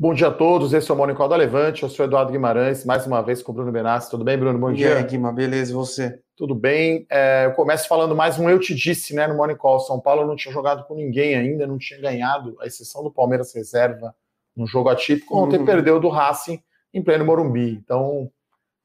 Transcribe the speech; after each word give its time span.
Bom 0.00 0.14
dia 0.14 0.28
a 0.28 0.30
todos, 0.30 0.72
esse 0.72 0.88
é 0.88 0.94
o 0.94 0.96
Mônico 0.96 1.26
da 1.26 1.34
Levante, 1.34 1.82
eu 1.82 1.88
sou 1.88 2.06
Eduardo 2.06 2.30
Guimarães, 2.30 2.84
mais 2.84 3.04
uma 3.04 3.20
vez 3.20 3.42
com 3.42 3.50
o 3.50 3.54
Bruno 3.56 3.72
Benassi. 3.72 4.08
Tudo 4.08 4.22
bem, 4.22 4.38
Bruno? 4.38 4.56
Bom 4.56 4.72
dia. 4.72 4.90
E 4.90 4.92
aí, 4.92 5.02
Guima, 5.02 5.32
beleza, 5.32 5.72
e 5.72 5.74
você? 5.74 6.20
Tudo 6.36 6.54
bem. 6.54 7.04
É, 7.10 7.46
eu 7.46 7.52
começo 7.54 7.88
falando 7.88 8.14
mais 8.14 8.38
um 8.38 8.48
Eu 8.48 8.60
Te 8.60 8.76
Disse, 8.76 9.12
né, 9.12 9.26
no 9.26 9.34
Monicol. 9.34 9.80
São 9.80 9.98
Paulo 9.98 10.24
não 10.24 10.36
tinha 10.36 10.54
jogado 10.54 10.84
com 10.84 10.94
ninguém 10.94 11.34
ainda, 11.34 11.66
não 11.66 11.78
tinha 11.78 12.00
ganhado, 12.00 12.56
a 12.60 12.66
exceção 12.66 13.02
do 13.02 13.10
Palmeiras 13.10 13.52
reserva 13.52 14.14
no 14.56 14.68
jogo 14.68 14.88
atípico. 14.88 15.36
Ontem 15.36 15.58
uhum. 15.58 15.64
perdeu 15.64 15.98
do 15.98 16.08
Racing 16.08 16.62
em 16.94 17.02
pleno 17.02 17.24
Morumbi. 17.24 17.72
Então, 17.72 18.30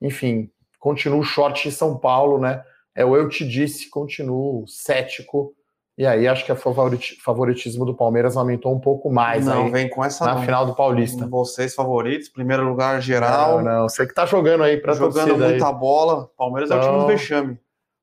enfim, 0.01 0.49
continuo 0.79 1.21
short 1.21 1.67
em 1.67 1.71
São 1.71 1.95
Paulo, 1.95 2.39
né? 2.39 2.63
É 2.95 3.05
o 3.05 3.15
Eu 3.15 3.29
Te 3.29 3.47
Disse, 3.47 3.87
continuo 3.87 4.67
cético 4.67 5.53
e 5.95 6.07
aí 6.07 6.27
acho 6.27 6.43
que 6.43 6.51
o 6.51 6.55
favoritismo 6.55 7.85
do 7.85 7.93
Palmeiras 7.93 8.35
aumentou 8.35 8.73
um 8.73 8.79
pouco 8.79 9.11
mais. 9.11 9.45
Não, 9.45 9.65
aí, 9.65 9.71
vem 9.71 9.89
com 9.89 10.03
essa 10.03 10.25
na 10.25 10.35
não. 10.35 10.41
final 10.41 10.65
do 10.65 10.73
Paulista. 10.73 11.27
Vocês 11.27 11.75
favoritos, 11.75 12.29
primeiro 12.29 12.67
lugar 12.67 12.99
geral. 12.99 13.61
Não, 13.61 13.81
não, 13.81 13.89
você 13.89 14.07
que 14.07 14.13
tá 14.13 14.25
jogando 14.25 14.63
aí 14.63 14.77
para 14.77 14.93
Jogando 14.93 15.37
muita 15.37 15.67
aí. 15.67 15.73
bola. 15.75 16.27
Palmeiras 16.35 16.71
então, 16.71 16.79
é 16.79 16.81
o 16.81 16.83
time 16.83 16.97
do 16.97 17.03
então, 17.03 17.17
vexame. 17.17 17.59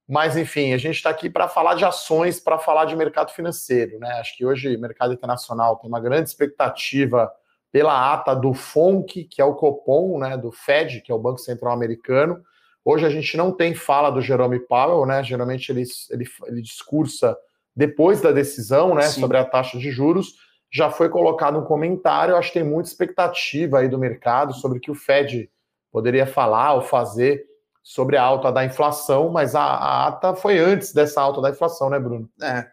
Mas 0.08 0.36
enfim, 0.36 0.72
a 0.72 0.78
gente 0.78 0.96
está 0.96 1.10
aqui 1.10 1.28
para 1.28 1.48
falar 1.48 1.74
de 1.74 1.84
ações, 1.84 2.38
para 2.38 2.58
falar 2.58 2.84
de 2.84 2.94
mercado 2.94 3.32
financeiro, 3.32 3.98
né? 3.98 4.08
Acho 4.20 4.36
que 4.36 4.46
hoje 4.46 4.76
o 4.76 4.80
mercado 4.80 5.12
internacional 5.12 5.76
tem 5.76 5.88
uma 5.88 6.00
grande 6.00 6.28
expectativa 6.28 7.30
pela 7.72 8.12
ata 8.12 8.34
do 8.34 8.52
FONC, 8.52 9.24
que 9.24 9.40
é 9.40 9.44
o 9.44 9.54
Copom, 9.54 10.18
né, 10.18 10.36
do 10.36 10.50
Fed, 10.50 11.00
que 11.00 11.12
é 11.12 11.14
o 11.14 11.18
Banco 11.18 11.38
Central 11.38 11.72
Americano. 11.72 12.42
Hoje 12.84 13.06
a 13.06 13.10
gente 13.10 13.36
não 13.36 13.52
tem 13.52 13.74
fala 13.74 14.10
do 14.10 14.20
Jerome 14.20 14.58
Powell, 14.60 15.06
né? 15.06 15.22
Geralmente 15.22 15.70
ele, 15.70 15.84
ele, 16.10 16.24
ele 16.46 16.62
discursa 16.62 17.36
depois 17.74 18.20
da 18.20 18.32
decisão 18.32 18.94
né, 18.94 19.02
sobre 19.02 19.36
a 19.36 19.44
taxa 19.44 19.78
de 19.78 19.90
juros, 19.90 20.34
já 20.72 20.90
foi 20.90 21.08
colocado 21.08 21.58
um 21.58 21.64
comentário. 21.64 22.36
Acho 22.36 22.52
que 22.52 22.60
tem 22.60 22.68
muita 22.68 22.88
expectativa 22.88 23.78
aí 23.78 23.88
do 23.88 23.98
mercado 23.98 24.54
sobre 24.54 24.78
o 24.78 24.80
que 24.80 24.90
o 24.90 24.94
Fed 24.94 25.50
poderia 25.90 26.26
falar 26.26 26.74
ou 26.74 26.82
fazer 26.82 27.44
sobre 27.82 28.16
a 28.16 28.22
alta 28.22 28.52
da 28.52 28.64
inflação, 28.64 29.30
mas 29.30 29.54
a, 29.54 29.62
a 29.62 30.08
ata 30.08 30.34
foi 30.34 30.58
antes 30.58 30.92
dessa 30.92 31.20
alta 31.20 31.40
da 31.40 31.50
inflação, 31.50 31.90
né, 31.90 31.98
Bruno? 31.98 32.28
É. 32.40 32.66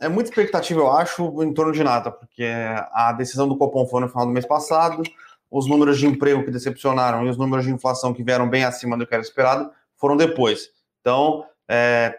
É 0.00 0.08
muita 0.08 0.30
expectativa, 0.30 0.80
eu 0.80 0.90
acho, 0.90 1.42
em 1.44 1.54
torno 1.54 1.72
de 1.72 1.84
nada, 1.84 2.10
porque 2.10 2.44
a 2.92 3.12
decisão 3.12 3.46
do 3.48 3.56
Copom 3.56 3.86
foi 3.86 4.00
no 4.00 4.08
final 4.08 4.26
do 4.26 4.32
mês 4.32 4.44
passado, 4.44 5.00
os 5.48 5.68
números 5.68 5.96
de 5.96 6.06
emprego 6.06 6.44
que 6.44 6.50
decepcionaram 6.50 7.24
e 7.24 7.30
os 7.30 7.36
números 7.36 7.64
de 7.64 7.70
inflação 7.70 8.12
que 8.12 8.24
vieram 8.24 8.48
bem 8.48 8.64
acima 8.64 8.98
do 8.98 9.06
que 9.06 9.14
era 9.14 9.22
esperado 9.22 9.70
foram 9.96 10.16
depois. 10.16 10.70
Então, 11.00 11.44
é, 11.68 12.18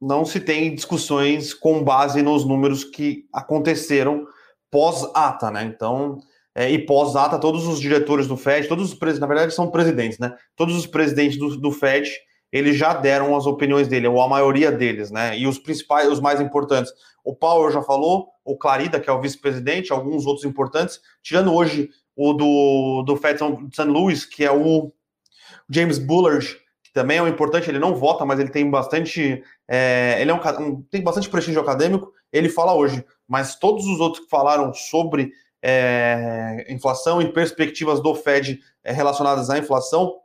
não 0.00 0.24
se 0.24 0.40
tem 0.40 0.74
discussões 0.74 1.52
com 1.52 1.82
base 1.82 2.22
nos 2.22 2.44
números 2.44 2.84
que 2.84 3.24
aconteceram 3.32 4.26
pós-ata, 4.70 5.50
né? 5.50 5.64
Então, 5.64 6.18
é, 6.54 6.70
e 6.70 6.78
pós-ata, 6.78 7.38
todos 7.38 7.66
os 7.66 7.80
diretores 7.80 8.26
do 8.26 8.36
FED, 8.36 8.68
todos 8.68 8.92
os 8.92 8.94
presidentes, 8.94 9.20
na 9.20 9.26
verdade 9.26 9.54
são 9.54 9.70
presidentes, 9.70 10.18
né? 10.18 10.34
Todos 10.56 10.76
os 10.76 10.86
presidentes 10.86 11.38
do, 11.38 11.56
do 11.56 11.70
FED, 11.70 12.10
eles 12.50 12.76
já 12.76 12.94
deram 12.94 13.36
as 13.36 13.46
opiniões 13.46 13.88
dele, 13.88 14.08
ou 14.08 14.20
a 14.20 14.28
maioria 14.28 14.72
deles, 14.72 15.10
né? 15.10 15.38
E 15.38 15.46
os 15.46 15.58
principais, 15.58 16.08
os 16.08 16.20
mais 16.20 16.40
importantes. 16.40 16.92
O 17.24 17.34
Powell 17.34 17.70
já 17.70 17.82
falou, 17.82 18.28
o 18.44 18.56
Clarida, 18.56 18.98
que 18.98 19.10
é 19.10 19.12
o 19.12 19.20
vice-presidente, 19.20 19.92
alguns 19.92 20.26
outros 20.26 20.46
importantes, 20.46 21.00
tirando 21.22 21.52
hoje 21.52 21.90
o 22.16 22.32
do, 22.32 23.02
do 23.06 23.16
Fed 23.16 23.38
St. 23.38 23.84
Louis, 23.84 24.24
que 24.24 24.44
é 24.44 24.50
o 24.50 24.92
James 25.70 25.98
Bullard, 25.98 26.46
que 26.82 26.92
também 26.92 27.18
é 27.18 27.22
um 27.22 27.28
importante, 27.28 27.70
ele 27.70 27.78
não 27.78 27.94
vota, 27.94 28.24
mas 28.24 28.40
ele 28.40 28.50
tem 28.50 28.68
bastante. 28.68 29.42
É, 29.68 30.16
ele 30.20 30.30
é 30.30 30.34
um, 30.34 30.40
um, 30.60 30.82
tem 30.82 31.02
bastante 31.02 31.28
prestígio 31.28 31.60
acadêmico, 31.60 32.12
ele 32.32 32.48
fala 32.48 32.74
hoje, 32.74 33.04
mas 33.26 33.56
todos 33.56 33.84
os 33.86 34.00
outros 34.00 34.24
que 34.24 34.30
falaram 34.30 34.72
sobre 34.72 35.30
é, 35.62 36.66
inflação 36.68 37.20
e 37.20 37.32
perspectivas 37.32 38.00
do 38.00 38.14
Fed 38.14 38.60
é, 38.82 38.92
relacionadas 38.92 39.50
à 39.50 39.58
inflação 39.58 40.18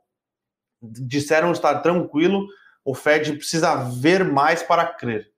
disseram 0.82 1.52
estar 1.52 1.80
tranquilo, 1.80 2.48
o 2.86 2.94
Fed 2.94 3.34
precisa 3.34 3.76
ver 3.76 4.24
mais 4.24 4.64
para 4.64 4.86
crer. 4.86 5.32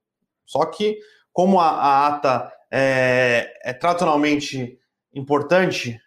Só 0.46 0.66
que, 0.66 1.00
como 1.32 1.60
a, 1.60 1.70
a 1.70 2.08
ata 2.08 2.52
é, 2.72 3.60
é 3.64 3.74
tradicionalmente 3.74 4.80
importante, 5.14 6.00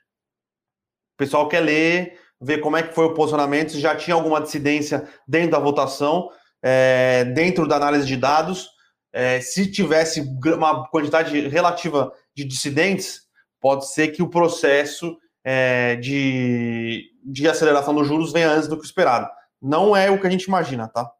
o 1.14 1.16
pessoal 1.16 1.48
quer 1.48 1.60
ler 1.60 2.18
ver 2.40 2.58
como 2.58 2.76
é 2.76 2.82
que 2.82 2.94
foi 2.94 3.06
o 3.06 3.14
posicionamento, 3.14 3.72
se 3.72 3.80
já 3.80 3.96
tinha 3.96 4.14
alguma 4.14 4.40
dissidência 4.40 5.08
dentro 5.26 5.52
da 5.52 5.58
votação, 5.58 6.30
é, 6.62 7.24
dentro 7.24 7.66
da 7.66 7.76
análise 7.76 8.06
de 8.06 8.16
dados. 8.16 8.68
É, 9.12 9.40
se 9.40 9.70
tivesse 9.70 10.20
uma 10.20 10.88
quantidade 10.88 11.48
relativa 11.48 12.12
de 12.34 12.44
dissidentes, 12.44 13.22
pode 13.60 13.88
ser 13.88 14.08
que 14.08 14.22
o 14.22 14.28
processo 14.28 15.16
é, 15.44 15.96
de, 15.96 17.10
de 17.24 17.48
aceleração 17.48 17.94
dos 17.94 18.06
juros 18.06 18.32
venha 18.32 18.50
antes 18.50 18.68
do 18.68 18.78
que 18.78 18.84
esperado. 18.84 19.28
Não 19.60 19.96
é 19.96 20.10
o 20.10 20.20
que 20.20 20.26
a 20.26 20.30
gente 20.30 20.44
imagina, 20.44 20.88
tá? 20.88 21.10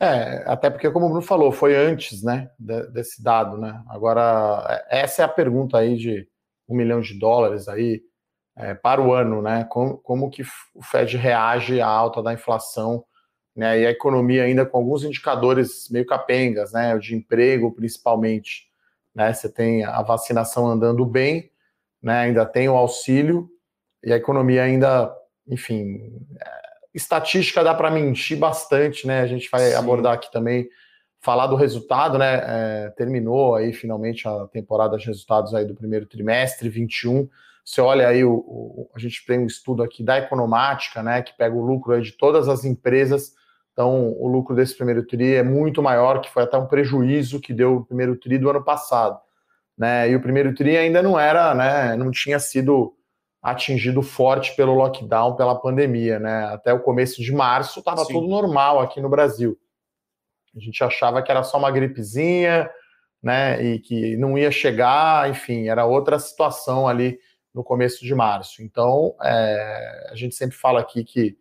É, 0.00 0.44
até 0.46 0.70
porque, 0.70 0.90
como 0.90 1.06
o 1.06 1.08
Bruno 1.08 1.22
falou, 1.22 1.50
foi 1.50 1.74
antes, 1.74 2.22
né, 2.22 2.48
desse 2.92 3.20
dado, 3.22 3.58
né? 3.58 3.82
Agora, 3.88 4.64
é, 4.88 5.00
essa 5.00 5.22
é 5.22 5.24
a 5.24 5.28
pergunta 5.28 5.76
aí 5.76 5.96
de 5.96 6.28
um 6.68 6.76
milhão 6.76 7.00
de 7.00 7.18
dólares 7.18 7.66
aí, 7.66 8.00
é, 8.56 8.74
para 8.74 9.02
o 9.02 9.12
ano, 9.12 9.42
né? 9.42 9.64
Como, 9.64 9.98
como 9.98 10.30
que 10.30 10.42
o 10.74 10.82
Fed 10.82 11.16
reage 11.16 11.80
à 11.80 11.88
alta 11.88 12.22
da 12.22 12.32
inflação, 12.32 13.04
né? 13.58 13.80
E 13.80 13.86
a 13.86 13.90
economia 13.90 14.44
ainda 14.44 14.64
com 14.64 14.78
alguns 14.78 15.02
indicadores 15.02 15.90
meio 15.90 16.06
capengas, 16.06 16.72
né? 16.72 16.96
De 16.96 17.16
emprego, 17.16 17.74
principalmente, 17.74 18.68
né? 19.12 19.32
Você 19.32 19.48
tem 19.48 19.84
a 19.84 20.00
vacinação 20.00 20.68
andando 20.68 21.04
bem, 21.04 21.50
né? 22.00 22.20
Ainda 22.20 22.46
tem 22.46 22.68
o 22.68 22.76
auxílio 22.76 23.50
e 24.04 24.12
a 24.12 24.16
economia 24.16 24.62
ainda, 24.62 25.12
enfim, 25.44 25.98
é, 26.40 26.50
estatística 26.94 27.64
dá 27.64 27.74
para 27.74 27.90
mentir 27.90 28.38
bastante, 28.38 29.08
né? 29.08 29.22
A 29.22 29.26
gente 29.26 29.50
vai 29.50 29.70
Sim. 29.70 29.74
abordar 29.74 30.14
aqui 30.14 30.30
também 30.30 30.68
falar 31.20 31.48
do 31.48 31.56
resultado, 31.56 32.16
né? 32.16 32.40
É, 32.44 32.90
terminou 32.96 33.56
aí 33.56 33.72
finalmente 33.72 34.28
a 34.28 34.46
temporada 34.46 34.96
de 34.96 35.04
resultados 35.04 35.52
aí 35.52 35.64
do 35.64 35.74
primeiro 35.74 36.06
trimestre 36.06 36.68
21 36.68 37.28
você 37.68 37.82
olha 37.82 38.08
aí, 38.08 38.24
o, 38.24 38.32
o, 38.32 38.90
a 38.94 38.98
gente 38.98 39.26
tem 39.26 39.40
um 39.40 39.46
estudo 39.46 39.82
aqui 39.82 40.02
da 40.02 40.16
Economática, 40.16 41.02
né, 41.02 41.20
que 41.20 41.36
pega 41.36 41.54
o 41.54 41.62
lucro 41.62 42.00
de 42.00 42.12
todas 42.12 42.48
as 42.48 42.64
empresas. 42.64 43.34
Então, 43.78 44.12
o 44.18 44.26
lucro 44.26 44.56
desse 44.56 44.76
primeiro 44.76 45.06
TRI 45.06 45.36
é 45.36 45.42
muito 45.44 45.80
maior, 45.80 46.20
que 46.20 46.28
foi 46.28 46.42
até 46.42 46.58
um 46.58 46.66
prejuízo 46.66 47.40
que 47.40 47.54
deu 47.54 47.76
o 47.76 47.84
primeiro 47.84 48.16
TRI 48.16 48.36
do 48.36 48.50
ano 48.50 48.64
passado. 48.64 49.20
Né? 49.78 50.10
E 50.10 50.16
o 50.16 50.20
primeiro 50.20 50.52
TRI 50.52 50.76
ainda 50.76 51.00
não 51.00 51.16
era, 51.16 51.54
né, 51.54 51.94
não 51.94 52.10
tinha 52.10 52.40
sido 52.40 52.96
atingido 53.40 54.02
forte 54.02 54.56
pelo 54.56 54.74
lockdown, 54.74 55.36
pela 55.36 55.54
pandemia. 55.54 56.18
Né? 56.18 56.46
Até 56.46 56.72
o 56.72 56.80
começo 56.80 57.22
de 57.22 57.32
março 57.32 57.78
estava 57.78 58.04
tudo 58.04 58.26
normal 58.26 58.80
aqui 58.80 59.00
no 59.00 59.08
Brasil. 59.08 59.56
A 60.56 60.58
gente 60.58 60.82
achava 60.82 61.22
que 61.22 61.30
era 61.30 61.44
só 61.44 61.56
uma 61.56 61.70
gripezinha, 61.70 62.68
né, 63.22 63.62
e 63.62 63.78
que 63.78 64.16
não 64.16 64.36
ia 64.36 64.50
chegar, 64.50 65.30
enfim, 65.30 65.68
era 65.68 65.84
outra 65.86 66.18
situação 66.18 66.88
ali 66.88 67.16
no 67.54 67.62
começo 67.62 68.04
de 68.04 68.12
março. 68.12 68.60
Então, 68.60 69.14
é, 69.22 70.08
a 70.10 70.16
gente 70.16 70.34
sempre 70.34 70.56
fala 70.56 70.80
aqui 70.80 71.04
que 71.04 71.38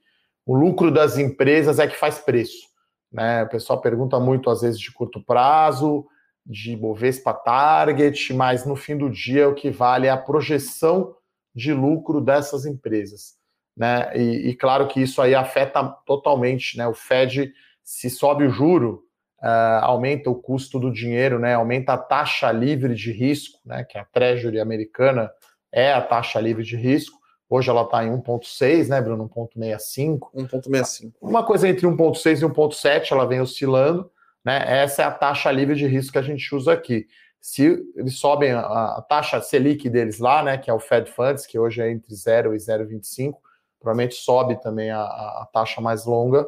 o 0.47 0.55
lucro 0.55 0.89
das 0.89 1.17
empresas 1.17 1.77
é 1.77 1.85
que 1.85 1.97
faz 1.97 2.19
preço. 2.19 2.69
Né? 3.11 3.43
O 3.43 3.49
pessoal 3.49 3.81
pergunta 3.81 4.17
muito, 4.17 4.49
às 4.49 4.61
vezes, 4.61 4.79
de 4.79 4.89
curto 4.93 5.21
prazo, 5.21 6.07
de 6.45 6.73
Bovespa 6.77 7.33
Target, 7.33 8.33
mas 8.33 8.65
no 8.65 8.77
fim 8.77 8.97
do 8.97 9.09
dia 9.09 9.49
o 9.49 9.53
que 9.53 9.69
vale 9.69 10.07
é 10.07 10.09
a 10.09 10.15
projeção 10.15 11.13
de 11.53 11.73
lucro 11.73 12.21
dessas 12.21 12.65
empresas. 12.65 13.35
Né? 13.75 14.09
E, 14.15 14.49
e 14.49 14.55
claro 14.55 14.87
que 14.87 15.01
isso 15.01 15.21
aí 15.21 15.35
afeta 15.35 15.83
totalmente 16.05 16.77
né? 16.77 16.87
o 16.87 16.93
Fed, 16.93 17.51
se 17.83 18.09
sobe 18.09 18.45
o 18.45 18.49
juro, 18.49 19.03
uh, 19.43 19.83
aumenta 19.83 20.29
o 20.29 20.35
custo 20.35 20.79
do 20.79 20.93
dinheiro, 20.93 21.39
né? 21.39 21.55
aumenta 21.55 21.91
a 21.91 21.97
taxa 21.97 22.49
livre 22.53 22.95
de 22.95 23.11
risco, 23.11 23.59
né? 23.65 23.83
que 23.83 23.97
a 23.97 24.05
Treasury 24.05 24.61
americana 24.61 25.29
é 25.73 25.91
a 25.91 26.01
taxa 26.01 26.39
livre 26.39 26.63
de 26.63 26.77
risco. 26.77 27.17
Hoje 27.49 27.69
ela 27.69 27.83
está 27.83 28.03
em 28.03 28.11
1,6, 28.11 28.89
né, 28.89 29.01
Bruno? 29.01 29.29
1,65. 29.29 30.29
1,65. 30.35 31.13
Uma 31.21 31.45
coisa 31.45 31.67
entre 31.67 31.87
1,6 31.87 32.41
e 32.41 32.45
1,7, 32.45 33.11
ela 33.11 33.25
vem 33.25 33.39
oscilando. 33.39 34.11
Né? 34.43 34.63
Essa 34.65 35.03
é 35.03 35.05
a 35.05 35.11
taxa 35.11 35.51
livre 35.51 35.75
de 35.75 35.87
risco 35.87 36.13
que 36.13 36.17
a 36.19 36.23
gente 36.23 36.53
usa 36.53 36.73
aqui. 36.73 37.07
Se 37.39 37.81
eles 37.95 38.17
sobem 38.19 38.51
a, 38.51 38.61
a 38.61 39.01
taxa 39.01 39.39
Selic 39.41 39.89
deles 39.89 40.19
lá, 40.19 40.43
né, 40.43 40.57
que 40.57 40.69
é 40.69 40.73
o 40.73 40.79
Fed 40.79 41.09
Funds, 41.09 41.45
que 41.45 41.57
hoje 41.57 41.81
é 41.81 41.89
entre 41.89 42.13
0 42.13 42.53
e 42.53 42.57
0,25, 42.57 43.35
provavelmente 43.79 44.15
sobe 44.15 44.59
também 44.61 44.89
a, 44.89 45.01
a, 45.01 45.47
taxa 45.53 45.79
mais 45.79 46.05
longa. 46.05 46.47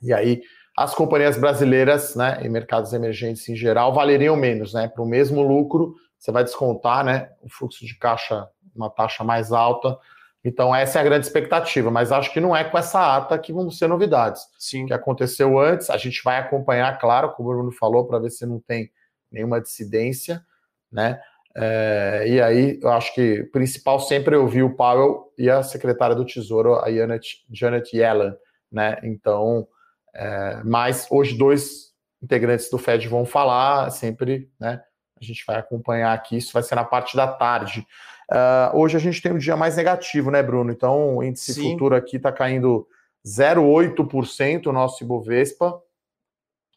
E 0.00 0.12
aí 0.12 0.40
as 0.76 0.94
companhias 0.94 1.36
brasileiras, 1.36 2.14
né, 2.14 2.40
e 2.42 2.48
mercados 2.48 2.92
emergentes 2.92 3.48
em 3.48 3.56
geral, 3.56 3.92
valeriam 3.92 4.36
menos, 4.36 4.72
né? 4.72 4.86
Para 4.86 5.02
o 5.02 5.06
mesmo 5.06 5.42
lucro, 5.42 5.94
você 6.16 6.30
vai 6.30 6.44
descontar 6.44 7.04
né, 7.04 7.30
o 7.42 7.48
fluxo 7.48 7.84
de 7.84 7.98
caixa, 7.98 8.48
uma 8.78 8.90
taxa 8.90 9.22
mais 9.22 9.52
alta. 9.52 9.98
Então, 10.44 10.74
essa 10.74 10.98
é 10.98 11.00
a 11.02 11.04
grande 11.04 11.26
expectativa, 11.26 11.90
mas 11.90 12.12
acho 12.12 12.32
que 12.32 12.40
não 12.40 12.56
é 12.56 12.64
com 12.64 12.78
essa 12.78 13.16
ata 13.16 13.38
que 13.38 13.52
vão 13.52 13.70
ser 13.70 13.88
novidades. 13.88 14.42
Sim. 14.58 14.84
O 14.84 14.86
que 14.86 14.94
aconteceu 14.94 15.58
antes, 15.58 15.90
a 15.90 15.96
gente 15.96 16.22
vai 16.22 16.38
acompanhar, 16.38 16.96
claro, 16.98 17.32
como 17.32 17.50
o 17.50 17.52
Bruno 17.52 17.72
falou, 17.72 18.06
para 18.06 18.20
ver 18.20 18.30
se 18.30 18.46
não 18.46 18.60
tem 18.60 18.90
nenhuma 19.30 19.60
dissidência, 19.60 20.42
né? 20.90 21.20
É, 21.56 22.24
e 22.26 22.40
aí, 22.40 22.78
eu 22.80 22.90
acho 22.90 23.12
que 23.14 23.40
o 23.40 23.50
principal 23.50 23.98
sempre 23.98 24.36
eu 24.36 24.46
vi 24.46 24.62
o 24.62 24.76
Powell 24.76 25.32
e 25.36 25.50
a 25.50 25.62
secretária 25.62 26.14
do 26.14 26.24
Tesouro, 26.24 26.76
a 26.76 26.90
Janet, 26.90 27.44
Janet 27.52 27.96
Yellen, 27.96 28.32
né? 28.70 28.96
Então, 29.02 29.66
é, 30.14 30.62
mas 30.64 31.06
hoje 31.10 31.36
dois 31.36 31.88
integrantes 32.22 32.70
do 32.70 32.78
Fed 32.78 33.08
vão 33.08 33.24
falar, 33.24 33.90
sempre, 33.90 34.50
né? 34.58 34.80
A 35.20 35.24
gente 35.24 35.44
vai 35.46 35.56
acompanhar 35.56 36.12
aqui, 36.12 36.36
isso 36.36 36.52
vai 36.52 36.62
ser 36.62 36.76
na 36.76 36.84
parte 36.84 37.16
da 37.16 37.26
tarde. 37.26 37.84
Uh, 38.30 38.76
hoje 38.76 38.96
a 38.96 39.00
gente 39.00 39.22
tem 39.22 39.32
um 39.32 39.38
dia 39.38 39.56
mais 39.56 39.76
negativo, 39.76 40.30
né, 40.30 40.42
Bruno? 40.42 40.70
Então, 40.70 41.16
o 41.16 41.22
índice 41.22 41.54
Sim. 41.54 41.72
futuro 41.72 41.94
aqui 41.94 42.16
está 42.16 42.30
caindo 42.30 42.86
0,8% 43.26 44.66
o 44.66 44.72
nosso 44.72 45.02
Ibovespa. 45.02 45.80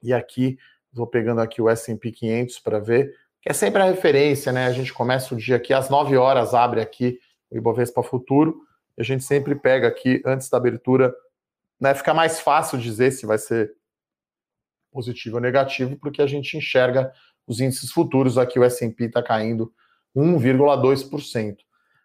E 0.02 0.14
aqui, 0.14 0.58
vou 0.94 1.06
pegando 1.06 1.42
aqui 1.42 1.62
o 1.62 1.70
S&P 1.70 2.12
500 2.12 2.60
para 2.60 2.80
ver, 2.80 3.14
que 3.42 3.50
é 3.50 3.54
sempre 3.54 3.82
a 3.82 3.86
referência, 3.86 4.52
né? 4.52 4.66
A 4.66 4.72
gente 4.72 4.94
começa 4.94 5.36
o 5.36 5.38
dia 5.38 5.58
aqui 5.58 5.74
às 5.74 5.90
9 5.90 6.16
horas, 6.18 6.54
abre 6.54 6.82
aqui 6.82 7.20
o 7.50 7.58
Ibovespa 7.58 8.02
Futuro, 8.02 8.62
e 8.98 9.02
a 9.02 9.04
gente 9.04 9.24
sempre 9.24 9.54
pega 9.54 9.88
aqui, 9.88 10.22
antes 10.26 10.50
da 10.50 10.58
abertura, 10.58 11.14
né? 11.80 11.94
Fica 11.94 12.14
mais 12.14 12.40
fácil 12.40 12.78
dizer 12.78 13.12
se 13.12 13.26
vai 13.26 13.38
ser 13.38 13.74
positivo 14.92 15.36
ou 15.36 15.42
negativo, 15.42 15.98
porque 15.98 16.22
a 16.22 16.28
gente 16.28 16.58
enxerga 16.58 17.12
os 17.46 17.60
índices 17.60 17.92
futuros. 17.92 18.38
Aqui 18.38 18.58
o 18.58 18.64
S&P 18.64 19.06
está 19.06 19.22
caindo 19.22 19.74
1,2%. 20.16 21.58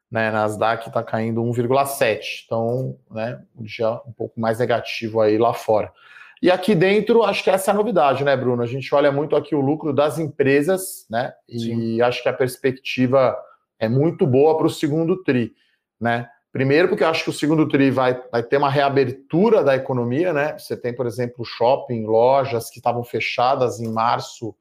Né, 0.08 0.30
Nasdaq 0.30 0.86
está 0.86 1.02
caindo 1.02 1.42
1,7%. 1.42 2.20
Então, 2.44 2.96
né, 3.10 3.42
um 3.56 3.64
dia 3.64 4.00
um 4.06 4.12
pouco 4.12 4.40
mais 4.40 4.58
negativo 4.58 5.20
aí 5.20 5.36
lá 5.36 5.52
fora. 5.52 5.92
E 6.40 6.50
aqui 6.50 6.74
dentro, 6.74 7.22
acho 7.22 7.42
que 7.42 7.50
essa 7.50 7.70
é 7.70 7.74
a 7.74 7.76
novidade, 7.76 8.22
né, 8.22 8.36
Bruno? 8.36 8.62
A 8.62 8.66
gente 8.66 8.94
olha 8.94 9.10
muito 9.10 9.34
aqui 9.34 9.54
o 9.54 9.60
lucro 9.60 9.92
das 9.92 10.18
empresas, 10.18 11.06
né? 11.10 11.32
E 11.48 11.58
Sim. 11.58 12.00
acho 12.02 12.22
que 12.22 12.28
a 12.28 12.32
perspectiva 12.32 13.36
é 13.78 13.88
muito 13.88 14.26
boa 14.26 14.56
para 14.56 14.66
o 14.66 14.70
segundo 14.70 15.22
TRI, 15.22 15.52
né? 16.00 16.28
Primeiro, 16.52 16.88
porque 16.88 17.04
eu 17.04 17.08
acho 17.08 17.24
que 17.24 17.30
o 17.30 17.34
segundo 17.34 17.68
TRI 17.68 17.90
vai, 17.90 18.22
vai 18.30 18.42
ter 18.42 18.58
uma 18.58 18.70
reabertura 18.70 19.64
da 19.64 19.74
economia, 19.74 20.32
né? 20.32 20.58
Você 20.58 20.76
tem, 20.76 20.94
por 20.94 21.06
exemplo, 21.06 21.44
shopping, 21.44 22.04
lojas 22.04 22.70
que 22.70 22.78
estavam 22.78 23.02
fechadas 23.02 23.80
em 23.80 23.90
março 23.90 24.54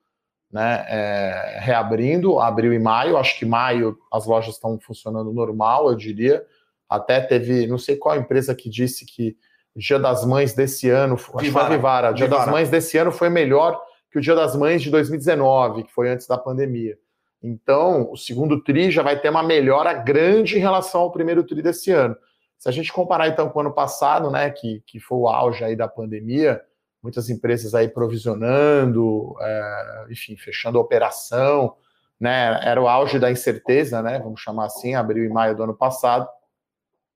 né, 0.55 0.85
é, 0.87 1.59
reabrindo, 1.59 2.39
abril 2.39 2.71
e 2.71 2.79
maio. 2.79 3.17
Acho 3.17 3.37
que 3.37 3.45
maio 3.45 3.97
as 4.09 4.25
lojas 4.25 4.55
estão 4.55 4.79
funcionando 4.79 5.33
normal, 5.33 5.89
eu 5.89 5.95
diria. 5.95 6.45
Até 6.89 7.19
teve, 7.19 7.67
não 7.67 7.77
sei 7.77 7.97
qual 7.97 8.15
empresa 8.15 8.55
que 8.55 8.69
disse 8.69 9.05
que 9.05 9.35
o 9.75 9.79
Dia 9.79 9.99
das 9.99 10.23
Mães 10.23 10.53
desse 10.53 10.89
ano, 10.89 11.17
Vivara, 11.17 11.35
acho 11.35 11.45
que 11.45 11.51
foi 11.51 11.61
a 11.61 11.67
Vivara, 11.67 12.11
o 12.11 12.13
Dia 12.13 12.25
Vivara. 12.27 12.45
das 12.45 12.53
Mães 12.53 12.69
desse 12.69 12.97
ano 12.97 13.11
foi 13.11 13.27
melhor 13.29 13.77
que 14.09 14.17
o 14.17 14.21
Dia 14.21 14.33
das 14.33 14.55
Mães 14.55 14.81
de 14.81 14.89
2019, 14.89 15.83
que 15.83 15.91
foi 15.91 16.09
antes 16.09 16.25
da 16.25 16.37
pandemia. 16.37 16.97
Então, 17.43 18.09
o 18.09 18.15
segundo 18.15 18.63
TRI 18.63 18.91
já 18.91 19.03
vai 19.03 19.19
ter 19.19 19.29
uma 19.29 19.43
melhora 19.43 19.91
grande 19.91 20.55
em 20.55 20.61
relação 20.61 21.01
ao 21.01 21.11
primeiro 21.11 21.43
TRI 21.43 21.61
desse 21.61 21.91
ano. 21.91 22.15
Se 22.57 22.69
a 22.69 22.71
gente 22.71 22.93
comparar 22.93 23.27
então 23.27 23.49
com 23.49 23.59
o 23.59 23.61
ano 23.61 23.73
passado, 23.73 24.31
né, 24.31 24.49
que, 24.51 24.81
que 24.87 25.01
foi 25.01 25.17
o 25.17 25.27
auge 25.27 25.65
aí 25.65 25.75
da 25.75 25.89
pandemia, 25.89 26.61
muitas 27.05 27.29
empresas 27.29 27.75
aí 27.75 27.87
provisionando, 27.87 29.35
é, 29.39 30.05
enfim, 30.09 30.35
fechando 30.35 30.79
a 30.79 30.81
operação, 30.81 31.75
né? 32.19 32.59
Era 32.63 32.81
o 32.81 32.87
auge 32.87 33.19
da 33.19 33.31
incerteza, 33.31 34.01
né? 34.01 34.17
Vamos 34.17 34.41
chamar 34.41 34.65
assim, 34.65 34.95
abril 34.95 35.23
e 35.23 35.29
maio 35.29 35.55
do 35.55 35.61
ano 35.61 35.75
passado. 35.75 36.27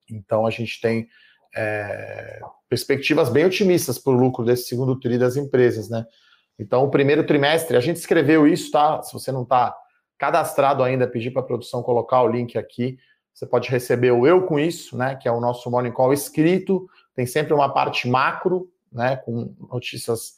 Então 0.08 0.46
a 0.46 0.52
gente 0.52 0.80
tem 0.80 1.08
é, 1.56 2.40
perspectivas 2.70 3.30
bem 3.30 3.46
otimistas 3.46 3.98
para 3.98 4.14
o 4.14 4.16
lucro 4.16 4.46
desse 4.46 4.68
segundo 4.68 5.00
tri 5.00 5.18
das 5.18 5.36
empresas, 5.36 5.90
né? 5.90 6.06
Então, 6.60 6.84
o 6.84 6.92
primeiro 6.92 7.26
trimestre, 7.26 7.76
a 7.76 7.80
gente 7.80 7.98
escreveu 7.98 8.46
isso, 8.46 8.70
tá? 8.70 9.02
Se 9.02 9.12
você 9.12 9.32
não 9.32 9.42
está 9.44 9.76
cadastrado 10.20 10.84
ainda, 10.84 11.08
pedir 11.08 11.32
para 11.32 11.42
a 11.42 11.46
produção 11.46 11.82
colocar 11.82 12.22
o 12.22 12.28
link 12.28 12.58
aqui. 12.58 13.00
Você 13.34 13.48
pode 13.48 13.70
receber 13.70 14.12
o 14.12 14.28
Eu 14.28 14.46
Com 14.46 14.60
Isso, 14.60 14.96
né? 14.96 15.16
Que 15.16 15.28
é 15.28 15.32
o 15.32 15.40
nosso 15.40 15.72
Morning 15.72 15.94
Call 15.94 16.14
escrito. 16.14 16.88
Tem 17.16 17.26
sempre 17.26 17.54
uma 17.54 17.74
parte 17.74 18.08
macro, 18.08 18.70
né, 18.92 19.18
com 19.18 19.54
notícias 19.72 20.34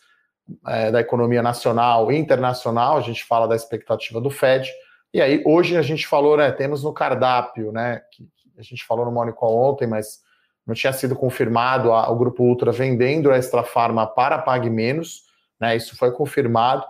é, 0.67 0.91
da 0.91 0.99
economia 0.99 1.41
nacional 1.41 2.11
e 2.11 2.17
internacional, 2.17 2.97
a 2.97 3.01
gente 3.01 3.23
fala 3.23 3.47
da 3.47 3.55
expectativa 3.55 4.19
do 4.19 4.29
Fed, 4.29 4.69
e 5.13 5.21
aí 5.21 5.43
hoje 5.45 5.77
a 5.77 5.81
gente 5.81 6.07
falou, 6.07 6.37
né, 6.37 6.51
temos 6.51 6.83
no 6.83 6.93
cardápio, 6.93 7.71
né, 7.71 8.01
que, 8.11 8.27
a 8.57 8.63
gente 8.63 8.85
falou 8.85 9.05
no 9.05 9.11
Morning 9.11 9.33
Call 9.33 9.57
ontem, 9.57 9.87
mas 9.87 10.19
não 10.67 10.75
tinha 10.75 10.93
sido 10.93 11.15
confirmado 11.15 11.91
a, 11.91 12.09
o 12.11 12.15
Grupo 12.15 12.43
Ultra 12.43 12.71
vendendo 12.71 13.31
a 13.31 13.37
Extra 13.37 13.63
Farma 13.63 14.05
para 14.05 14.37
Pague 14.37 14.69
Menos, 14.69 15.23
né, 15.59 15.75
isso 15.75 15.97
foi 15.97 16.11
confirmado, 16.11 16.83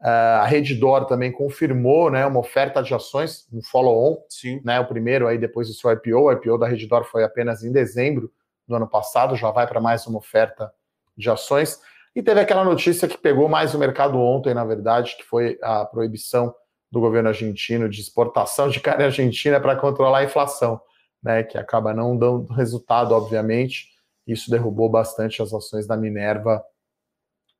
uh, 0.00 0.40
a 0.40 0.46
Redditor 0.46 1.06
também 1.06 1.30
confirmou, 1.30 2.10
né, 2.10 2.24
uma 2.26 2.40
oferta 2.40 2.82
de 2.82 2.94
ações, 2.94 3.46
um 3.52 3.62
follow-on, 3.62 4.16
né, 4.64 4.80
o 4.80 4.86
primeiro 4.86 5.26
aí 5.26 5.38
depois 5.38 5.68
do 5.68 5.74
seu 5.74 5.90
IPO, 5.92 6.18
o. 6.18 6.32
IPO 6.32 6.58
da 6.58 6.66
Redditor 6.66 7.04
foi 7.04 7.24
apenas 7.24 7.62
em 7.62 7.72
dezembro 7.72 8.30
do 8.66 8.74
ano 8.74 8.88
passado, 8.88 9.36
já 9.36 9.50
vai 9.50 9.66
para 9.66 9.80
mais 9.80 10.06
uma 10.06 10.18
oferta 10.18 10.70
de 11.18 11.28
ações. 11.28 11.80
E 12.14 12.22
teve 12.22 12.40
aquela 12.40 12.64
notícia 12.64 13.06
que 13.06 13.18
pegou 13.18 13.48
mais 13.48 13.74
o 13.74 13.78
mercado 13.78 14.18
ontem, 14.18 14.54
na 14.54 14.64
verdade, 14.64 15.16
que 15.16 15.24
foi 15.24 15.58
a 15.62 15.84
proibição 15.84 16.54
do 16.90 17.00
governo 17.00 17.28
argentino 17.28 17.88
de 17.88 18.00
exportação 18.00 18.68
de 18.68 18.80
carne 18.80 19.04
argentina 19.04 19.60
para 19.60 19.76
controlar 19.76 20.18
a 20.18 20.24
inflação, 20.24 20.80
né, 21.22 21.42
que 21.42 21.58
acaba 21.58 21.92
não 21.92 22.16
dando 22.16 22.52
resultado, 22.54 23.12
obviamente. 23.12 23.88
Isso 24.26 24.50
derrubou 24.50 24.88
bastante 24.88 25.42
as 25.42 25.52
ações 25.52 25.86
da 25.86 25.96
Minerva 25.96 26.64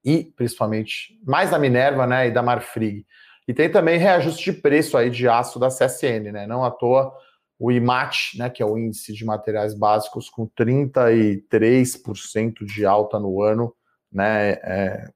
e 0.04 0.24
principalmente 0.36 1.18
mais 1.26 1.50
da 1.50 1.58
Minerva, 1.58 2.06
né, 2.06 2.28
e 2.28 2.30
da 2.30 2.42
Marfrig. 2.42 3.04
E 3.46 3.54
tem 3.54 3.70
também 3.70 3.98
reajuste 3.98 4.52
de 4.52 4.60
preço 4.60 4.96
aí 4.96 5.10
de 5.10 5.26
aço 5.26 5.58
da 5.58 5.68
CSN, 5.68 6.30
né? 6.32 6.46
Não 6.46 6.62
à 6.62 6.70
toa 6.70 7.10
o 7.58 7.72
IMAT, 7.72 8.38
né, 8.38 8.48
que 8.48 8.62
é 8.62 8.66
o 8.66 8.78
índice 8.78 9.12
de 9.12 9.24
materiais 9.24 9.74
básicos, 9.74 10.30
com 10.30 10.48
33% 10.48 12.64
de 12.64 12.86
alta 12.86 13.18
no 13.18 13.42
ano, 13.42 13.74
né, 14.12 14.52
é, 14.62 15.10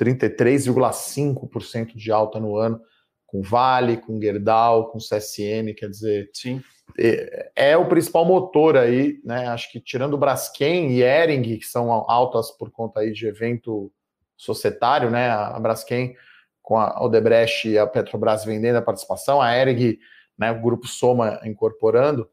33,5% 0.00 1.94
de 1.94 2.10
alta 2.10 2.40
no 2.40 2.56
ano, 2.56 2.80
com 3.26 3.42
Vale, 3.42 3.98
com 3.98 4.20
Gerdau, 4.20 4.90
com 4.90 4.98
CSN, 4.98 5.74
quer 5.76 5.90
dizer, 5.90 6.30
Sim. 6.32 6.62
É, 6.98 7.50
é, 7.56 7.76
o 7.76 7.88
principal 7.88 8.24
motor 8.24 8.76
aí, 8.76 9.20
né, 9.24 9.48
acho 9.48 9.70
que 9.70 9.80
tirando 9.80 10.14
o 10.14 10.18
Braskem 10.18 10.92
e 10.92 11.02
Ering, 11.02 11.58
que 11.58 11.66
são 11.66 11.90
altas 11.90 12.50
por 12.52 12.70
conta 12.70 13.00
aí 13.00 13.12
de 13.12 13.26
evento 13.26 13.92
societário, 14.36 15.10
né, 15.10 15.28
a 15.28 15.58
Braskem 15.58 16.14
com 16.62 16.78
a 16.78 17.04
Odebrecht 17.04 17.68
e 17.68 17.78
a 17.78 17.86
Petrobras 17.86 18.44
vendendo 18.44 18.76
a 18.76 18.82
participação, 18.82 19.42
a 19.42 19.54
Ering 19.54 19.98
né, 20.38 20.50
o 20.52 20.60
grupo 20.60 20.86
Soma 20.86 21.40
incorporando, 21.44 22.28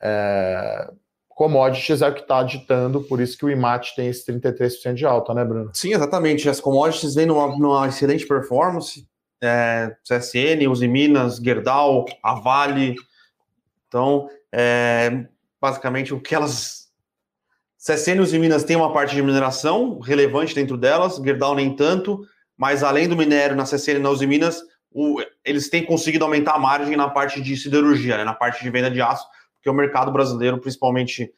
é, 0.00 0.90
commodities 1.38 2.02
é 2.02 2.08
o 2.08 2.14
que 2.14 2.22
está 2.22 2.42
ditando, 2.42 3.00
por 3.02 3.20
isso 3.20 3.38
que 3.38 3.44
o 3.44 3.50
IMAT 3.50 3.94
tem 3.94 4.08
esse 4.08 4.26
33% 4.26 4.94
de 4.94 5.06
alta, 5.06 5.32
né, 5.32 5.44
Bruno? 5.44 5.70
Sim, 5.72 5.94
exatamente. 5.94 6.48
As 6.48 6.60
commodities 6.60 7.14
vêm 7.14 7.26
numa, 7.26 7.46
numa 7.56 7.86
excelente 7.86 8.26
performance. 8.26 9.08
É, 9.40 9.94
CSN, 10.02 10.68
Uzi 10.68 10.88
Minas, 10.88 11.36
Gerdau, 11.36 12.06
a 12.24 12.34
Vale. 12.34 12.96
Então, 13.86 14.28
é, 14.52 15.26
basicamente, 15.60 16.12
o 16.12 16.20
que 16.20 16.34
elas. 16.34 16.88
CSN 17.78 18.16
e 18.16 18.20
Uzi 18.20 18.38
Minas 18.40 18.64
têm 18.64 18.76
uma 18.76 18.92
parte 18.92 19.14
de 19.14 19.22
mineração 19.22 20.00
relevante 20.00 20.52
dentro 20.52 20.76
delas, 20.76 21.18
Gerdau 21.18 21.54
nem 21.54 21.76
tanto, 21.76 22.20
mas 22.56 22.82
além 22.82 23.08
do 23.08 23.16
minério 23.16 23.54
na 23.54 23.62
CSN 23.62 23.98
e 23.98 23.98
na 24.00 24.10
Uzi 24.10 24.26
Minas, 24.26 24.60
o, 24.92 25.20
eles 25.44 25.68
têm 25.68 25.84
conseguido 25.84 26.24
aumentar 26.24 26.54
a 26.54 26.58
margem 26.58 26.96
na 26.96 27.08
parte 27.08 27.40
de 27.40 27.56
siderurgia, 27.56 28.16
né, 28.16 28.24
na 28.24 28.34
parte 28.34 28.62
de 28.62 28.70
venda 28.70 28.90
de 28.90 29.00
aço, 29.00 29.26
porque 29.56 29.68
o 29.68 29.74
mercado 29.74 30.10
brasileiro, 30.10 30.58
principalmente, 30.58 31.30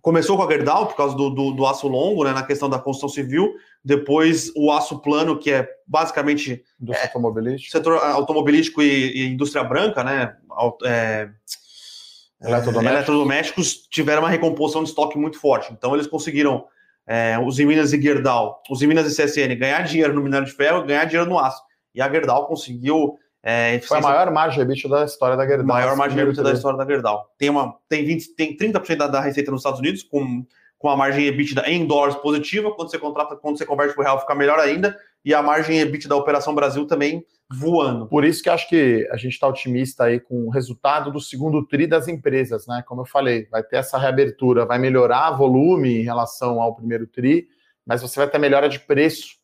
começou 0.00 0.36
com 0.36 0.42
a 0.44 0.48
Gerdau, 0.50 0.86
por 0.86 0.96
causa 0.96 1.16
do, 1.16 1.30
do, 1.30 1.52
do, 1.52 1.66
aço 1.66 1.88
longo, 1.88 2.24
né, 2.24 2.32
na 2.32 2.42
questão 2.42 2.68
da 2.68 2.78
construção 2.78 3.08
civil, 3.08 3.54
depois 3.84 4.52
o 4.56 4.70
aço 4.70 5.00
plano, 5.00 5.38
que 5.38 5.50
é 5.50 5.68
basicamente... 5.86 6.62
Indústria 6.80 7.04
é, 7.04 7.06
automobilístico. 7.06 7.72
Setor 7.72 7.98
automobilístico 7.98 8.82
e, 8.82 9.12
e 9.12 9.26
indústria 9.28 9.64
branca, 9.64 10.02
né, 10.02 10.36
é, 10.84 11.28
eletrodomésticos. 12.40 12.96
eletrodomésticos 12.96 13.74
tiveram 13.90 14.22
uma 14.22 14.30
recomposição 14.30 14.82
de 14.82 14.90
estoque 14.90 15.18
muito 15.18 15.38
forte. 15.38 15.72
Então, 15.72 15.94
eles 15.94 16.06
conseguiram, 16.06 16.64
é, 17.06 17.38
os 17.38 17.58
Minas 17.58 17.92
e 17.92 18.00
Gerdau, 18.00 18.62
os 18.70 18.80
Minas 18.82 19.10
e 19.10 19.22
CSN, 19.22 19.54
ganhar 19.56 19.82
dinheiro 19.82 20.14
no 20.14 20.22
minério 20.22 20.46
de 20.46 20.52
ferro 20.52 20.84
ganhar 20.84 21.04
dinheiro 21.04 21.28
no 21.28 21.38
aço 21.38 21.65
e 21.96 22.02
a 22.02 22.08
Gerdau 22.08 22.46
conseguiu. 22.46 23.18
É, 23.42 23.80
Foi 23.80 23.98
a 23.98 24.00
maior 24.00 24.30
margem 24.30 24.62
EBITDA 24.62 24.98
da 24.98 25.04
história 25.04 25.36
da 25.36 25.46
Gerdau. 25.46 25.66
Maior 25.66 25.96
margem 25.96 26.20
EBITDA 26.20 26.42
da 26.42 26.52
história 26.52 26.78
da 26.78 26.84
Gerdau. 26.84 27.32
Tem, 27.38 27.48
uma, 27.48 27.74
tem, 27.88 28.04
20, 28.04 28.34
tem 28.34 28.56
30% 28.56 28.96
da, 28.96 29.06
da 29.06 29.20
receita 29.20 29.50
nos 29.50 29.60
Estados 29.60 29.80
Unidos, 29.80 30.02
com, 30.02 30.44
com 30.76 30.88
a 30.90 30.96
margem 30.96 31.26
EBITDA 31.26 31.70
em 31.70 31.86
dólares 31.86 32.16
positiva. 32.16 32.70
Quando 32.72 32.90
você 32.90 32.98
contrata, 32.98 33.36
quando 33.36 33.56
você 33.56 33.64
converte 33.64 33.94
para 33.94 34.02
o 34.02 34.04
real, 34.04 34.20
fica 34.20 34.34
melhor 34.34 34.58
ainda. 34.58 34.96
E 35.24 35.32
a 35.32 35.42
margem 35.42 35.80
EBITDA 35.80 36.08
da 36.08 36.16
Operação 36.16 36.54
Brasil 36.54 36.86
também 36.86 37.24
voando. 37.48 38.06
Por 38.08 38.24
isso 38.24 38.42
que 38.42 38.50
acho 38.50 38.68
que 38.68 39.08
a 39.10 39.16
gente 39.16 39.32
está 39.34 39.46
otimista 39.46 40.04
aí 40.04 40.18
com 40.18 40.46
o 40.46 40.50
resultado 40.50 41.12
do 41.12 41.20
segundo 41.20 41.64
TRI 41.64 41.86
das 41.86 42.08
empresas, 42.08 42.66
né? 42.66 42.82
Como 42.86 43.02
eu 43.02 43.06
falei, 43.06 43.46
vai 43.50 43.62
ter 43.62 43.76
essa 43.76 43.96
reabertura, 43.96 44.66
vai 44.66 44.78
melhorar 44.78 45.30
volume 45.30 46.00
em 46.00 46.02
relação 46.02 46.60
ao 46.60 46.74
primeiro 46.74 47.06
TRI, 47.06 47.46
mas 47.86 48.02
você 48.02 48.18
vai 48.18 48.28
ter 48.28 48.38
melhora 48.38 48.68
de 48.68 48.80
preço 48.80 49.35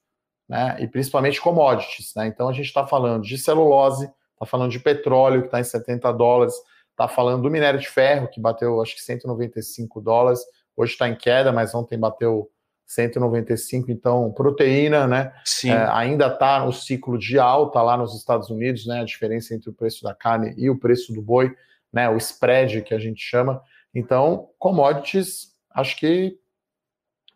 né, 0.53 0.77
e 0.81 0.87
principalmente 0.87 1.41
commodities. 1.41 2.13
Né? 2.15 2.27
Então 2.27 2.47
a 2.47 2.53
gente 2.53 2.67
está 2.67 2.87
falando 2.87 3.23
de 3.23 3.39
celulose, 3.39 4.05
está 4.35 4.45
falando 4.45 4.71
de 4.71 4.79
petróleo, 4.79 5.41
que 5.41 5.47
está 5.47 5.59
em 5.59 5.65
70 5.65 6.13
dólares, 6.13 6.53
está 6.91 7.09
falando 7.09 7.43
do 7.43 7.51
minério 7.51 7.81
de 7.81 7.89
ferro, 7.89 8.29
que 8.29 8.39
bateu 8.39 8.83
acho 8.83 8.95
que 8.95 9.01
195 9.01 9.99
dólares, 10.03 10.41
hoje 10.77 10.93
está 10.93 11.09
em 11.09 11.17
queda, 11.17 11.51
mas 11.53 11.75
ontem 11.75 11.99
bateu 11.99 12.51
195, 12.85 13.91
então 13.91 14.31
proteína, 14.33 15.07
né? 15.07 15.33
É, 15.65 15.73
ainda 15.91 16.27
está 16.27 16.63
no 16.63 16.73
ciclo 16.73 17.19
de 17.19 17.39
alta 17.39 17.81
lá 17.81 17.97
nos 17.97 18.15
Estados 18.15 18.51
Unidos, 18.51 18.87
né? 18.87 19.01
A 19.01 19.05
diferença 19.05 19.55
entre 19.55 19.71
o 19.71 19.73
preço 19.73 20.05
da 20.05 20.15
carne 20.15 20.53
e 20.59 20.69
o 20.69 20.79
preço 20.79 21.15
do 21.15 21.23
boi, 21.23 21.57
né? 21.91 22.11
O 22.11 22.19
spread 22.19 22.83
que 22.83 22.93
a 22.93 22.99
gente 22.99 23.23
chama. 23.23 23.63
Então, 23.95 24.51
commodities, 24.59 25.55
acho 25.75 25.97
que 25.97 26.37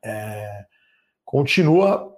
é, 0.05 0.67
continua. 1.25 2.16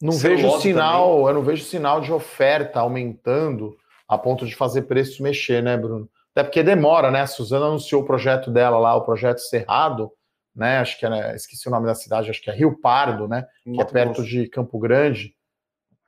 Não 0.00 0.12
vejo 0.12 0.60
sinal, 0.60 1.10
também. 1.10 1.26
eu 1.26 1.34
não 1.34 1.42
vejo 1.42 1.64
sinal 1.64 2.00
de 2.00 2.12
oferta 2.12 2.80
aumentando 2.80 3.76
a 4.08 4.16
ponto 4.16 4.46
de 4.46 4.56
fazer 4.56 4.82
preço 4.82 5.22
mexer, 5.22 5.62
né, 5.62 5.76
Bruno? 5.76 6.08
Até 6.34 6.44
porque 6.44 6.62
demora, 6.62 7.10
né? 7.10 7.22
A 7.22 7.26
Suzana 7.26 7.66
anunciou 7.66 8.02
o 8.02 8.06
projeto 8.06 8.50
dela 8.50 8.78
lá, 8.78 8.94
o 8.94 9.02
projeto 9.02 9.38
Cerrado 9.40 10.10
né? 10.54 10.78
Acho 10.78 10.98
que 10.98 11.06
era, 11.06 11.34
esqueci 11.34 11.68
o 11.68 11.70
nome 11.70 11.86
da 11.86 11.94
cidade, 11.94 12.30
acho 12.30 12.42
que 12.42 12.50
é 12.50 12.54
Rio 12.54 12.78
Pardo, 12.78 13.28
né? 13.28 13.46
que 13.64 13.80
é 13.80 13.84
perto 13.84 14.16
Grosso. 14.16 14.28
de 14.28 14.48
Campo 14.48 14.78
Grande. 14.78 15.34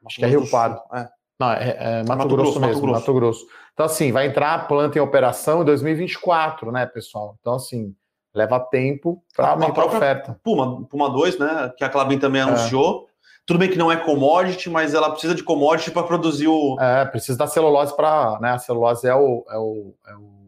Acho 0.04 0.16
que 0.16 0.24
é 0.24 0.28
Rio 0.28 0.48
Pardo. 0.50 0.80
É. 0.92 1.08
Não, 1.38 1.52
é, 1.52 1.76
é 1.78 2.02
Mato, 2.04 2.18
Mato, 2.18 2.28
Grosso, 2.28 2.36
Grosso 2.36 2.60
mesmo, 2.60 2.66
Mato 2.66 2.80
Grosso. 2.82 3.00
Mato 3.00 3.14
Grosso. 3.14 3.46
Então, 3.72 3.86
assim, 3.86 4.12
vai 4.12 4.26
entrar 4.26 4.54
a 4.54 4.58
planta 4.58 4.98
em 4.98 5.00
operação 5.00 5.62
em 5.62 5.64
2024, 5.64 6.70
né, 6.70 6.86
pessoal? 6.86 7.36
Então, 7.40 7.54
assim, 7.54 7.94
leva 8.34 8.60
tempo 8.60 9.24
para 9.34 9.50
aumentar 9.50 9.80
a, 9.80 9.84
a 9.84 9.86
oferta. 9.86 10.40
Puma, 10.42 10.84
Puma 10.86 11.10
2, 11.10 11.38
né? 11.38 11.72
Que 11.76 11.84
a 11.84 11.88
Clabin 11.88 12.18
também 12.18 12.40
é. 12.40 12.44
anunciou. 12.44 13.08
Tudo 13.44 13.58
bem 13.58 13.68
que 13.68 13.78
não 13.78 13.90
é 13.90 13.96
commodity, 13.96 14.70
mas 14.70 14.94
ela 14.94 15.10
precisa 15.10 15.34
de 15.34 15.42
commodity 15.42 15.90
para 15.90 16.04
produzir 16.04 16.46
o. 16.46 16.76
É, 16.80 17.04
precisa 17.04 17.36
da 17.36 17.46
celulose 17.46 17.94
para. 17.94 18.38
Né, 18.40 18.50
a 18.52 18.58
celulose 18.58 19.06
é 19.06 19.14
o, 19.14 19.44
é 19.48 19.58
o, 19.58 19.94
é 20.06 20.14
o 20.14 20.42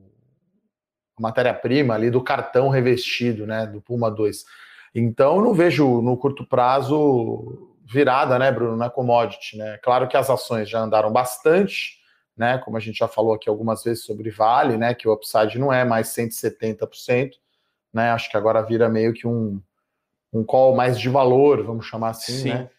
matéria-prima 1.19 1.95
ali 1.95 2.11
do 2.11 2.23
cartão 2.23 2.69
revestido, 2.69 3.47
né, 3.47 3.67
do 3.67 3.81
Puma 3.81 4.11
2. 4.11 4.45
Então, 4.95 5.37
eu 5.37 5.43
não 5.43 5.55
vejo 5.55 6.01
no 6.03 6.17
curto 6.17 6.47
prazo 6.47 7.71
virada, 7.85 8.39
né, 8.39 8.53
Bruno, 8.53 8.77
na 8.77 8.89
commodity, 8.89 9.59
né? 9.59 9.77
Claro 9.83 10.07
que 10.07 10.17
as 10.17 10.31
ações 10.31 10.71
já 10.71 10.81
andaram 10.81 11.13
bastante, 11.13 11.99
né, 12.37 12.59
como 12.59 12.77
a 12.77 12.81
gente 12.81 12.99
já 12.99 13.09
falou 13.09 13.35
aqui 13.35 13.49
algumas 13.49 13.83
vezes 13.83 14.05
sobre 14.05 14.31
Vale, 14.31 14.77
né, 14.77 14.95
que 14.95 15.09
o 15.09 15.13
upside 15.13 15.59
não 15.59 15.73
é 15.73 15.85
mais 15.85 16.09
170%, 16.09 17.33
né? 17.93 18.11
Acho 18.13 18.31
que 18.31 18.37
agora 18.37 18.63
vira 18.63 18.89
meio 18.89 19.13
que 19.13 19.27
um 19.27 19.61
um 20.35 20.43
call 20.43 20.75
mais 20.75 20.99
de 20.99 21.09
valor, 21.09 21.63
vamos 21.63 21.87
chamar 21.87 22.11
assim, 22.11 22.33
Sim. 22.33 22.49
né, 22.49 22.71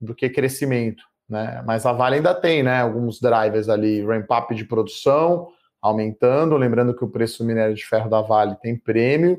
do 0.00 0.14
que 0.14 0.28
crescimento, 0.28 1.02
né? 1.28 1.62
Mas 1.66 1.86
a 1.86 1.92
Vale 1.92 2.16
ainda 2.16 2.34
tem, 2.34 2.62
né, 2.62 2.80
alguns 2.80 3.20
drivers 3.20 3.68
ali, 3.68 4.04
ramp 4.04 4.30
up 4.30 4.54
de 4.54 4.64
produção, 4.64 5.48
aumentando. 5.80 6.56
Lembrando 6.56 6.96
que 6.96 7.04
o 7.04 7.10
preço 7.10 7.42
do 7.42 7.46
minério 7.46 7.74
de 7.74 7.84
ferro 7.84 8.08
da 8.08 8.20
Vale 8.20 8.56
tem 8.56 8.76
prêmio, 8.76 9.38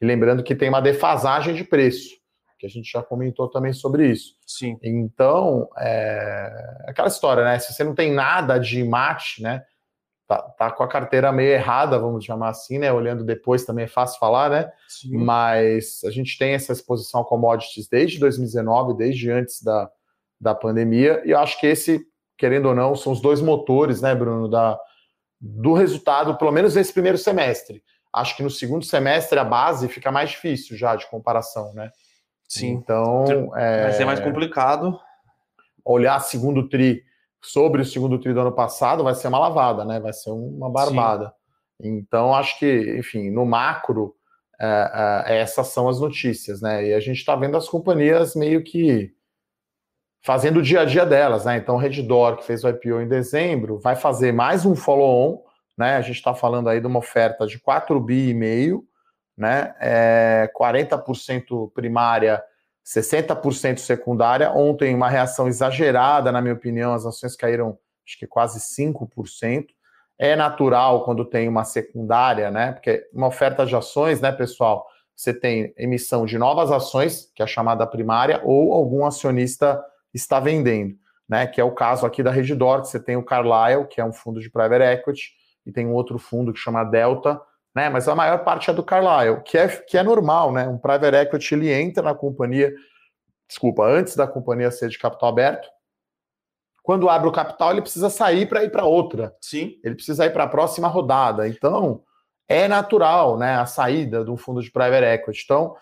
e 0.00 0.04
lembrando 0.04 0.42
que 0.42 0.54
tem 0.54 0.68
uma 0.68 0.80
defasagem 0.80 1.54
de 1.54 1.64
preço, 1.64 2.16
que 2.58 2.66
a 2.66 2.68
gente 2.68 2.90
já 2.90 3.02
comentou 3.02 3.48
também 3.48 3.72
sobre 3.72 4.08
isso. 4.08 4.34
Sim. 4.46 4.76
Então, 4.82 5.68
é 5.78 6.84
aquela 6.86 7.08
história, 7.08 7.44
né? 7.44 7.58
Se 7.58 7.72
você 7.72 7.84
não 7.84 7.94
tem 7.94 8.12
nada 8.12 8.58
de 8.58 8.82
mate, 8.84 9.42
né? 9.42 9.62
Tá, 10.26 10.40
tá, 10.40 10.70
com 10.70 10.82
a 10.82 10.88
carteira 10.88 11.30
meio 11.30 11.52
errada, 11.52 11.98
vamos 11.98 12.24
chamar 12.24 12.48
assim, 12.48 12.78
né? 12.78 12.90
Olhando 12.90 13.22
depois 13.22 13.64
também 13.64 13.84
é 13.84 13.88
fácil 13.88 14.18
falar, 14.18 14.48
né? 14.48 14.72
Sim. 14.88 15.18
Mas 15.18 16.00
a 16.02 16.10
gente 16.10 16.38
tem 16.38 16.54
essa 16.54 16.72
exposição 16.72 17.20
a 17.20 17.24
commodities 17.24 17.86
desde 17.88 18.18
2019, 18.18 18.96
desde 18.96 19.30
antes 19.30 19.62
da, 19.62 19.90
da 20.40 20.54
pandemia, 20.54 21.22
e 21.26 21.32
eu 21.32 21.38
acho 21.38 21.60
que 21.60 21.66
esse, 21.66 22.06
querendo 22.38 22.66
ou 22.66 22.74
não, 22.74 22.96
são 22.96 23.12
os 23.12 23.20
dois 23.20 23.42
motores, 23.42 24.00
né, 24.00 24.14
Bruno, 24.14 24.48
da, 24.48 24.78
do 25.38 25.74
resultado, 25.74 26.38
pelo 26.38 26.52
menos 26.52 26.74
nesse 26.74 26.92
primeiro 26.92 27.18
semestre. 27.18 27.82
Acho 28.10 28.34
que 28.34 28.42
no 28.42 28.50
segundo 28.50 28.84
semestre 28.84 29.38
a 29.38 29.44
base 29.44 29.88
fica 29.88 30.10
mais 30.10 30.30
difícil 30.30 30.74
já 30.74 30.96
de 30.96 31.06
comparação, 31.10 31.74
né? 31.74 31.90
Sim. 32.48 32.70
Então. 32.70 33.24
É... 33.56 33.82
Vai 33.82 33.92
ser 33.92 34.04
mais 34.04 34.20
complicado. 34.20 34.98
Olhar 35.84 36.18
segundo 36.20 36.68
TRI 36.68 37.02
sobre 37.44 37.82
o 37.82 37.84
segundo 37.84 38.18
TRI 38.18 38.32
do 38.32 38.40
ano 38.40 38.52
passado 38.52 39.04
vai 39.04 39.14
ser 39.14 39.28
uma 39.28 39.38
lavada, 39.38 39.84
né? 39.84 40.00
Vai 40.00 40.12
ser 40.12 40.30
uma 40.30 40.70
barbada. 40.70 41.32
Sim. 41.80 41.98
Então, 41.98 42.34
acho 42.34 42.58
que, 42.58 42.96
enfim, 42.98 43.30
no 43.30 43.44
macro, 43.44 44.14
é, 44.58 45.24
é, 45.26 45.38
essas 45.40 45.68
são 45.68 45.88
as 45.88 46.00
notícias, 46.00 46.62
né? 46.62 46.86
E 46.86 46.94
a 46.94 47.00
gente 47.00 47.18
está 47.18 47.36
vendo 47.36 47.56
as 47.56 47.68
companhias 47.68 48.34
meio 48.34 48.62
que 48.64 49.12
fazendo 50.22 50.60
o 50.60 50.62
dia 50.62 50.80
a 50.80 50.84
dia 50.86 51.04
delas, 51.04 51.44
né? 51.44 51.58
Então, 51.58 51.76
Redditor, 51.76 52.36
que 52.36 52.44
fez 52.44 52.64
o 52.64 52.68
IPO 52.68 53.02
em 53.02 53.08
dezembro, 53.08 53.78
vai 53.78 53.94
fazer 53.94 54.32
mais 54.32 54.64
um 54.64 54.74
follow-on, 54.74 55.42
né? 55.76 55.96
A 55.96 56.00
gente 56.00 56.16
está 56.16 56.34
falando 56.34 56.68
aí 56.70 56.80
de 56.80 56.86
uma 56.86 57.00
oferta 57.00 57.46
de 57.46 57.58
4 57.58 58.00
bi 58.00 58.30
e 58.30 58.34
meio, 58.34 58.84
né? 59.36 59.74
É 59.78 60.50
40% 60.58 61.70
primária, 61.74 62.42
60% 62.84 63.78
secundária. 63.78 64.50
Ontem, 64.50 64.94
uma 64.94 65.08
reação 65.08 65.48
exagerada, 65.48 66.30
na 66.30 66.42
minha 66.42 66.54
opinião, 66.54 66.92
as 66.92 67.06
ações 67.06 67.34
caíram 67.34 67.78
acho 68.06 68.18
que 68.18 68.26
quase 68.26 68.60
5%. 68.60 69.66
É 70.18 70.36
natural 70.36 71.04
quando 71.04 71.24
tem 71.24 71.48
uma 71.48 71.64
secundária, 71.64 72.50
né? 72.50 72.72
Porque 72.72 73.08
uma 73.12 73.26
oferta 73.26 73.66
de 73.66 73.74
ações, 73.74 74.20
né, 74.20 74.30
pessoal? 74.30 74.86
Você 75.16 75.32
tem 75.32 75.72
emissão 75.76 76.24
de 76.24 76.38
novas 76.38 76.70
ações, 76.70 77.32
que 77.34 77.42
é 77.42 77.44
a 77.44 77.48
chamada 77.48 77.86
primária, 77.86 78.40
ou 78.44 78.72
algum 78.72 79.04
acionista 79.04 79.82
está 80.12 80.38
vendendo, 80.38 80.94
né? 81.28 81.46
Que 81.46 81.60
é 81.60 81.64
o 81.64 81.72
caso 81.72 82.06
aqui 82.06 82.22
da 82.22 82.30
Redditor, 82.30 82.82
que 82.82 82.88
você 82.88 83.00
tem 83.00 83.16
o 83.16 83.24
Carlyle, 83.24 83.88
que 83.88 84.00
é 84.00 84.04
um 84.04 84.12
fundo 84.12 84.40
de 84.40 84.50
private 84.50 84.84
equity, 84.84 85.32
e 85.66 85.72
tem 85.72 85.86
um 85.86 85.94
outro 85.94 86.18
fundo 86.18 86.52
que 86.52 86.58
chama 86.58 86.84
Delta, 86.84 87.40
né? 87.74 87.88
Mas 87.88 88.06
a 88.08 88.14
maior 88.14 88.44
parte 88.44 88.70
é 88.70 88.72
do 88.72 88.82
Carlyle, 88.82 89.42
que 89.42 89.58
é, 89.58 89.68
que 89.68 89.98
é 89.98 90.02
normal, 90.02 90.52
né? 90.52 90.68
Um 90.68 90.78
private 90.78 91.16
equity 91.16 91.54
ele 91.54 91.72
entra 91.72 92.02
na 92.02 92.14
companhia, 92.14 92.72
desculpa, 93.48 93.84
antes 93.84 94.14
da 94.14 94.26
companhia 94.26 94.70
ser 94.70 94.88
de 94.88 94.98
capital 94.98 95.30
aberto. 95.30 95.68
Quando 96.82 97.08
abre 97.08 97.28
o 97.28 97.32
capital, 97.32 97.72
ele 97.72 97.80
precisa 97.80 98.10
sair 98.10 98.46
para 98.46 98.62
ir 98.62 98.70
para 98.70 98.84
outra. 98.84 99.34
Sim. 99.40 99.80
Ele 99.82 99.94
precisa 99.94 100.26
ir 100.26 100.30
para 100.30 100.44
a 100.44 100.48
próxima 100.48 100.86
rodada. 100.86 101.48
Então, 101.48 102.02
é 102.46 102.68
natural, 102.68 103.38
né? 103.38 103.56
A 103.56 103.66
saída 103.66 104.22
do 104.22 104.36
fundo 104.36 104.62
de 104.62 104.70
private 104.70 105.04
equity. 105.04 105.42
Então, 105.44 105.74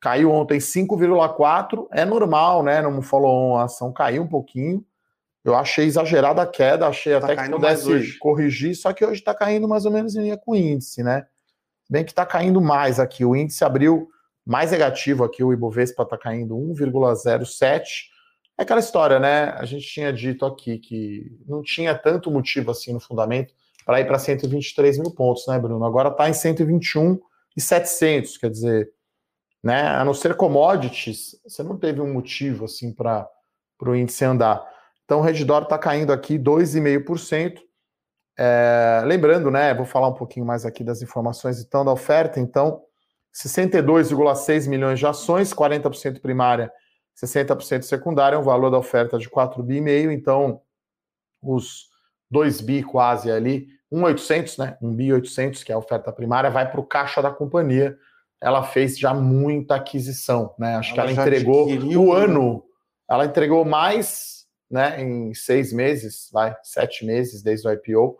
caiu 0.00 0.32
ontem 0.32 0.58
5,4, 0.58 1.86
é 1.92 2.04
normal, 2.04 2.62
né? 2.62 2.82
No 2.82 3.00
follow-on 3.00 3.58
a 3.58 3.64
ação 3.64 3.92
caiu 3.92 4.24
um 4.24 4.28
pouquinho. 4.28 4.84
Eu 5.44 5.54
achei 5.54 5.86
exagerada 5.86 6.42
a 6.42 6.46
queda, 6.46 6.86
achei 6.86 7.18
tá 7.18 7.32
até 7.32 7.36
que 7.36 7.50
pudesse 7.50 8.18
corrigir, 8.18 8.74
só 8.74 8.92
que 8.92 9.04
hoje 9.04 9.20
está 9.20 9.34
caindo 9.34 9.66
mais 9.66 9.86
ou 9.86 9.92
menos 9.92 10.14
em 10.14 10.22
linha 10.22 10.36
com 10.36 10.52
o 10.52 10.56
índice, 10.56 11.02
né? 11.02 11.26
Bem 11.88 12.04
que 12.04 12.12
está 12.12 12.26
caindo 12.26 12.60
mais 12.60 13.00
aqui. 13.00 13.24
O 13.24 13.34
índice 13.34 13.64
abriu 13.64 14.08
mais 14.46 14.70
negativo 14.70 15.24
aqui, 15.24 15.42
o 15.42 15.52
Ibovespa 15.52 16.02
está 16.02 16.18
caindo 16.18 16.54
1,07. 16.54 17.82
É 18.58 18.62
aquela 18.62 18.80
história, 18.80 19.18
né? 19.18 19.50
A 19.56 19.64
gente 19.64 19.86
tinha 19.86 20.12
dito 20.12 20.44
aqui 20.44 20.78
que 20.78 21.38
não 21.46 21.62
tinha 21.62 21.94
tanto 21.94 22.30
motivo 22.30 22.70
assim 22.70 22.92
no 22.92 23.00
fundamento 23.00 23.54
para 23.86 24.00
ir 24.00 24.06
para 24.06 24.18
123 24.18 24.98
mil 24.98 25.10
pontos, 25.12 25.46
né, 25.46 25.58
Bruno? 25.58 25.84
Agora 25.84 26.10
está 26.10 26.28
em 26.28 26.34
121 26.34 27.18
e 27.56 27.60
700, 27.60 28.36
quer 28.36 28.50
dizer, 28.50 28.92
né? 29.64 29.88
A 29.88 30.04
não 30.04 30.12
ser 30.12 30.36
commodities, 30.36 31.40
você 31.42 31.62
não 31.62 31.78
teve 31.78 32.00
um 32.00 32.12
motivo 32.12 32.66
assim 32.66 32.92
para 32.92 33.26
o 33.80 33.96
índice 33.96 34.24
andar. 34.24 34.62
Então 35.10 35.18
o 35.18 35.22
Redditor 35.22 35.64
está 35.64 35.76
caindo 35.76 36.12
aqui 36.12 36.38
2,5%. 36.38 37.58
É, 38.38 39.02
lembrando, 39.04 39.50
né? 39.50 39.74
Vou 39.74 39.84
falar 39.84 40.06
um 40.06 40.14
pouquinho 40.14 40.46
mais 40.46 40.64
aqui 40.64 40.84
das 40.84 41.02
informações 41.02 41.60
então 41.60 41.84
da 41.84 41.90
oferta. 41.90 42.38
Então, 42.38 42.80
62,6 43.34 44.68
milhões 44.68 45.00
de 45.00 45.06
ações, 45.08 45.52
40% 45.52 46.20
primária, 46.20 46.70
60% 47.20 47.82
secundária, 47.82 48.38
um 48.38 48.44
valor 48.44 48.70
da 48.70 48.78
oferta 48.78 49.18
de 49.18 49.28
4 49.28 49.60
bi 49.64 49.78
e 49.78 49.80
meio. 49.80 50.12
Então, 50.12 50.60
os 51.42 51.88
2 52.30 52.60
bi 52.60 52.84
quase 52.84 53.32
ali, 53.32 53.66
1,800, 53.90 54.58
né? 54.58 54.78
1 54.80 54.94
bi 54.94 55.12
800, 55.12 55.64
que 55.64 55.72
é 55.72 55.74
a 55.74 55.78
oferta 55.78 56.12
primária, 56.12 56.50
vai 56.50 56.70
para 56.70 56.80
o 56.80 56.86
caixa 56.86 57.20
da 57.20 57.32
companhia 57.32 57.98
ela 58.42 58.62
fez 58.62 58.98
já 58.98 59.12
muita 59.12 59.74
aquisição, 59.74 60.54
né? 60.58 60.76
Acho 60.76 60.98
ela 60.98 61.12
que 61.12 61.18
ela 61.18 61.28
entregou 61.28 61.68
o 61.68 62.10
ano, 62.10 62.64
ela 63.06 63.26
entregou 63.26 63.66
mais, 63.66 64.39
né, 64.70 65.02
em 65.02 65.34
seis 65.34 65.72
meses, 65.72 66.28
vai, 66.32 66.54
sete 66.62 67.04
meses 67.04 67.42
desde 67.42 67.66
o 67.66 67.72
IPO, 67.72 68.16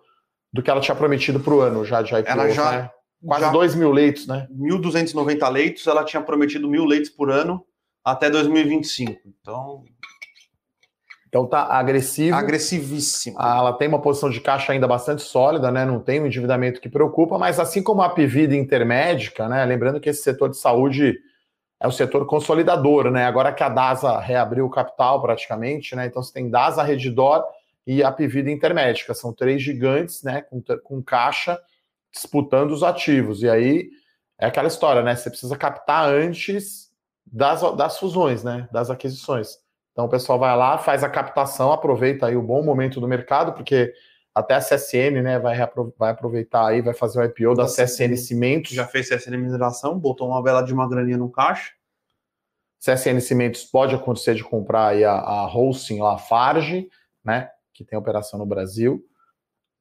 do 0.53 0.63
que 0.63 0.71
ela 0.71 0.81
tinha 0.81 0.97
prometido 0.97 1.39
para 1.39 1.55
o 1.55 1.61
ano 1.61 1.85
já 1.85 2.03
de 2.03 2.15
IPO. 2.15 2.29
Ela 2.29 2.49
já, 2.51 2.73
né? 2.73 2.91
Quase 3.25 3.45
já, 3.45 3.51
2 3.51 3.75
mil 3.75 3.93
leitos, 3.93 4.27
né? 4.27 4.49
1.290 4.51 5.49
leitos, 5.51 5.87
ela 5.87 6.05
tinha 6.05 6.23
prometido 6.23 6.69
mil 6.69 6.85
leitos 6.85 7.11
por 7.11 7.31
ano 7.31 7.65
até 8.05 8.31
2025. 8.31 9.21
Então, 9.41 9.85
então 11.29 11.47
tá 11.47 11.65
agressivo. 11.65 12.35
Agressivíssimo. 12.35 13.37
Ah, 13.39 13.59
ela 13.59 13.73
tem 13.75 13.87
uma 13.87 14.01
posição 14.01 14.31
de 14.31 14.41
caixa 14.41 14.73
ainda 14.73 14.89
bastante 14.89 15.23
sólida, 15.23 15.71
né? 15.71 15.85
Não 15.85 16.01
tem 16.01 16.21
um 16.21 16.27
endividamento 16.27 16.81
que 16.81 16.89
preocupa, 16.89 17.39
mas 17.39 17.61
assim 17.61 17.83
como 17.83 18.03
a 18.03 18.09
Pivida 18.09 18.57
intermédica, 18.57 19.49
né? 19.49 19.65
Lembrando 19.65 20.01
que 20.01 20.09
esse 20.09 20.23
setor 20.23 20.49
de 20.49 20.57
saúde 20.57 21.19
é 21.81 21.89
o 21.89 21.93
setor 21.93 22.27
consolidador, 22.27 23.11
né? 23.11 23.25
Agora 23.25 23.53
que 23.53 23.63
a 23.63 23.69
DASA 23.69 24.19
reabriu 24.19 24.67
o 24.67 24.71
capital 24.71 25.21
praticamente, 25.23 25.97
né? 25.97 26.07
Então 26.07 26.23
você 26.23 26.33
tem 26.33 26.51
DASA, 26.51 26.83
Redditor 26.83 27.43
e 27.87 28.03
a 28.03 28.13
Pivida 28.13 28.51
Intermédica. 28.51 29.15
São 29.15 29.33
três 29.33 29.63
gigantes, 29.63 30.23
né, 30.23 30.43
com, 30.43 30.63
com 30.85 31.03
caixa 31.03 31.59
disputando 32.13 32.73
os 32.73 32.83
ativos. 32.83 33.43
E 33.43 33.49
aí 33.49 33.89
é 34.39 34.47
aquela 34.47 34.69
história, 34.69 35.03
né? 35.03 35.17
Você 35.17 35.31
precisa 35.31 35.57
captar 35.57 36.07
antes 36.07 36.91
das, 37.25 37.63
das 37.77 37.99
fusões, 37.99 38.45
né? 38.45 38.69
Das 38.71 38.91
aquisições. 38.91 39.57
Então 39.93 40.05
o 40.05 40.09
pessoal 40.09 40.39
vai 40.39 40.55
lá, 40.55 40.77
faz 40.77 41.03
a 41.03 41.09
captação, 41.09 41.73
aproveita 41.73 42.27
aí 42.27 42.37
o 42.37 42.43
bom 42.43 42.63
momento 42.63 43.01
do 43.01 43.09
mercado, 43.09 43.55
porque 43.55 43.93
até 44.35 44.55
a 44.55 44.61
CSN, 44.61 45.23
né, 45.23 45.39
vai, 45.39 45.57
vai 45.99 46.11
aproveitar 46.11 46.69
aí, 46.69 46.81
vai 46.81 46.95
fazer 46.95 47.21
o 47.21 47.25
IPO 47.25 47.55
da 47.55 47.65
CSN 47.65 48.17
Cimentos. 48.17 48.71
Já 48.73 48.87
fez 48.87 49.09
CSN 49.09 49.37
Mineração, 49.37 49.99
botou 49.99 50.29
uma 50.29 50.43
vela 50.43 50.63
de 50.63 50.73
uma 50.73 50.89
graninha 50.89 51.19
no 51.19 51.31
caixa. 51.31 51.73
CSN 52.79 53.21
Cimentos 53.21 53.65
pode 53.65 53.95
acontecer 53.95 54.35
de 54.35 54.45
comprar 54.45 54.89
aí 54.89 55.05
a, 55.05 55.13
a 55.13 55.47
Holcim, 55.47 56.01
a 56.03 56.17
Farge, 56.17 56.89
né, 57.25 57.51
que 57.75 57.85
tem 57.85 57.99
operação 57.99 58.39
no 58.39 58.47
Brasil. 58.47 59.05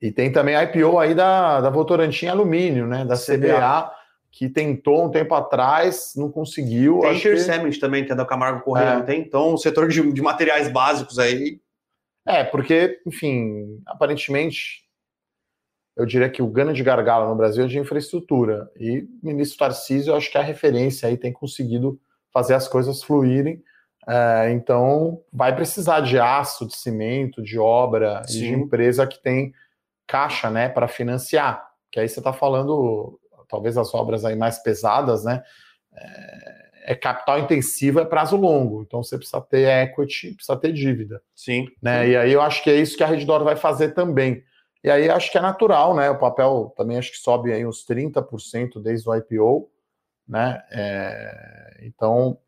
E 0.02 0.12
tem 0.12 0.32
também 0.32 0.56
a 0.56 0.64
IPO 0.64 0.98
aí 0.98 1.14
da, 1.14 1.62
da 1.62 1.70
Votorantim 1.70 2.28
Alumínio, 2.28 2.88
né, 2.88 3.06
da 3.06 3.16
CBA, 3.16 3.58
CBA 3.58 4.00
que 4.32 4.48
tentou 4.48 5.06
um 5.06 5.10
tempo 5.10 5.34
atrás, 5.34 6.14
não 6.16 6.32
conseguiu. 6.32 7.00
Tem 7.00 7.18
Shear 7.18 7.64
que... 7.70 7.80
Também, 7.80 8.06
que 8.06 8.12
é 8.12 8.16
da 8.16 8.26
Camargo 8.26 8.62
Correia, 8.62 9.00
é. 9.00 9.02
tem? 9.02 9.22
Então, 9.22 9.54
o 9.54 9.58
setor 9.58 9.88
de, 9.88 10.12
de 10.12 10.22
materiais 10.22 10.72
básicos 10.72 11.18
aí 11.18 11.60
é, 12.30 12.44
porque, 12.44 13.02
enfim, 13.08 13.82
aparentemente, 13.88 14.84
eu 15.98 16.06
diria 16.06 16.30
que 16.30 16.44
o 16.44 16.48
grande 16.48 16.84
gargalo 16.84 17.28
no 17.28 17.36
Brasil 17.36 17.66
é 17.66 17.68
de 17.68 17.80
infraestrutura. 17.80 18.70
E 18.78 19.00
o 19.02 19.26
ministro 19.26 19.58
Tarcísio, 19.58 20.12
eu 20.12 20.16
acho 20.16 20.32
que 20.32 20.38
é 20.38 20.42
a 20.42 20.44
referência 20.44 21.10
aí 21.10 21.18
tem 21.18 21.34
conseguido 21.34 22.00
fazer 22.32 22.54
as 22.54 22.68
coisas 22.68 23.02
fluírem. 23.02 23.64
É, 24.08 24.52
então, 24.52 25.24
vai 25.34 25.56
precisar 25.56 26.02
de 26.02 26.20
aço, 26.20 26.68
de 26.68 26.76
cimento, 26.76 27.42
de 27.42 27.58
obra 27.58 28.22
Sim. 28.26 28.38
e 28.38 28.42
de 28.42 28.54
empresa 28.54 29.08
que 29.08 29.22
tem 29.22 29.52
caixa, 30.06 30.52
né, 30.52 30.70
para 30.70 30.88
financiar. 30.88 31.68
Que 31.92 32.00
aí 32.00 32.08
você 32.08 32.20
está 32.20 32.32
falando, 32.32 33.20
talvez 33.48 33.76
as 33.76 33.92
obras 33.94 34.24
aí 34.24 34.36
mais 34.36 34.60
pesadas, 34.60 35.24
né? 35.24 35.42
É, 35.94 36.69
é 36.90 36.96
capital 36.96 37.38
intensivo, 37.38 38.00
é 38.00 38.06
prazo 38.06 38.36
longo. 38.36 38.82
Então 38.82 39.04
você 39.04 39.16
precisa 39.16 39.40
ter 39.40 39.68
equity, 39.68 40.34
precisa 40.34 40.58
ter 40.58 40.74
dívida. 40.74 41.22
Sim. 41.36 41.68
Né? 41.80 42.04
Sim. 42.04 42.10
E 42.10 42.18
aí 42.18 42.34
eu 42.34 42.42
acho 42.42 42.64
que 42.64 42.70
é 42.72 42.78
isso 42.78 42.98
que 42.98 43.04
a 43.04 43.06
Reddor 43.06 43.44
vai 43.44 43.56
fazer 43.56 43.90
também. 43.90 44.44
E 44.84 44.90
aí 44.90 45.08
acho 45.08 45.32
que 45.32 45.38
é 45.38 45.42
natural, 45.42 45.96
né? 45.96 46.10
O 46.10 46.18
papel 46.18 46.74
também 46.76 46.98
acho 46.98 47.12
que 47.12 47.20
sobe 47.20 47.54
aí 47.54 47.64
uns 47.64 47.86
30% 47.86 48.82
desde 48.82 49.08
o 49.08 49.16
IPO, 49.16 49.70
né? 50.28 50.64
É... 50.72 51.82
então, 51.84 52.40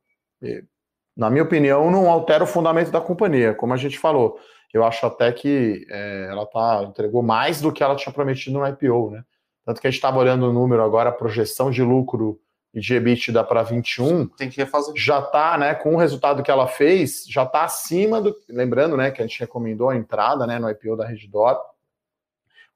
na 1.15 1.29
minha 1.29 1.43
opinião, 1.43 1.91
não 1.91 2.09
altera 2.09 2.43
o 2.43 2.47
fundamento 2.47 2.89
da 2.89 2.99
companhia, 2.99 3.53
como 3.53 3.75
a 3.75 3.77
gente 3.77 3.99
falou. 3.99 4.39
Eu 4.73 4.83
acho 4.83 5.05
até 5.05 5.31
que 5.31 5.85
é, 5.87 6.29
ela 6.31 6.47
tá, 6.47 6.83
entregou 6.89 7.21
mais 7.21 7.61
do 7.61 7.71
que 7.71 7.83
ela 7.83 7.95
tinha 7.95 8.11
prometido 8.11 8.57
no 8.57 8.67
IPO, 8.67 9.11
né? 9.11 9.23
Tanto 9.63 9.79
que 9.79 9.85
a 9.85 9.91
gente 9.91 9.99
estava 9.99 10.17
olhando 10.17 10.49
o 10.49 10.53
número 10.53 10.81
agora, 10.81 11.09
a 11.09 11.13
projeção 11.13 11.69
de 11.69 11.83
lucro 11.83 12.41
e 12.73 12.79
de 12.79 12.95
EBITDA 12.95 13.43
para 13.43 13.63
21, 13.63 14.27
tem 14.27 14.49
que 14.49 14.57
refazer. 14.57 14.93
Já 14.95 15.19
está, 15.19 15.57
né, 15.57 15.75
com 15.75 15.93
o 15.93 15.97
resultado 15.97 16.41
que 16.41 16.49
ela 16.49 16.67
fez, 16.67 17.25
já 17.27 17.43
está 17.43 17.65
acima 17.65 18.21
do, 18.21 18.33
lembrando, 18.49 18.95
né, 18.95 19.11
que 19.11 19.21
a 19.21 19.27
gente 19.27 19.39
recomendou 19.39 19.89
a 19.89 19.95
entrada, 19.95 20.47
né, 20.47 20.57
no 20.57 20.69
IPO 20.69 20.95
da 20.95 21.05
Reddor. 21.05 21.59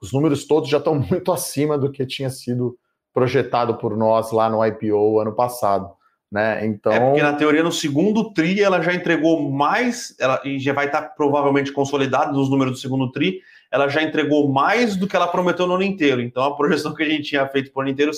Os 0.02 0.12
números 0.12 0.46
todos 0.46 0.70
já 0.70 0.78
estão 0.80 0.96
muito 1.00 1.32
acima 1.32 1.78
do 1.78 1.92
que 1.92 2.06
tinha 2.06 2.30
sido 2.30 2.78
projetado 3.14 3.76
por 3.78 3.96
nós 3.96 4.32
lá 4.32 4.50
no 4.50 4.66
IPO 4.66 5.22
ano 5.22 5.34
passado, 5.34 5.90
né? 6.30 6.66
Então, 6.66 6.92
é 6.92 7.00
porque 7.00 7.24
na 7.24 7.32
teoria 7.32 7.64
no 7.64 7.72
segundo 7.72 8.34
tri 8.34 8.62
ela 8.62 8.82
já 8.82 8.94
entregou 8.94 9.50
mais, 9.50 10.14
ela 10.20 10.42
e 10.44 10.60
já 10.60 10.74
vai 10.74 10.88
estar 10.88 11.02
tá 11.02 11.08
provavelmente 11.08 11.72
consolidada 11.72 12.34
nos 12.34 12.50
números 12.50 12.74
do 12.74 12.80
segundo 12.80 13.10
tri, 13.14 13.40
ela 13.72 13.88
já 13.88 14.04
entregou 14.04 14.52
mais 14.52 14.98
do 14.98 15.08
que 15.08 15.16
ela 15.16 15.30
prometeu 15.30 15.66
no 15.66 15.76
ano 15.76 15.84
inteiro. 15.84 16.20
Então 16.22 16.44
a 16.44 16.58
projeção 16.58 16.94
que 16.94 17.04
a 17.04 17.10
gente 17.10 17.30
tinha 17.30 17.48
feito 17.48 17.72
por 17.72 17.84
ano 17.84 17.92
inteiro, 17.92 18.12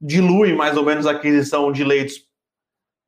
dilui 0.00 0.54
mais 0.54 0.76
ou 0.76 0.84
menos 0.84 1.06
a 1.06 1.12
aquisição 1.12 1.72
de 1.72 1.84
leitos 1.84 2.28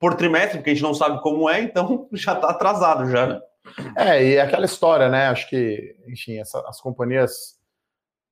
por 0.01 0.15
trimestre, 0.15 0.59
porque 0.59 0.71
a 0.71 0.75
gente 0.75 0.83
não 0.83 0.95
sabe 0.95 1.21
como 1.21 1.49
é, 1.49 1.61
então 1.61 2.09
já 2.13 2.33
está 2.33 2.51
atrasado 2.51 3.09
já, 3.11 3.27
né? 3.27 3.41
É, 3.97 4.25
e 4.25 4.41
aquela 4.41 4.65
história, 4.65 5.09
né? 5.09 5.29
Acho 5.29 5.49
que, 5.49 5.95
enfim, 6.09 6.39
essa, 6.39 6.59
as 6.67 6.81
companhias, 6.81 7.59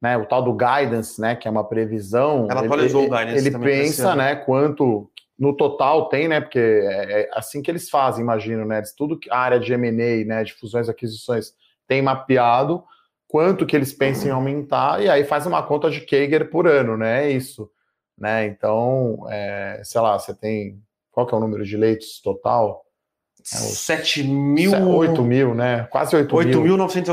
né? 0.01 0.17
O 0.17 0.25
tal 0.25 0.43
do 0.43 0.55
guidance, 0.55 1.21
né? 1.21 1.37
Que 1.37 1.47
é 1.47 1.51
uma 1.51 1.69
previsão. 1.69 2.49
Ela 2.51 2.63
atualizou 2.63 3.03
ele, 3.03 3.13
o 3.13 3.17
guidance. 3.17 3.47
Ele 3.47 3.59
pensa, 3.59 4.17
né? 4.17 4.35
Quanto 4.35 5.11
no 5.39 5.55
total 5.55 6.09
tem, 6.09 6.29
né? 6.29 6.41
Porque 6.41 6.59
é, 6.59 7.23
é 7.23 7.31
assim 7.35 7.61
que 7.61 7.71
eles 7.71 7.91
fazem, 7.91 8.23
imagino, 8.23 8.65
né? 8.65 8.83
Tudo 8.97 9.19
que 9.19 9.31
a 9.31 9.37
área 9.37 9.61
de 9.61 9.73
M&A, 9.75 10.25
né? 10.25 10.43
De 10.43 10.55
fusões 10.55 10.89
e 10.89 10.91
aquisições 10.91 11.53
tem 11.87 12.01
mapeado 12.01 12.83
quanto 13.29 13.67
que 13.67 13.77
eles 13.77 13.93
pensam 13.93 14.29
em 14.29 14.33
aumentar 14.33 15.03
e 15.03 15.09
aí 15.11 15.23
faz 15.23 15.45
uma 15.45 15.63
conta 15.63 15.91
de 15.91 16.01
Kager 16.01 16.49
por 16.49 16.67
ano, 16.67 16.97
né? 16.97 17.27
É 17.27 17.31
isso 17.31 17.71
né? 18.19 18.47
Então, 18.47 19.27
é, 19.31 19.81
sei 19.85 20.01
lá, 20.01 20.19
você 20.19 20.35
tem. 20.35 20.83
Qual 21.11 21.27
que 21.27 21.35
é 21.35 21.37
o 21.37 21.41
número 21.41 21.65
de 21.65 21.77
leitos 21.77 22.21
total? 22.21 22.85
É, 23.41 23.57
7 23.57 24.25
mil. 24.25 24.73
8 24.73 25.23
mil, 25.23 25.55
né? 25.55 25.85
Quase 25.91 26.15
8 26.15 26.29
mil. 26.29 26.37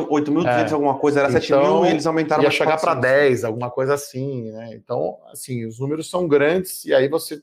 8 0.10 0.32
mil, 0.32 0.48
é. 0.48 0.72
alguma 0.72 0.98
coisa, 0.98 1.20
era 1.20 1.30
então, 1.30 1.42
7 1.42 1.54
mil 1.54 1.86
e 1.86 1.90
eles 1.90 2.06
aumentaram 2.06 2.44
Ia 2.44 2.52
chegar 2.52 2.80
para 2.80 2.94
10, 2.96 3.44
alguma 3.46 3.70
coisa 3.70 3.94
assim, 3.94 4.52
né? 4.52 4.72
Então, 4.74 5.18
assim, 5.32 5.66
os 5.66 5.80
números 5.80 6.10
são 6.10 6.28
grandes 6.28 6.84
e 6.86 6.94
aí 6.94 7.08
você 7.08 7.42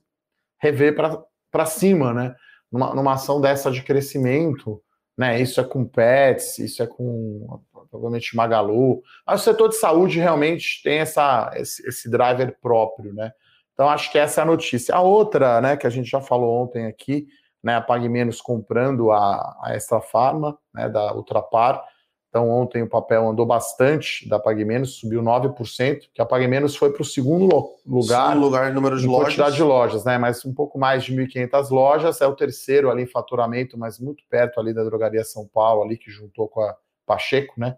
revê 0.59 0.93
para 0.93 1.67
cima, 1.67 2.13
né? 2.13 2.35
Numa, 2.71 2.95
numa 2.95 3.13
ação 3.15 3.41
dessa 3.41 3.71
de 3.71 3.83
crescimento, 3.83 4.83
né? 5.17 5.41
Isso 5.41 5.61
é 5.61 5.65
com 5.65 5.87
Pets, 5.87 6.59
isso 6.59 6.83
é 6.83 6.87
com 6.87 7.61
provavelmente 7.91 8.35
Magalu. 8.35 9.03
Mas 9.27 9.43
o 9.43 9.45
setor 9.45 9.69
de 9.69 9.77
saúde 9.77 10.19
realmente 10.19 10.83
tem 10.83 10.99
essa, 10.99 11.53
esse, 11.55 11.87
esse 11.87 12.11
driver 12.11 12.57
próprio, 12.61 13.13
né? 13.13 13.33
Então, 13.73 13.89
acho 13.89 14.11
que 14.13 14.19
essa 14.19 14.41
é 14.41 14.43
a 14.43 14.47
notícia. 14.47 14.95
A 14.95 15.01
outra, 15.01 15.61
né, 15.61 15.77
que 15.77 15.87
a 15.87 15.91
gente 15.91 16.09
já 16.09 16.21
falou 16.21 16.63
ontem 16.63 16.87
aqui, 16.87 17.27
né, 17.63 17.77
a 17.77 17.81
Pague 17.81 18.09
Menos 18.09 18.41
comprando 18.41 19.11
a, 19.11 19.57
a 19.63 19.75
Extra 19.75 20.01
Farma, 20.01 20.59
né, 20.75 20.89
da 20.89 21.15
Ultrapar. 21.15 21.83
Então, 22.29 22.49
ontem 22.49 22.83
o 22.83 22.89
papel 22.89 23.29
andou 23.29 23.45
bastante 23.45 24.27
da 24.27 24.39
Pague 24.39 24.65
Menos, 24.65 24.95
subiu 24.95 25.23
9%, 25.23 26.09
que 26.15 26.23
a 26.23 26.25
Pague 26.25 26.49
Menos 26.49 26.75
foi 26.75 26.91
para 26.91 27.03
o 27.03 27.05
segundo 27.05 27.71
lugar. 27.87 28.29
Segundo 28.29 28.45
lugar 28.45 28.71
em 28.71 28.75
número 28.75 28.99
de 28.99 29.07
lojas. 29.07 29.35
quantidade 29.35 29.57
de 29.57 29.63
lojas, 29.63 30.05
né, 30.05 30.17
mas 30.17 30.45
um 30.45 30.55
pouco 30.55 30.79
mais 30.79 31.05
de 31.05 31.15
1.500 31.15 31.71
lojas. 31.71 32.21
É 32.21 32.27
o 32.27 32.35
terceiro 32.35 32.91
ali 32.91 33.03
em 33.03 33.07
faturamento, 33.07 33.79
mas 33.79 33.99
muito 33.99 34.25
perto 34.31 34.59
ali 34.59 34.73
da 34.73 34.83
Drogaria 34.83 35.25
São 35.25 35.47
Paulo, 35.47 35.83
ali 35.83 35.99
que 35.99 36.11
juntou 36.11 36.49
com 36.49 36.63
a 36.63 36.75
Pacheco, 37.07 37.55
né. 37.59 37.77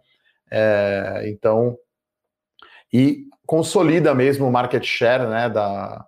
É, 0.50 1.24
então, 1.26 1.76
e 2.94 3.26
consolida 3.44 4.14
mesmo 4.14 4.46
o 4.46 4.52
market 4.52 4.85
share 4.85 5.26
né, 5.26 5.48
da, 5.48 6.07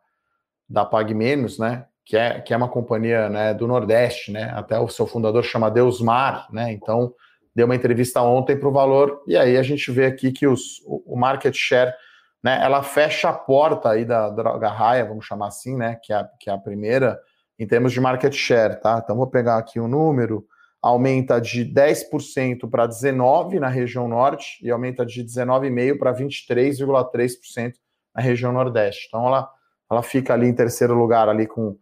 da 0.69 0.85
Pag 0.85 1.13
Menos, 1.13 1.59
né, 1.59 1.85
que 2.05 2.17
é, 2.17 2.41
que 2.41 2.55
é 2.55 2.57
uma 2.57 2.69
companhia 2.69 3.29
né, 3.29 3.53
do 3.53 3.67
Nordeste, 3.67 4.31
né, 4.31 4.53
até 4.55 4.79
o 4.79 4.89
seu 4.89 5.05
fundador 5.05 5.43
chama 5.43 5.69
Deusmar, 5.69 6.47
né, 6.53 6.71
então 6.73 7.13
deu 7.53 7.67
uma 7.67 7.75
entrevista 7.75 8.23
ontem 8.23 8.57
para 8.57 8.69
o 8.69 8.73
valor, 8.73 9.21
e 9.27 9.37
aí 9.37 9.57
a 9.57 9.65
gente 9.65 9.91
vê 9.91 10.07
aqui 10.07 10.31
que 10.31 10.47
os, 10.47 10.81
o 10.87 11.17
market 11.17 11.57
share, 11.57 11.93
né, 12.41 12.61
ela 12.63 12.85
fecha 12.85 13.31
a 13.31 13.33
porta 13.33 13.91
aí 13.91 14.05
da 14.05 14.31
droga 14.31 14.69
raia, 14.69 15.05
vamos 15.05 15.27
chamar 15.27 15.49
assim, 15.49 15.77
né, 15.77 15.99
que 16.01 16.13
é, 16.13 16.25
que 16.39 16.49
é 16.49 16.53
a 16.53 16.59
primeira, 16.59 17.19
em 17.59 17.67
termos 17.67 17.93
de 17.93 18.01
market 18.01 18.33
share, 18.33 18.79
tá? 18.81 19.01
Então 19.03 19.17
vou 19.17 19.27
pegar 19.27 19.57
aqui 19.57 19.81
o 19.81 19.85
um 19.85 19.89
número, 19.89 20.47
aumenta 20.87 21.41
de 21.41 21.65
10% 21.65 22.71
para 22.71 22.87
19% 22.87 23.59
na 23.59 23.69
região 23.69 24.07
norte 24.07 24.59
e 24.63 24.71
aumenta 24.71 25.05
de 25.05 25.25
19,5% 25.25 25.99
para 25.99 26.15
23,3% 26.15 27.75
na 28.15 28.23
região 28.23 28.53
nordeste. 28.53 29.07
Então 29.09 29.27
ela, 29.27 29.51
ela 29.91 30.03
fica 30.03 30.33
ali 30.33 30.47
em 30.47 30.55
terceiro 30.55 30.95
lugar 30.95 31.29
ali 31.29 31.47
com 31.47 31.77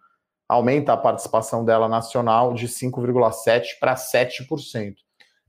aumenta 0.49 0.93
a 0.93 0.97
participação 0.97 1.65
dela 1.65 1.89
nacional 1.89 2.55
de 2.55 2.67
5,7 2.69 3.79
para 3.79 3.95
7%. 3.95 4.95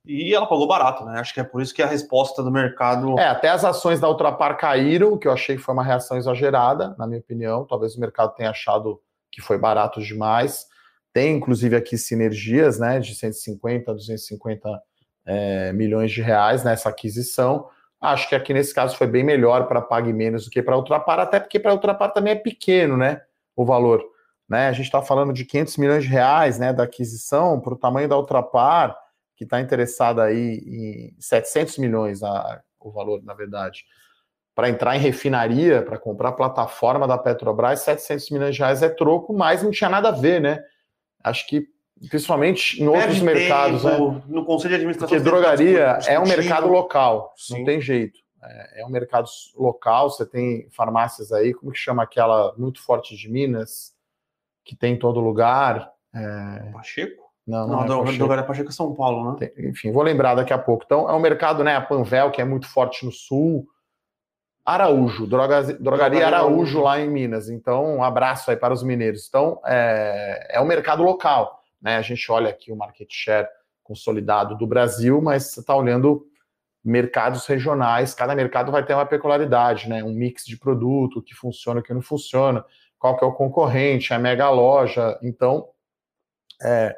E 0.05 0.35
ela 0.35 0.45
pagou 0.45 0.67
barato, 0.67 1.03
né? 1.03 1.19
Acho 1.19 1.33
que 1.33 1.39
é 1.39 1.43
por 1.43 1.61
isso 1.61 1.73
que 1.73 1.81
a 1.81 1.87
resposta 1.87 2.43
do 2.43 2.51
mercado. 2.51 3.17
É, 3.19 3.27
até 3.27 3.49
as 3.49 3.65
ações 3.65 3.99
da 3.99 4.07
Ultrapar 4.07 4.55
caíram, 4.57 5.17
que 5.17 5.27
eu 5.27 5.31
achei 5.31 5.55
que 5.55 5.61
foi 5.61 5.73
uma 5.73 5.83
reação 5.83 6.15
exagerada, 6.15 6.95
na 6.97 7.07
minha 7.07 7.19
opinião. 7.19 7.65
Talvez 7.65 7.95
o 7.95 7.99
mercado 7.99 8.35
tenha 8.35 8.51
achado 8.51 9.01
que 9.31 9.41
foi 9.41 9.57
barato 9.57 9.99
demais. 10.01 10.67
Tem, 11.15 11.37
inclusive, 11.37 11.77
aqui 11.77 11.97
sinergias 11.97 12.77
né, 12.77 12.99
de 12.99 13.15
150 13.15 13.89
a 13.89 13.93
250 13.93 14.83
é, 15.25 15.71
milhões 15.71 16.11
de 16.11 16.21
reais 16.21 16.61
nessa 16.61 16.89
aquisição. 16.89 17.69
Acho 18.01 18.27
que 18.27 18.35
aqui 18.35 18.53
nesse 18.53 18.75
caso 18.75 18.97
foi 18.97 19.07
bem 19.07 19.23
melhor 19.23 19.65
para 19.65 19.81
Pague 19.81 20.11
Menos 20.11 20.43
do 20.43 20.51
que 20.51 20.61
para 20.61 20.75
Ultrapar, 20.75 21.21
até 21.21 21.39
porque 21.39 21.57
para 21.57 21.71
Ultrapar 21.71 22.11
também 22.11 22.33
é 22.33 22.35
pequeno 22.35 22.97
né, 22.97 23.21
o 23.55 23.63
valor. 23.63 24.03
Né? 24.49 24.67
A 24.67 24.73
gente 24.73 24.87
está 24.87 25.01
falando 25.01 25.31
de 25.31 25.45
500 25.45 25.77
milhões 25.77 26.03
de 26.03 26.09
reais 26.09 26.59
né, 26.59 26.73
da 26.73 26.83
aquisição 26.83 27.61
para 27.61 27.73
o 27.73 27.77
tamanho 27.77 28.09
da 28.09 28.17
Ultrapar, 28.17 28.93
que 29.37 29.45
está 29.45 29.61
interessada 29.61 30.21
aí 30.21 30.57
em 30.67 31.15
700 31.17 31.77
milhões 31.77 32.23
a, 32.23 32.61
o 32.77 32.91
valor, 32.91 33.23
na 33.23 33.33
verdade. 33.33 33.85
Para 34.53 34.67
entrar 34.67 34.97
em 34.97 34.99
refinaria, 34.99 35.81
para 35.81 35.97
comprar 35.97 36.29
a 36.29 36.33
plataforma 36.33 37.07
da 37.07 37.17
Petrobras, 37.17 37.79
700 37.79 38.31
milhões 38.31 38.53
de 38.53 38.59
reais 38.59 38.83
é 38.83 38.89
troco, 38.89 39.33
mas 39.33 39.63
não 39.63 39.71
tinha 39.71 39.89
nada 39.89 40.09
a 40.09 40.11
ver, 40.11 40.41
né? 40.41 40.61
Acho 41.29 41.47
que 41.47 41.67
principalmente 42.09 42.81
em 42.81 42.87
outros 42.87 43.19
mercados, 43.21 43.83
né? 43.83 43.97
No 44.27 44.45
conselho 44.45 44.69
de 44.69 44.75
administração. 44.75 45.17
Porque 45.17 45.23
drogaria 45.23 45.99
é 46.07 46.19
um 46.19 46.27
mercado 46.27 46.67
local, 46.67 47.33
Sim. 47.37 47.59
não 47.59 47.65
tem 47.65 47.81
jeito. 47.81 48.19
É, 48.43 48.81
é 48.81 48.85
um 48.85 48.89
mercado 48.89 49.27
local, 49.55 50.09
você 50.09 50.25
tem 50.25 50.67
farmácias 50.71 51.31
aí, 51.31 51.53
como 51.53 51.71
que 51.71 51.77
chama 51.77 52.03
aquela 52.03 52.53
muito 52.57 52.81
forte 52.81 53.15
de 53.15 53.29
Minas, 53.29 53.93
que 54.63 54.75
tem 54.75 54.93
em 54.93 54.99
todo 54.99 55.19
lugar? 55.19 55.91
É... 56.13 56.71
Pacheco? 56.71 57.25
Não, 57.47 57.67
não, 57.67 57.85
não 57.85 57.95
é 57.95 57.99
Pacheco. 57.99 58.17
Drogaria 58.17 58.43
Pacheco 58.43 58.69
é 58.69 58.73
São 58.73 58.93
Paulo, 58.93 59.31
né? 59.31 59.37
Tem, 59.39 59.69
enfim, 59.69 59.91
vou 59.91 60.03
lembrar 60.03 60.35
daqui 60.35 60.53
a 60.53 60.57
pouco. 60.57 60.83
Então, 60.85 61.09
é 61.09 61.13
um 61.13 61.19
mercado, 61.19 61.63
né? 61.63 61.75
A 61.75 61.81
Panvel, 61.81 62.31
que 62.31 62.41
é 62.41 62.45
muito 62.45 62.67
forte 62.67 63.05
no 63.05 63.11
sul. 63.11 63.67
Araújo, 64.65 65.27
droga, 65.27 65.61
drogaria, 65.61 65.79
drogaria 65.83 66.27
Araújo 66.27 66.81
lá 66.81 66.99
em 66.99 67.07
Minas. 67.07 67.49
Então, 67.49 67.97
um 67.97 68.03
abraço 68.03 68.49
aí 68.49 68.57
para 68.57 68.73
os 68.73 68.81
mineiros. 68.81 69.27
Então, 69.27 69.61
é, 69.65 70.47
é 70.57 70.61
um 70.61 70.65
mercado 70.65 71.03
local. 71.03 71.63
Né? 71.79 71.97
A 71.97 72.01
gente 72.01 72.31
olha 72.31 72.49
aqui 72.49 72.71
o 72.71 72.75
market 72.75 73.07
share 73.11 73.47
consolidado 73.83 74.57
do 74.57 74.65
Brasil, 74.65 75.21
mas 75.21 75.43
você 75.51 75.59
está 75.59 75.75
olhando 75.75 76.25
mercados 76.83 77.45
regionais, 77.45 78.13
cada 78.13 78.35
mercado 78.35 78.71
vai 78.71 78.83
ter 78.83 78.93
uma 78.93 79.05
peculiaridade, 79.05 79.89
né? 79.89 80.03
Um 80.03 80.13
mix 80.13 80.45
de 80.45 80.57
produto, 80.57 81.17
o 81.17 81.21
que 81.21 81.33
funciona, 81.33 81.79
o 81.79 81.83
que 81.83 81.93
não 81.93 82.01
funciona, 82.01 82.63
qual 82.99 83.17
que 83.17 83.23
é 83.23 83.27
o 83.27 83.33
concorrente, 83.33 84.13
a 84.13 84.19
mega 84.19 84.49
loja. 84.51 85.17
Então, 85.23 85.67
é, 86.61 86.95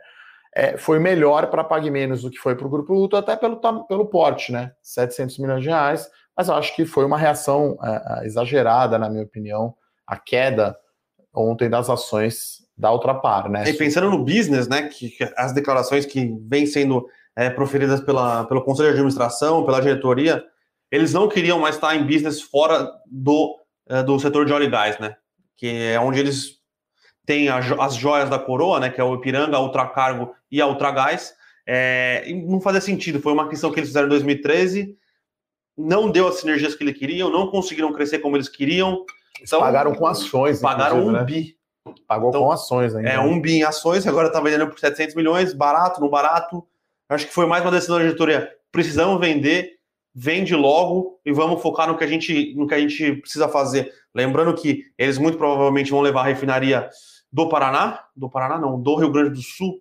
é, 0.53 0.77
foi 0.77 0.99
melhor 0.99 1.47
para 1.49 1.63
Pague 1.63 1.89
Menos 1.89 2.21
do 2.21 2.29
que 2.29 2.37
foi 2.37 2.55
para 2.55 2.67
o 2.67 2.69
Grupo 2.69 2.93
Luto, 2.93 3.15
até 3.15 3.35
pelo, 3.37 3.61
pelo 3.87 4.07
porte, 4.07 4.51
né? 4.51 4.73
700 4.81 5.37
milhões 5.37 5.63
de 5.63 5.69
reais, 5.69 6.09
mas 6.37 6.47
eu 6.47 6.53
acho 6.53 6.75
que 6.75 6.85
foi 6.85 7.03
uma 7.03 7.17
reação 7.17 7.77
é, 7.81 8.21
é, 8.21 8.25
exagerada, 8.27 8.99
na 8.99 9.09
minha 9.09 9.23
opinião, 9.23 9.73
a 10.05 10.15
queda 10.15 10.77
ontem 11.33 11.67
das 11.67 11.89
ações 11.89 12.65
da 12.77 12.93
Ultrapar, 12.93 13.49
né? 13.49 13.67
E 13.67 13.73
pensando 13.73 14.11
no 14.11 14.23
business, 14.23 14.67
né, 14.67 14.83
que, 14.83 15.09
que 15.09 15.33
as 15.35 15.51
declarações 15.51 16.05
que 16.05 16.31
vêm 16.47 16.67
sendo 16.67 17.07
é, 17.35 17.49
proferidas 17.49 18.01
pela, 18.01 18.43
pelo 18.45 18.63
Conselho 18.63 18.89
de 18.89 18.93
Administração, 18.93 19.65
pela 19.65 19.81
diretoria, 19.81 20.43
eles 20.91 21.11
não 21.11 21.27
queriam 21.27 21.59
mais 21.59 21.75
estar 21.75 21.95
em 21.95 22.05
business 22.05 22.39
fora 22.41 22.87
do, 23.07 23.57
é, 23.89 24.03
do 24.03 24.19
setor 24.19 24.45
de 24.45 24.53
óleo 24.53 24.65
e 24.65 24.69
gás, 24.69 24.99
né? 24.99 25.15
Que 25.55 25.91
é 25.91 25.99
onde 25.99 26.19
eles 26.19 26.57
têm 27.25 27.49
a, 27.49 27.57
as 27.57 27.95
joias 27.95 28.29
da 28.29 28.37
coroa, 28.37 28.79
né? 28.79 28.91
Que 28.91 29.01
é 29.01 29.03
o 29.03 29.15
Ipiranga, 29.15 29.57
a 29.57 29.61
Ultracargo 29.61 30.33
e 30.51 30.61
a 30.61 30.67
Ultragás. 30.67 31.33
É, 31.65 32.23
não 32.45 32.61
fazia 32.61 32.79
sentido, 32.79 33.19
foi 33.19 33.33
uma 33.33 33.43
aquisição 33.43 33.71
que 33.71 33.79
eles 33.79 33.89
fizeram 33.89 34.05
em 34.05 34.11
2013, 34.11 34.95
não 35.77 36.09
deu 36.09 36.27
as 36.27 36.39
sinergias 36.39 36.75
que 36.75 36.83
eles 36.83 36.97
queriam, 36.97 37.29
não 37.29 37.47
conseguiram 37.47 37.93
crescer 37.93 38.19
como 38.19 38.35
eles 38.35 38.49
queriam. 38.49 39.05
Então, 39.41 39.59
pagaram 39.59 39.93
com 39.93 40.07
ações. 40.07 40.59
Pagaram 40.59 41.05
um 41.05 41.11
né? 41.11 41.23
bi. 41.23 41.55
Pagou 42.07 42.29
então, 42.29 42.41
com 42.41 42.51
ações 42.51 42.95
ainda. 42.95 43.09
É, 43.09 43.19
um 43.19 43.39
bi 43.39 43.57
em 43.57 43.63
ações, 43.63 44.05
agora 44.07 44.27
está 44.27 44.39
vendendo 44.39 44.67
por 44.67 44.79
700 44.79 45.15
milhões, 45.15 45.53
barato, 45.53 46.01
no 46.01 46.09
barato. 46.09 46.65
Acho 47.07 47.27
que 47.27 47.33
foi 47.33 47.45
mais 47.45 47.63
uma 47.63 47.71
decisão 47.71 47.97
da 47.97 48.03
diretoria. 48.03 48.51
Precisamos 48.71 49.19
vender, 49.19 49.77
vende 50.13 50.55
logo 50.55 51.19
e 51.25 51.31
vamos 51.31 51.61
focar 51.61 51.87
no 51.87 51.97
que 51.97 52.03
a 52.03 52.07
gente, 52.07 52.53
no 52.55 52.67
que 52.67 52.73
a 52.73 52.79
gente 52.79 53.13
precisa 53.17 53.47
fazer. 53.47 53.93
Lembrando 54.13 54.53
que 54.53 54.83
eles 54.97 55.17
muito 55.17 55.37
provavelmente 55.37 55.91
vão 55.91 56.01
levar 56.01 56.21
a 56.21 56.25
refinaria 56.25 56.89
do 57.31 57.47
Paraná, 57.47 58.03
do 58.15 58.29
Paraná 58.29 58.57
não, 58.57 58.81
do 58.81 58.95
Rio 58.95 59.11
Grande 59.11 59.31
do 59.31 59.41
Sul. 59.41 59.79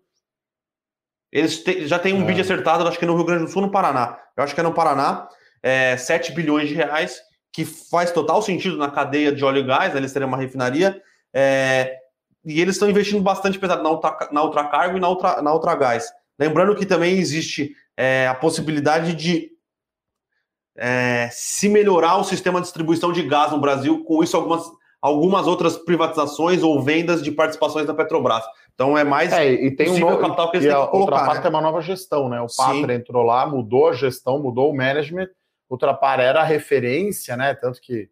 Eles 1.33 1.63
te, 1.63 1.87
já 1.87 1.99
têm 1.99 2.15
um 2.15 2.23
é. 2.23 2.25
bid 2.27 2.41
acertado, 2.41 2.87
acho 2.87 2.99
que 2.99 3.07
no 3.07 3.17
Rio 3.17 3.25
Grande 3.25 3.45
do 3.45 3.51
Sul, 3.51 3.63
no 3.63 3.71
Paraná. 3.71 4.19
Eu 4.37 4.45
acho 4.45 4.55
que 4.55 4.61
é 4.61 4.63
no 4.63 4.73
Paraná, 4.73 5.29
é, 5.67 5.97
7 5.97 6.31
bilhões 6.31 6.69
de 6.69 6.77
reais, 6.77 7.21
que 7.53 7.65
faz 7.65 8.13
total 8.13 8.41
sentido 8.41 8.77
na 8.77 8.89
cadeia 8.89 9.33
de 9.33 9.45
óleo 9.45 9.59
e 9.59 9.67
gás, 9.67 9.93
né, 9.93 9.99
eles 9.99 10.13
terem 10.13 10.29
uma 10.29 10.37
refinaria. 10.37 11.03
É, 11.35 11.97
e 12.45 12.61
eles 12.61 12.77
estão 12.77 12.89
investindo 12.89 13.21
bastante 13.21 13.59
pesado 13.59 13.83
na, 13.83 13.91
ultra, 13.91 14.29
na 14.31 14.45
Ultracargo 14.45 14.97
e 14.97 15.01
na, 15.01 15.09
ultra, 15.09 15.43
na 15.43 15.53
Ultragás. 15.53 16.09
Lembrando 16.39 16.77
que 16.77 16.87
também 16.87 17.19
existe 17.19 17.75
é, 17.97 18.29
a 18.29 18.35
possibilidade 18.35 19.13
de 19.15 19.51
é, 20.77 21.29
se 21.33 21.69
melhorar 21.69 22.19
o 22.19 22.25
sistema 22.25 22.61
de 22.61 22.67
distribuição 22.67 23.11
de 23.11 23.25
gás 23.25 23.51
no 23.51 23.59
Brasil, 23.59 24.05
com 24.05 24.23
isso 24.23 24.37
algumas, 24.37 24.71
algumas 25.03 25.49
outras 25.49 25.77
privatizações 25.77 26.63
ou 26.63 26.81
vendas 26.81 27.21
de 27.25 27.33
participações 27.33 27.89
da 27.89 27.95
Petrobras. 27.95 28.45
Então 28.73 28.97
é 28.97 29.03
mais 29.03 29.33
é, 29.33 29.51
e 29.51 29.75
tem 29.75 29.91
um 29.91 29.99
novo, 29.99 30.19
capital 30.19 30.49
que 30.51 30.59
eles 30.59 30.69
têm 30.69 30.77
que 30.77 30.91
colocar. 30.91 30.99
Ultrapar 30.99 31.35
né? 31.35 31.41
tem 31.41 31.51
uma 31.51 31.63
nova 31.63 31.81
gestão, 31.81 32.29
né? 32.29 32.41
O 32.41 32.47
Patra 32.57 32.95
entrou 32.95 33.25
lá, 33.25 33.45
mudou 33.47 33.89
a 33.89 33.95
gestão, 33.95 34.39
mudou 34.39 34.71
o 34.71 34.77
management. 34.77 35.29
Ultrapar 35.69 36.21
era 36.21 36.41
a 36.41 36.45
referência, 36.45 37.37
né? 37.37 37.55
Tanto 37.55 37.81
que 37.81 38.09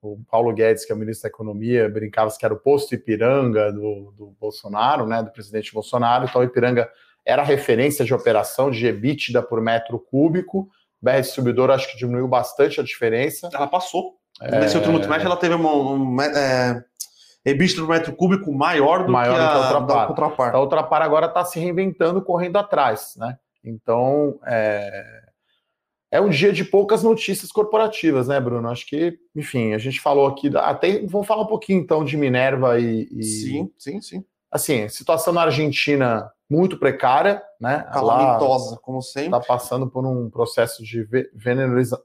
o 0.00 0.18
Paulo 0.30 0.52
Guedes, 0.52 0.84
que 0.84 0.92
é 0.92 0.94
o 0.94 0.98
ministro 0.98 1.22
da 1.22 1.34
Economia, 1.34 1.88
brincava 1.88 2.30
que 2.36 2.44
era 2.44 2.54
o 2.54 2.58
posto 2.58 2.94
Ipiranga 2.94 3.72
do, 3.72 4.12
do 4.16 4.36
Bolsonaro, 4.38 5.06
né? 5.06 5.22
Do 5.22 5.30
presidente 5.30 5.72
Bolsonaro. 5.72 6.26
Então, 6.26 6.40
o 6.40 6.44
Ipiranga 6.44 6.90
era 7.24 7.42
referência 7.42 8.04
de 8.04 8.12
operação 8.12 8.70
de 8.70 8.86
EBITDA 8.86 9.42
por 9.42 9.60
metro 9.60 9.98
cúbico. 9.98 10.68
BR 11.00 11.20
Distribuidor 11.20 11.70
acho 11.70 11.90
que 11.90 11.98
diminuiu 11.98 12.28
bastante 12.28 12.80
a 12.80 12.84
diferença. 12.84 13.48
Ela 13.52 13.66
passou. 13.66 14.16
É... 14.40 14.60
Nesse 14.60 14.76
último 14.76 14.98
trimestre 14.98 15.26
ela 15.26 15.36
teve 15.36 15.54
uma, 15.54 15.72
um, 15.74 16.20
é, 16.20 16.84
EBITDA 17.44 17.80
por 17.80 17.88
metro 17.88 18.12
cúbico 18.14 18.52
maior 18.52 19.06
do 19.06 19.12
maior 19.12 19.36
que, 19.36 19.40
a, 19.40 19.48
que 19.48 19.54
a 19.54 19.60
Ultrapar. 19.60 20.08
Ultrapar. 20.10 20.54
A 20.54 20.60
Ultrapar 20.60 21.02
agora 21.02 21.26
está 21.26 21.44
se 21.44 21.58
reinventando, 21.58 22.22
correndo 22.22 22.56
atrás, 22.58 23.14
né? 23.16 23.38
Então, 23.62 24.38
é... 24.46 25.23
é 26.14 26.20
um 26.20 26.28
dia 26.28 26.52
de 26.52 26.64
poucas 26.64 27.02
notícias 27.02 27.50
corporativas, 27.50 28.28
né, 28.28 28.38
Bruno? 28.38 28.68
Acho 28.68 28.86
que, 28.86 29.18
enfim, 29.34 29.72
a 29.72 29.78
gente 29.78 30.00
falou 30.00 30.28
aqui, 30.28 30.48
até 30.56 31.04
vamos 31.06 31.26
falar 31.26 31.42
um 31.42 31.48
pouquinho 31.48 31.80
então 31.80 32.04
de 32.04 32.16
Minerva 32.16 32.78
e, 32.78 33.08
e... 33.10 33.24
Sim, 33.24 33.72
sim, 33.76 34.00
sim. 34.00 34.24
Assim, 34.48 34.88
situação 34.88 35.32
na 35.32 35.42
Argentina 35.42 36.30
muito 36.48 36.78
precária, 36.78 37.42
né? 37.60 37.84
Calamitosa, 37.92 38.78
como 38.80 39.02
sempre. 39.02 39.36
Está 39.36 39.40
passando 39.40 39.90
por 39.90 40.06
um 40.06 40.30
processo 40.30 40.84
de 40.84 41.04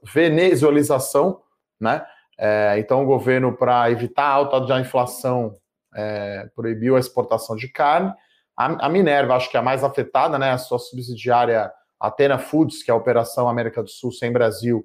venezuelização, 0.02 1.40
né? 1.80 2.04
É, 2.36 2.80
então, 2.80 3.04
o 3.04 3.06
governo, 3.06 3.56
para 3.56 3.92
evitar 3.92 4.24
a 4.24 4.32
alta 4.32 4.60
da 4.62 4.80
inflação, 4.80 5.54
é, 5.94 6.48
proibiu 6.56 6.96
a 6.96 6.98
exportação 6.98 7.54
de 7.54 7.68
carne. 7.68 8.12
A, 8.56 8.86
a, 8.86 8.88
Minerva, 8.88 9.36
acho 9.36 9.48
que 9.48 9.56
é 9.56 9.60
a 9.60 9.62
mais 9.62 9.84
afetada, 9.84 10.36
né? 10.36 10.50
A 10.50 10.58
sua 10.58 10.80
subsidiária 10.80 11.70
Atena 12.00 12.38
Foods, 12.38 12.82
que 12.82 12.90
é 12.90 12.94
a 12.94 12.96
operação 12.96 13.48
América 13.48 13.82
do 13.82 13.90
Sul 13.90 14.10
sem 14.10 14.32
Brasil, 14.32 14.84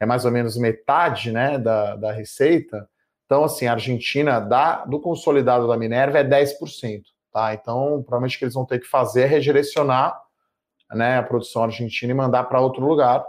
é 0.00 0.04
mais 0.04 0.24
ou 0.24 0.30
menos 0.30 0.56
metade, 0.56 1.30
né, 1.30 1.58
da, 1.58 1.96
da 1.96 2.12
receita. 2.12 2.88
Então, 3.24 3.44
assim, 3.44 3.66
a 3.66 3.72
Argentina, 3.72 4.40
da, 4.40 4.84
do 4.84 5.00
consolidado 5.00 5.66
da 5.66 5.76
Minerva, 5.76 6.18
é 6.18 6.24
10%. 6.24 7.02
Tá? 7.32 7.54
Então, 7.54 8.02
provavelmente 8.02 8.36
o 8.36 8.38
que 8.38 8.44
eles 8.44 8.54
vão 8.54 8.64
ter 8.64 8.80
que 8.80 8.86
fazer 8.86 9.22
é 9.22 9.26
redirecionar 9.26 10.18
né, 10.92 11.18
a 11.18 11.22
produção 11.22 11.64
argentina 11.64 12.12
e 12.12 12.14
mandar 12.14 12.44
para 12.44 12.60
outro 12.60 12.84
lugar. 12.84 13.24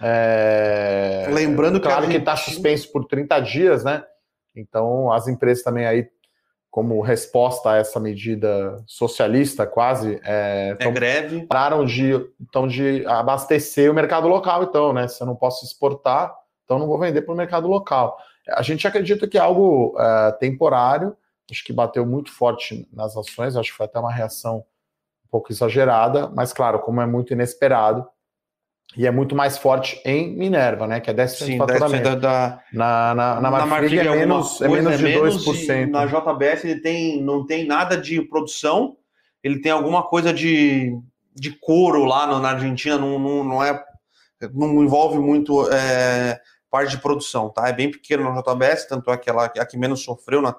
É... 0.00 1.26
Lembrando 1.30 1.80
que 1.80 1.86
claro 1.86 2.08
que 2.08 2.16
está 2.16 2.36
suspenso 2.36 2.90
por 2.90 3.04
30 3.04 3.40
dias, 3.40 3.84
né? 3.84 4.04
Então, 4.54 5.10
as 5.12 5.28
empresas 5.28 5.62
também 5.62 5.86
aí, 5.86 6.08
como 6.72 7.02
resposta 7.02 7.72
a 7.72 7.76
essa 7.76 8.00
medida 8.00 8.82
socialista, 8.86 9.66
quase, 9.66 10.18
é, 10.24 10.74
é 10.80 10.90
greve. 10.90 11.42
Pararam 11.42 11.84
de, 11.84 12.14
então, 12.40 12.66
de 12.66 13.04
abastecer 13.06 13.90
o 13.90 13.94
mercado 13.94 14.26
local, 14.26 14.62
então, 14.62 14.90
né? 14.90 15.06
Se 15.06 15.22
eu 15.22 15.26
não 15.26 15.36
posso 15.36 15.66
exportar, 15.66 16.34
então 16.64 16.78
não 16.78 16.86
vou 16.86 16.98
vender 16.98 17.20
para 17.20 17.34
o 17.34 17.36
mercado 17.36 17.68
local. 17.68 18.16
A 18.48 18.62
gente 18.62 18.88
acredita 18.88 19.28
que 19.28 19.36
é 19.36 19.40
algo 19.42 19.94
é, 19.98 20.32
temporário, 20.40 21.14
acho 21.50 21.62
que 21.62 21.74
bateu 21.74 22.06
muito 22.06 22.32
forte 22.32 22.88
nas 22.90 23.14
ações, 23.14 23.54
acho 23.54 23.70
que 23.70 23.76
foi 23.76 23.84
até 23.84 23.98
uma 23.98 24.10
reação 24.10 24.64
um 25.26 25.28
pouco 25.30 25.52
exagerada, 25.52 26.30
mas 26.30 26.54
claro, 26.54 26.78
como 26.78 27.02
é 27.02 27.06
muito 27.06 27.34
inesperado, 27.34 28.08
e 28.96 29.06
é 29.06 29.10
muito 29.10 29.34
mais 29.34 29.56
forte 29.56 30.00
em 30.04 30.36
Minerva, 30.36 30.86
né? 30.86 31.00
Que 31.00 31.10
é 31.10 31.14
10% 31.14 31.28
Sim, 31.28 31.58
faturamento. 31.58 32.10
Da, 32.10 32.14
da, 32.14 32.62
na, 32.72 33.14
na, 33.14 33.40
na, 33.40 33.50
na 33.50 33.66
Marfrig 33.66 33.98
é, 33.98 34.16
menos, 34.16 34.60
é 34.60 34.68
menos 34.68 34.98
de 34.98 35.06
2%. 35.06 35.88
na 35.88 36.06
JBS 36.06 36.64
ele 36.64 36.80
tem, 36.80 37.22
não 37.22 37.46
tem 37.46 37.66
nada 37.66 37.96
de 37.96 38.20
produção, 38.22 38.96
ele 39.42 39.60
tem 39.60 39.72
alguma 39.72 40.02
coisa 40.02 40.32
de, 40.32 40.94
de 41.34 41.50
couro 41.58 42.04
lá 42.04 42.26
no, 42.26 42.38
na 42.38 42.50
Argentina, 42.50 42.98
não, 42.98 43.18
não, 43.18 43.44
não, 43.44 43.64
é, 43.64 43.82
não 44.52 44.82
envolve 44.82 45.18
muito 45.18 45.70
é, 45.72 46.38
parte 46.70 46.90
de 46.90 47.02
produção, 47.02 47.48
tá? 47.48 47.68
É 47.68 47.72
bem 47.72 47.90
pequeno 47.90 48.24
na 48.24 48.40
JBS, 48.40 48.86
tanto 48.86 49.10
é 49.10 49.16
que 49.16 49.30
ela 49.30 49.46
a 49.46 49.66
que 49.66 49.78
menos 49.78 50.04
sofreu 50.04 50.42
na, 50.42 50.54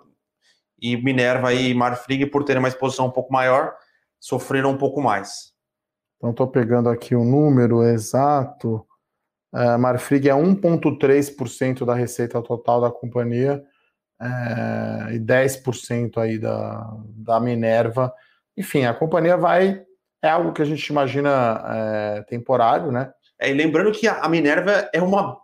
e 0.82 0.98
Minerva 0.98 1.54
e 1.54 1.74
Marfrig, 1.74 2.26
por 2.26 2.44
terem 2.44 2.60
uma 2.60 2.68
exposição 2.68 3.06
um 3.06 3.12
pouco 3.12 3.32
maior, 3.32 3.74
sofreram 4.20 4.72
um 4.72 4.78
pouco 4.78 5.02
mais. 5.02 5.53
Então, 6.24 6.32
estou 6.32 6.48
pegando 6.48 6.88
aqui 6.88 7.14
o 7.18 7.26
número 7.26 7.84
exato. 7.84 8.88
É, 9.54 9.76
Marfrig 9.76 10.30
é 10.30 10.34
1,3% 10.34 11.84
da 11.84 11.94
receita 11.94 12.42
total 12.42 12.80
da 12.80 12.90
companhia 12.90 13.62
é, 14.22 15.16
e 15.16 15.20
10% 15.20 16.18
aí 16.18 16.40
da, 16.40 16.96
da 17.10 17.42
Minerva. 17.42 18.14
Enfim, 18.56 18.86
a 18.86 18.94
companhia 18.94 19.36
vai. 19.36 19.84
É 20.22 20.30
algo 20.30 20.54
que 20.54 20.62
a 20.62 20.66
gente 20.66 20.88
imagina 20.88 21.62
é, 21.68 22.22
temporário, 22.22 22.90
né? 22.90 23.12
É, 23.38 23.52
e 23.52 23.54
lembrando 23.54 23.92
que 23.92 24.08
a 24.08 24.30
Minerva 24.30 24.90
é 24.94 25.02
uma 25.02 25.38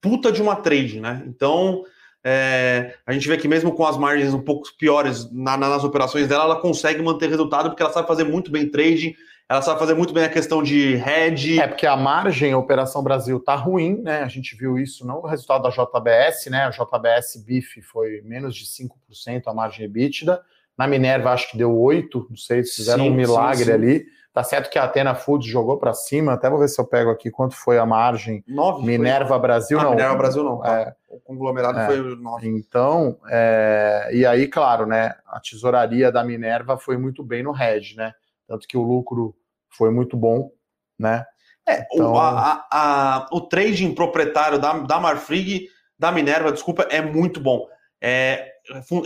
puta 0.00 0.32
de 0.32 0.40
uma 0.40 0.56
trade, 0.56 1.00
né? 1.00 1.22
Então, 1.26 1.84
é, 2.24 2.94
a 3.06 3.12
gente 3.12 3.28
vê 3.28 3.36
que 3.36 3.46
mesmo 3.46 3.74
com 3.74 3.84
as 3.84 3.98
margens 3.98 4.32
um 4.32 4.40
pouco 4.40 4.68
piores 4.78 5.30
na, 5.30 5.58
nas 5.58 5.84
operações 5.84 6.28
dela, 6.28 6.44
ela 6.44 6.62
consegue 6.62 7.02
manter 7.02 7.28
resultado 7.28 7.68
porque 7.68 7.82
ela 7.82 7.92
sabe 7.92 8.08
fazer 8.08 8.24
muito 8.24 8.50
bem 8.50 8.70
trading, 8.70 9.14
ela 9.52 9.60
sabe 9.60 9.78
fazer 9.78 9.92
muito 9.92 10.14
bem 10.14 10.24
a 10.24 10.30
questão 10.30 10.62
de 10.62 10.94
hedge. 10.94 11.60
É, 11.60 11.66
porque 11.66 11.86
a 11.86 11.94
margem, 11.94 12.54
a 12.54 12.58
Operação 12.58 13.02
Brasil 13.02 13.38
tá 13.38 13.54
ruim, 13.54 14.00
né? 14.00 14.22
A 14.22 14.28
gente 14.28 14.56
viu 14.56 14.78
isso 14.78 15.06
no 15.06 15.20
resultado 15.26 15.62
da 15.62 15.68
JBS, 15.68 16.46
né? 16.46 16.64
A 16.64 16.70
JBS 16.70 17.36
BIF 17.44 17.82
foi 17.82 18.22
menos 18.24 18.56
de 18.56 18.64
5% 18.64 19.42
a 19.44 19.52
margem 19.52 19.84
EBITDA. 19.84 20.40
Na 20.76 20.86
Minerva, 20.86 21.32
acho 21.32 21.50
que 21.50 21.58
deu 21.58 21.70
8%, 21.70 22.28
não 22.30 22.36
sei 22.36 22.64
se 22.64 22.76
fizeram 22.76 23.04
sim, 23.04 23.10
um 23.10 23.14
milagre 23.14 23.58
sim, 23.58 23.64
sim. 23.64 23.72
ali. 23.72 24.06
Tá 24.32 24.42
certo 24.42 24.70
que 24.70 24.78
a 24.78 24.84
Atena 24.84 25.14
Foods 25.14 25.46
jogou 25.46 25.76
para 25.76 25.92
cima, 25.92 26.32
até 26.32 26.48
vou 26.48 26.58
ver 26.58 26.68
se 26.68 26.80
eu 26.80 26.86
pego 26.86 27.10
aqui 27.10 27.30
quanto 27.30 27.54
foi 27.54 27.78
a 27.78 27.84
margem. 27.84 28.42
9, 28.48 28.86
Minerva 28.86 29.34
foi... 29.34 29.38
Brasil, 29.38 29.78
ah, 29.78 29.84
não. 29.84 29.90
Minerva 29.90 30.16
Brasil 30.16 30.42
não. 30.42 30.60
Tá. 30.60 30.80
É, 30.80 30.94
o 31.10 31.20
conglomerado 31.20 31.78
é, 31.78 31.86
foi 31.88 32.16
9. 32.16 32.48
Então, 32.48 33.18
é, 33.28 34.08
e 34.14 34.24
aí, 34.24 34.48
claro, 34.48 34.86
né? 34.86 35.14
A 35.26 35.38
tesouraria 35.38 36.10
da 36.10 36.24
Minerva 36.24 36.78
foi 36.78 36.96
muito 36.96 37.22
bem 37.22 37.42
no 37.42 37.54
hedge, 37.54 37.98
né? 37.98 38.14
Tanto 38.48 38.66
que 38.66 38.78
o 38.78 38.82
lucro 38.82 39.34
foi 39.76 39.90
muito 39.90 40.16
bom, 40.16 40.50
né? 40.98 41.24
É, 41.66 41.86
então... 41.92 42.12
o, 42.12 42.18
a, 42.18 42.66
a, 42.70 43.28
o 43.32 43.40
trading 43.40 43.94
proprietário 43.94 44.58
da, 44.58 44.72
da 44.80 44.98
Marfrig, 44.98 45.68
da 45.98 46.10
Minerva, 46.10 46.52
desculpa, 46.52 46.82
é 46.90 47.00
muito 47.00 47.40
bom. 47.40 47.66
É, 48.00 48.52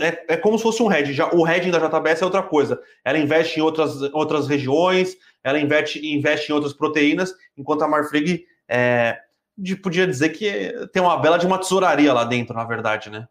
é, 0.01 0.33
é 0.33 0.37
como 0.37 0.57
se 0.57 0.63
fosse 0.63 0.81
um 0.81 0.91
hedge. 0.91 1.13
Já, 1.13 1.29
o 1.31 1.47
hedging 1.47 1.71
da 1.71 1.79
JBS 1.79 2.21
é 2.21 2.25
outra 2.25 2.41
coisa. 2.41 2.81
Ela 3.05 3.19
investe 3.19 3.59
em 3.59 3.63
outras, 3.63 4.01
outras 4.13 4.47
regiões, 4.47 5.15
ela 5.43 5.59
investe, 5.59 5.99
investe 6.05 6.51
em 6.51 6.55
outras 6.55 6.73
proteínas, 6.73 7.33
enquanto 7.55 7.83
a 7.83 7.87
Marfrig 7.87 8.45
é, 8.67 9.19
de, 9.57 9.75
podia 9.75 10.05
dizer 10.05 10.29
que 10.29 10.71
tem 10.91 11.01
uma 11.01 11.17
bela 11.17 11.37
de 11.37 11.45
uma 11.45 11.59
tesouraria 11.59 12.13
lá 12.13 12.23
dentro, 12.23 12.55
na 12.55 12.63
verdade, 12.63 13.09
né? 13.09 13.27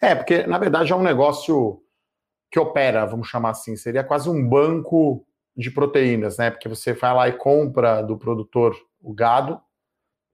É, 0.00 0.14
porque 0.14 0.46
na 0.46 0.58
verdade 0.58 0.92
é 0.92 0.96
um 0.96 1.02
negócio 1.02 1.82
que 2.50 2.58
opera, 2.58 3.06
vamos 3.06 3.28
chamar 3.28 3.50
assim, 3.50 3.76
seria 3.76 4.04
quase 4.04 4.28
um 4.28 4.46
banco 4.46 5.26
de 5.56 5.70
proteínas, 5.70 6.38
né? 6.38 6.50
Porque 6.50 6.68
você 6.68 6.92
vai 6.92 7.14
lá 7.14 7.28
e 7.28 7.32
compra 7.32 8.02
do 8.02 8.16
produtor 8.16 8.76
o 9.00 9.12
gado, 9.12 9.60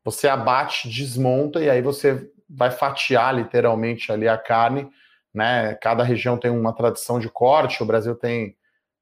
você 0.04 0.28
abate, 0.28 0.88
desmonta 0.88 1.61
e 1.61 1.68
aí 1.68 1.83
você 1.83 2.31
vai 2.48 2.70
fatiar 2.70 3.35
literalmente 3.35 4.11
ali 4.12 4.28
a 4.28 4.38
carne 4.38 4.90
né? 5.38 5.74
Cada 5.76 6.02
região 6.02 6.37
tem 6.37 6.50
uma 6.50 6.72
tradição 6.72 7.18
de 7.18 7.28
corte, 7.28 7.83
o 7.83 7.87
Brasil 7.87 8.14
tem, 8.14 8.57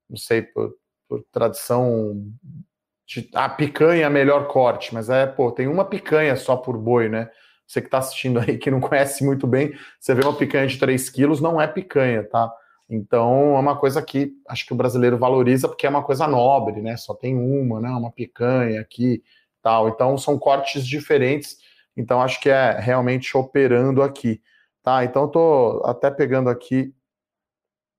não 0.09 0.17
sei, 0.17 0.43
por, 0.43 0.75
por 1.09 1.25
tradição 1.33 2.23
de 3.07 3.31
a 3.35 3.49
picanha 3.49 4.07
é 4.07 4.11
melhor 4.11 4.49
corte, 4.49 4.93
mas 4.93 5.09
é, 5.09 5.27
pô, 5.27 5.53
tem 5.53 5.69
uma 5.69 5.85
picanha 5.85 6.37
só 6.37 6.57
por 6.57 6.77
boi, 6.77 7.09
né? 7.09 7.31
Você 7.67 7.81
que 7.81 7.87
está 7.87 7.99
assistindo 7.99 8.39
aí, 8.41 8.59
que 8.59 8.71
não 8.71 8.81
conhece 8.81 9.25
muito 9.25 9.47
bem, 9.47 9.73
você 9.99 10.15
vê 10.15 10.23
uma 10.23 10.37
picanha 10.37 10.67
de 10.67 10.79
3 10.79 11.09
quilos, 11.09 11.41
não 11.41 11.61
é 11.61 11.67
picanha, 11.67 12.25
tá? 12.25 12.53
Então 12.89 13.57
é 13.57 13.59
uma 13.59 13.77
coisa 13.77 14.01
que 14.01 14.33
acho 14.49 14.65
que 14.67 14.73
o 14.73 14.77
brasileiro 14.77 15.19
valoriza 15.19 15.69
porque 15.69 15.87
é 15.87 15.91
uma 15.91 16.05
coisa 16.05 16.27
nobre, 16.27 16.81
né? 16.81 16.97
Só 16.97 17.15
tem 17.15 17.37
uma, 17.37 17.81
né? 17.81 17.89
Uma 17.91 18.13
picanha 18.13 18.81
aqui, 18.81 19.23
tal. 19.63 19.89
Então 19.89 20.17
são 20.17 20.39
cortes 20.39 20.87
diferentes. 20.87 21.59
Então 21.97 22.21
acho 22.23 22.41
que 22.41 22.49
é 22.49 22.79
realmente 22.79 23.37
operando 23.37 24.03
aqui. 24.03 24.41
Tá, 24.83 25.05
então 25.05 25.27
estou 25.27 25.85
até 25.85 26.11
pegando 26.13 26.49
aqui 26.49 26.95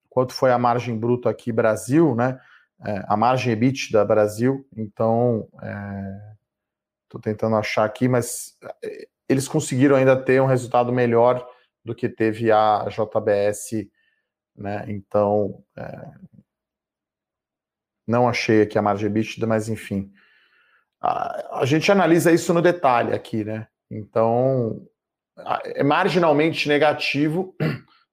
quanto 0.10 0.34
foi 0.34 0.52
a 0.52 0.58
margem 0.58 0.98
bruta 0.98 1.30
aqui 1.30 1.52
Brasil, 1.52 2.16
né? 2.16 2.40
É, 2.84 3.04
a 3.08 3.18
margem 3.18 3.54
EBIT 3.54 3.92
da 3.92 4.06
Brasil. 4.06 4.68
Então, 4.76 5.48
estou 7.04 7.20
é, 7.20 7.22
tentando 7.22 7.56
achar 7.56 7.86
aqui, 7.86 8.08
mas 8.08 8.58
é, 8.84 9.08
eles 9.30 9.48
conseguiram 9.48 9.96
ainda 9.96 10.16
ter 10.16 10.42
um 10.42 10.48
resultado 10.48 10.92
melhor 10.92 11.48
do 11.86 11.94
que 11.94 12.10
teve 12.10 12.52
a 12.52 12.88
JBS, 12.90 13.88
né? 14.58 14.86
Então, 14.88 15.64
é, 15.78 16.12
não 18.08 18.28
achei 18.28 18.62
aqui 18.62 18.78
a 18.78 18.82
margem 18.82 19.08
EBITDA, 19.08 19.46
mas 19.46 19.70
enfim. 19.70 20.12
A, 21.02 21.60
a 21.62 21.66
gente 21.66 21.92
analisa 21.92 22.32
isso 22.32 22.54
no 22.54 22.62
detalhe 22.62 23.14
aqui, 23.14 23.44
né? 23.44 23.68
Então, 23.90 24.88
é 25.64 25.84
marginalmente 25.84 26.68
negativo, 26.68 27.56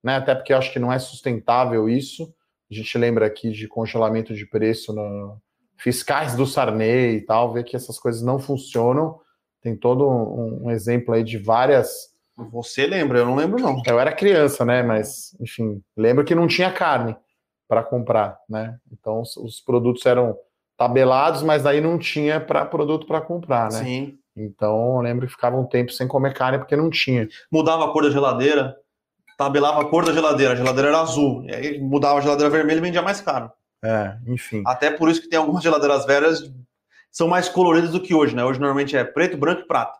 né? 0.02 0.16
Até 0.16 0.34
porque 0.34 0.52
acho 0.52 0.72
que 0.72 0.78
não 0.78 0.92
é 0.92 0.98
sustentável 0.98 1.88
isso. 1.88 2.34
A 2.70 2.74
gente 2.74 2.96
lembra 2.98 3.26
aqui 3.26 3.50
de 3.50 3.68
congelamento 3.68 4.34
de 4.34 4.46
preço 4.46 4.92
no 4.92 5.40
fiscais 5.76 6.34
do 6.34 6.46
Sarney 6.46 7.16
e 7.16 7.20
tal, 7.20 7.52
vê 7.52 7.62
que 7.62 7.76
essas 7.76 7.98
coisas 7.98 8.22
não 8.22 8.38
funcionam. 8.38 9.20
Tem 9.60 9.76
todo 9.76 10.08
um, 10.08 10.66
um 10.66 10.70
exemplo 10.70 11.14
aí 11.14 11.24
de 11.24 11.38
várias. 11.38 12.13
Você 12.36 12.86
lembra? 12.86 13.18
Eu 13.20 13.26
não 13.26 13.36
lembro 13.36 13.60
não. 13.60 13.82
Eu 13.86 14.00
era 14.00 14.12
criança, 14.12 14.64
né? 14.64 14.82
Mas 14.82 15.36
enfim, 15.40 15.80
lembro 15.96 16.24
que 16.24 16.34
não 16.34 16.46
tinha 16.46 16.72
carne 16.72 17.16
para 17.68 17.82
comprar, 17.82 18.38
né? 18.48 18.78
Então 18.92 19.20
os, 19.20 19.36
os 19.36 19.60
produtos 19.60 20.04
eram 20.06 20.36
tabelados, 20.76 21.42
mas 21.42 21.62
daí 21.62 21.80
não 21.80 21.98
tinha 21.98 22.40
para 22.40 22.64
produto 22.64 23.06
para 23.06 23.20
comprar, 23.20 23.70
né? 23.72 23.82
Sim. 23.84 24.18
Então 24.36 24.96
eu 24.96 25.00
lembro 25.00 25.26
que 25.26 25.32
ficava 25.32 25.56
um 25.56 25.66
tempo 25.66 25.92
sem 25.92 26.08
comer 26.08 26.34
carne 26.34 26.58
porque 26.58 26.76
não 26.76 26.90
tinha. 26.90 27.28
Mudava 27.50 27.84
a 27.84 27.92
cor 27.92 28.02
da 28.02 28.10
geladeira, 28.10 28.76
tabelava 29.38 29.80
a 29.80 29.84
cor 29.84 30.04
da 30.04 30.12
geladeira, 30.12 30.54
a 30.54 30.56
geladeira 30.56 30.88
era 30.88 31.00
azul, 31.00 31.44
e 31.44 31.54
aí 31.54 31.80
mudava 31.80 32.18
a 32.18 32.20
geladeira 32.20 32.50
vermelha 32.50 32.78
e 32.78 32.82
vendia 32.82 33.02
mais 33.02 33.20
caro. 33.20 33.50
É, 33.84 34.16
enfim. 34.26 34.62
Até 34.66 34.90
por 34.90 35.08
isso 35.08 35.20
que 35.20 35.28
tem 35.28 35.38
algumas 35.38 35.62
geladeiras 35.62 36.04
velhas 36.04 36.50
são 37.10 37.28
mais 37.28 37.48
coloridas 37.48 37.92
do 37.92 38.00
que 38.00 38.14
hoje, 38.14 38.34
né? 38.34 38.44
Hoje 38.44 38.58
normalmente 38.58 38.96
é 38.96 39.04
preto, 39.04 39.36
branco 39.36 39.60
e 39.60 39.66
prata. 39.66 39.98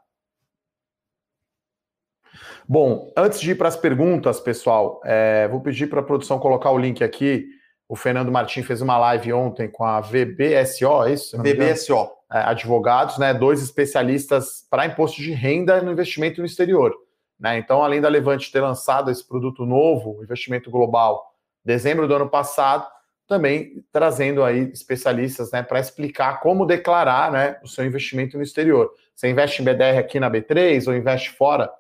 Bom, 2.67 3.13
antes 3.17 3.41
de 3.41 3.51
ir 3.51 3.55
para 3.57 3.69
as 3.69 3.77
perguntas, 3.77 4.41
pessoal, 4.41 5.01
é, 5.05 5.47
vou 5.49 5.61
pedir 5.61 5.89
para 5.89 6.01
a 6.01 6.03
produção 6.03 6.39
colocar 6.39 6.71
o 6.71 6.79
link 6.79 7.05
aqui. 7.05 7.47
O 7.87 7.95
Fernando 7.95 8.33
Martins 8.33 8.67
fez 8.67 8.81
uma 8.81 8.97
live 8.97 9.33
ontem 9.35 9.69
com 9.69 9.85
a 9.85 10.01
VBSO, 10.01 11.05
é 11.05 11.13
isso? 11.13 11.37
VBSO. 11.37 12.09
É, 12.33 12.39
advogados, 12.39 13.19
né, 13.19 13.35
dois 13.35 13.63
especialistas 13.63 14.67
para 14.71 14.87
imposto 14.87 15.21
de 15.21 15.33
renda 15.33 15.83
no 15.83 15.93
investimento 15.93 16.41
no 16.41 16.47
exterior. 16.47 16.95
Né? 17.39 17.59
Então, 17.59 17.83
além 17.83 18.01
da 18.01 18.09
Levante 18.09 18.51
ter 18.51 18.61
lançado 18.61 19.11
esse 19.11 19.27
produto 19.27 19.67
novo, 19.67 20.23
investimento 20.23 20.71
global, 20.71 21.23
dezembro 21.65 22.09
do 22.09 22.15
ano 22.15 22.29
passado, 22.29 22.87
também 23.27 23.85
trazendo 23.93 24.43
aí 24.43 24.71
especialistas 24.73 25.51
né, 25.51 25.63
para 25.63 25.81
explicar 25.81 26.41
como 26.41 26.67
declarar 26.67 27.31
né, 27.31 27.59
o 27.63 27.69
seu 27.69 27.85
investimento 27.85 28.37
no 28.37 28.43
exterior. 28.43 28.91
Você 29.15 29.29
investe 29.29 29.63
em 29.63 29.65
BDR 29.65 29.99
aqui 29.99 30.19
na 30.19 30.31
B3 30.31 30.87
ou 30.89 30.95
investe 30.95 31.31
fora, 31.31 31.71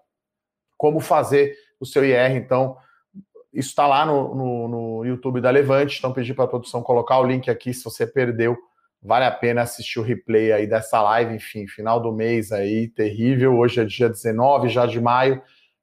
como 0.77 1.01
fazer 1.01 1.57
o 1.79 1.87
seu 1.87 2.05
IR. 2.05 2.37
Então, 2.37 2.77
isso 3.53 3.69
está 3.71 3.87
lá 3.87 4.05
no, 4.05 4.35
no, 4.35 4.69
no, 4.69 5.05
YouTube 5.05 5.41
da 5.41 5.51
Levante. 5.51 5.99
Então, 5.99 6.13
pedi 6.13 6.35
para 6.35 6.45
a 6.45 6.49
produção 6.49 6.83
colocar 6.83 7.19
o 7.19 7.25
link 7.25 7.51
aqui 7.51 7.73
se 7.73 7.85
você 7.85 8.07
perdeu 8.07 8.57
Vale 9.05 9.27
a 9.27 9.31
pena 9.31 9.61
assistir 9.61 10.01
o 10.01 10.03
replay 10.03 10.51
aí 10.51 10.67
dessa 10.67 11.03
live, 11.03 11.35
enfim, 11.35 11.67
final 11.67 12.01
do 12.01 12.11
mês 12.11 12.51
aí, 12.51 12.89
terrível. 12.89 13.59
Hoje 13.59 13.83
é 13.83 13.85
dia 13.85 14.09
19 14.09 14.71
já 14.71 14.87
de 14.87 14.99
maio. 14.99 15.43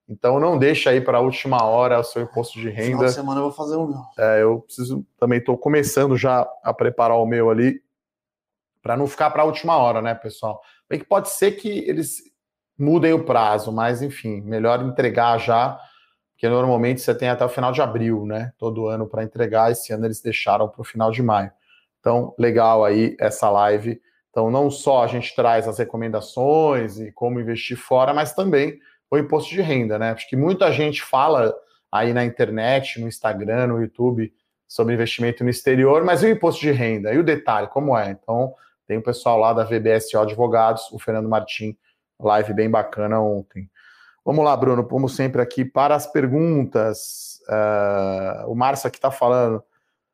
Então 0.09 0.39
não 0.39 0.57
deixa 0.57 0.89
aí 0.89 0.99
para 0.99 1.19
a 1.19 1.21
última 1.21 1.63
hora 1.63 1.99
o 1.99 2.03
seu 2.03 2.23
imposto 2.23 2.59
de 2.59 2.67
renda. 2.69 2.87
Final 2.87 3.05
de 3.05 3.11
semana 3.11 3.39
eu 3.39 3.43
vou 3.43 3.51
fazer 3.51 3.75
o 3.75 3.85
meu. 3.85 4.01
É, 4.17 4.41
eu 4.41 4.61
preciso 4.61 5.05
também 5.19 5.37
estou 5.37 5.55
começando 5.55 6.17
já 6.17 6.49
a 6.63 6.73
preparar 6.73 7.15
o 7.17 7.25
meu 7.27 7.51
ali 7.51 7.79
para 8.81 8.97
não 8.97 9.05
ficar 9.05 9.29
para 9.29 9.43
a 9.43 9.45
última 9.45 9.77
hora, 9.77 10.01
né, 10.01 10.15
pessoal? 10.15 10.59
Bem 10.89 10.97
que 10.97 11.05
pode 11.05 11.29
ser 11.29 11.51
que 11.51 11.69
eles 11.87 12.23
mudem 12.81 13.13
o 13.13 13.23
prazo, 13.23 13.71
mas 13.71 14.01
enfim, 14.01 14.41
melhor 14.41 14.83
entregar 14.83 15.37
já, 15.37 15.79
porque 16.31 16.49
normalmente 16.49 17.01
você 17.01 17.13
tem 17.13 17.29
até 17.29 17.45
o 17.45 17.49
final 17.49 17.71
de 17.71 17.81
abril, 17.81 18.25
né? 18.25 18.51
Todo 18.57 18.87
ano 18.87 19.07
para 19.07 19.23
entregar. 19.23 19.71
Esse 19.71 19.93
ano 19.93 20.07
eles 20.07 20.21
deixaram 20.21 20.67
para 20.67 20.81
o 20.81 20.83
final 20.83 21.11
de 21.11 21.21
maio. 21.21 21.51
Então, 21.99 22.33
legal 22.37 22.83
aí 22.83 23.15
essa 23.19 23.47
live. 23.49 24.01
Então, 24.31 24.49
não 24.49 24.71
só 24.71 25.03
a 25.03 25.07
gente 25.07 25.35
traz 25.35 25.67
as 25.67 25.77
recomendações 25.77 26.99
e 26.99 27.11
como 27.11 27.39
investir 27.39 27.77
fora, 27.77 28.11
mas 28.11 28.33
também 28.33 28.79
o 29.11 29.17
imposto 29.17 29.51
de 29.51 29.61
renda, 29.61 29.99
né? 29.99 30.11
Acho 30.11 30.27
que 30.27 30.35
muita 30.35 30.71
gente 30.71 31.03
fala 31.03 31.53
aí 31.91 32.11
na 32.11 32.25
internet, 32.25 32.99
no 32.99 33.07
Instagram, 33.07 33.67
no 33.67 33.79
YouTube, 33.79 34.33
sobre 34.67 34.95
investimento 34.95 35.43
no 35.43 35.49
exterior, 35.49 36.03
mas 36.03 36.23
e 36.23 36.27
o 36.27 36.29
imposto 36.29 36.61
de 36.61 36.71
renda? 36.71 37.13
E 37.13 37.19
o 37.19 37.23
detalhe, 37.23 37.67
como 37.67 37.95
é? 37.95 38.09
Então, 38.09 38.55
tem 38.87 38.97
o 38.97 39.03
pessoal 39.03 39.37
lá 39.37 39.53
da 39.53 39.63
VBSO 39.63 40.17
Advogados, 40.17 40.91
o 40.91 40.97
Fernando 40.97 41.29
Martim, 41.29 41.77
live 42.21 42.53
bem 42.53 42.69
bacana 42.69 43.19
ontem. 43.19 43.69
Vamos 44.23 44.45
lá, 44.45 44.55
Bruno, 44.55 44.83
como 44.83 45.09
sempre 45.09 45.41
aqui 45.41 45.65
para 45.65 45.95
as 45.95 46.05
perguntas. 46.05 47.39
Uh, 47.47 48.51
o 48.51 48.55
Márcio 48.55 48.87
aqui 48.87 48.97
está 48.97 49.09
falando. 49.09 49.63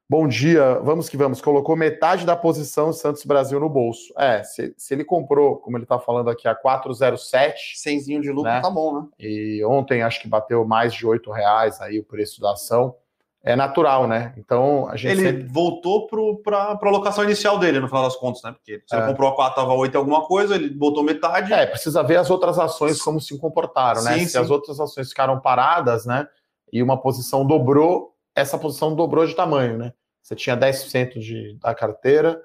Bom 0.09 0.25
dia, 0.25 0.75
vamos 0.75 1.09
que 1.09 1.17
vamos. 1.17 1.41
Colocou 1.41 1.75
metade 1.75 2.25
da 2.25 2.33
posição 2.33 2.93
Santos 2.93 3.25
Brasil 3.25 3.59
no 3.59 3.67
bolso. 3.67 4.13
É, 4.17 4.41
se, 4.41 4.73
se 4.77 4.93
ele 4.93 5.03
comprou, 5.03 5.57
como 5.57 5.75
ele 5.75 5.83
está 5.83 5.99
falando 5.99 6.29
aqui, 6.29 6.47
a 6.47 6.55
407. 6.55 7.77
Cenzinho 7.77 8.21
de 8.21 8.29
lucro, 8.29 8.49
né? 8.49 8.61
tá 8.61 8.69
bom, 8.69 9.01
né? 9.01 9.07
E 9.19 9.61
ontem 9.65 10.01
acho 10.01 10.21
que 10.21 10.27
bateu 10.29 10.65
mais 10.65 10.93
de 10.93 11.05
oito 11.05 11.29
reais 11.29 11.81
aí 11.81 11.99
o 11.99 12.05
preço 12.05 12.39
da 12.39 12.53
ação. 12.53 12.95
É 13.43 13.55
natural, 13.55 14.07
né? 14.07 14.33
Então 14.37 14.89
a 14.89 14.95
gente. 14.95 15.11
Ele 15.11 15.21
sempre... 15.21 15.53
voltou 15.53 16.07
para 16.07 16.77
a 16.81 16.89
locação 16.89 17.23
inicial 17.23 17.57
dele, 17.57 17.79
no 17.79 17.87
final 17.87 18.03
das 18.03 18.15
contas, 18.15 18.41
né? 18.43 18.51
Porque 18.51 18.81
se 18.85 18.95
é. 18.95 18.99
ele 18.99 19.07
comprou 19.07 19.29
a 19.29 19.35
4, 19.35 19.51
estava 19.51 19.73
8 19.73 19.97
alguma 19.97 20.25
coisa, 20.25 20.55
ele 20.55 20.69
botou 20.69 21.03
metade. 21.03 21.53
É, 21.53 21.65
precisa 21.65 22.03
ver 22.03 22.17
as 22.17 22.29
outras 22.29 22.59
ações 22.59 23.01
como 23.01 23.21
se 23.21 23.37
comportaram, 23.37 24.03
né? 24.03 24.13
sim, 24.13 24.19
né? 24.19 24.25
Sim. 24.25 24.31
Se 24.31 24.37
as 24.37 24.49
outras 24.49 24.79
ações 24.79 25.09
ficaram 25.09 25.39
paradas, 25.39 26.05
né? 26.05 26.27
E 26.71 26.83
uma 26.83 26.99
posição 26.99 27.45
dobrou, 27.45 28.13
essa 28.35 28.57
posição 28.57 28.93
dobrou 28.95 29.25
de 29.25 29.35
tamanho, 29.35 29.77
né? 29.77 29.93
Você 30.21 30.35
tinha 30.35 30.57
10% 30.57 31.19
de, 31.19 31.57
da 31.61 31.73
carteira, 31.73 32.41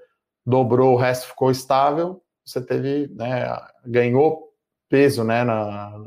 dobrou, 0.47 0.95
o 0.95 0.97
resto 0.97 1.27
ficou 1.27 1.51
estável, 1.51 2.23
você 2.45 2.61
teve, 2.61 3.09
né? 3.15 3.59
Ganhou 3.85 4.53
peso, 4.89 5.25
né? 5.25 5.43
Na, 5.43 6.07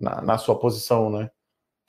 na, 0.00 0.20
na 0.20 0.38
sua 0.38 0.58
posição, 0.58 1.10
né? 1.10 1.30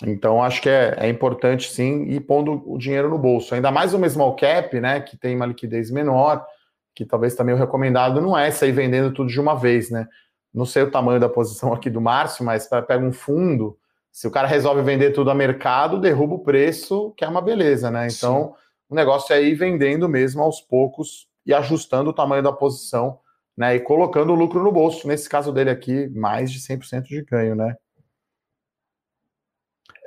Então, 0.05 0.43
acho 0.43 0.61
que 0.61 0.69
é, 0.69 0.95
é, 0.97 1.09
importante 1.09 1.71
sim 1.71 2.03
ir 2.03 2.19
pondo 2.21 2.61
o 2.65 2.77
dinheiro 2.77 3.09
no 3.09 3.17
bolso. 3.17 3.55
Ainda 3.55 3.71
mais 3.71 3.93
o 3.93 4.09
small 4.09 4.35
cap, 4.35 4.79
né? 4.79 5.01
Que 5.01 5.17
tem 5.17 5.35
uma 5.35 5.45
liquidez 5.45 5.89
menor, 5.89 6.45
que 6.93 7.03
talvez 7.05 7.35
também 7.35 7.55
o 7.55 7.57
recomendado 7.57 8.21
não 8.21 8.37
é 8.37 8.51
sair 8.51 8.71
vendendo 8.71 9.13
tudo 9.13 9.29
de 9.29 9.39
uma 9.39 9.55
vez, 9.55 9.89
né? 9.89 10.07
Não 10.53 10.65
sei 10.65 10.83
o 10.83 10.91
tamanho 10.91 11.19
da 11.19 11.29
posição 11.29 11.73
aqui 11.73 11.89
do 11.89 12.01
Márcio, 12.01 12.45
mas 12.45 12.67
pega 12.67 12.99
um 12.99 13.11
fundo, 13.11 13.77
se 14.11 14.27
o 14.27 14.31
cara 14.31 14.47
resolve 14.47 14.81
vender 14.81 15.11
tudo 15.11 15.29
a 15.29 15.35
mercado, 15.35 15.99
derruba 15.99 16.35
o 16.35 16.43
preço, 16.43 17.13
que 17.15 17.23
é 17.23 17.27
uma 17.27 17.41
beleza, 17.41 17.91
né? 17.91 18.07
Então, 18.07 18.47
sim. 18.47 18.53
o 18.89 18.95
negócio 18.95 19.33
é 19.33 19.41
ir 19.41 19.53
vendendo 19.55 20.07
mesmo 20.09 20.41
aos 20.41 20.61
poucos 20.61 21.27
e 21.45 21.53
ajustando 21.53 22.09
o 22.09 22.13
tamanho 22.13 22.41
da 22.41 22.51
posição, 22.51 23.19
né? 23.55 23.75
E 23.75 23.79
colocando 23.79 24.31
o 24.31 24.35
lucro 24.35 24.63
no 24.63 24.71
bolso. 24.71 25.07
Nesse 25.07 25.29
caso 25.29 25.51
dele 25.51 25.69
aqui, 25.69 26.07
mais 26.09 26.51
de 26.51 26.59
100% 26.59 27.03
de 27.03 27.23
ganho, 27.23 27.55
né? 27.55 27.75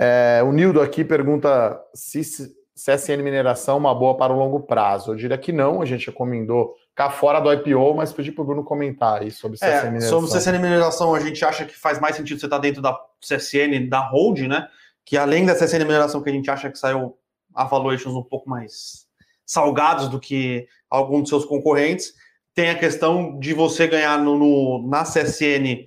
É, 0.03 0.43
o 0.43 0.51
Nildo 0.51 0.81
aqui 0.81 1.05
pergunta 1.05 1.79
se 1.93 2.23
CSN 2.75 3.23
Mineração 3.23 3.75
é 3.75 3.79
uma 3.79 3.95
boa 3.95 4.17
para 4.17 4.33
o 4.33 4.39
longo 4.39 4.61
prazo. 4.61 5.13
Eu 5.13 5.17
diria 5.17 5.37
que 5.37 5.53
não, 5.53 5.83
a 5.83 5.85
gente 5.85 6.07
recomendou 6.07 6.75
cá 6.95 7.11
fora 7.11 7.39
do 7.39 7.53
IPO, 7.53 7.95
mas 7.95 8.11
pedi 8.11 8.33
para 8.33 8.41
o 8.41 8.47
Bruno 8.47 8.65
comentar 8.65 9.21
aí 9.21 9.31
sobre 9.31 9.59
CSN 9.59 9.67
é, 9.67 9.85
Mineração. 9.91 10.21
Sobre 10.23 10.39
CSN 10.39 10.59
Mineração, 10.59 11.15
a 11.15 11.21
gente 11.21 11.45
acha 11.45 11.67
que 11.67 11.77
faz 11.77 12.01
mais 12.01 12.17
sentido 12.17 12.41
você 12.41 12.47
estar 12.47 12.57
tá 12.57 12.63
dentro 12.63 12.81
da 12.81 12.99
CSN, 13.21 13.91
da 13.91 14.01
Hold, 14.01 14.41
né? 14.41 14.67
Que 15.05 15.19
além 15.19 15.45
da 15.45 15.55
CSN 15.55 15.85
Mineração, 15.85 16.23
que 16.23 16.31
a 16.31 16.33
gente 16.33 16.51
acha 16.51 16.71
que 16.71 16.79
saiu 16.79 17.19
a 17.55 17.65
valuations 17.65 18.15
um 18.15 18.23
pouco 18.23 18.49
mais 18.49 19.07
salgados 19.45 20.09
do 20.09 20.19
que 20.19 20.67
alguns 20.89 21.23
dos 21.23 21.29
seus 21.29 21.45
concorrentes, 21.45 22.15
tem 22.55 22.71
a 22.71 22.79
questão 22.79 23.39
de 23.39 23.53
você 23.53 23.87
ganhar 23.87 24.17
no, 24.19 24.39
no 24.39 24.89
na 24.89 25.03
CSN 25.03 25.87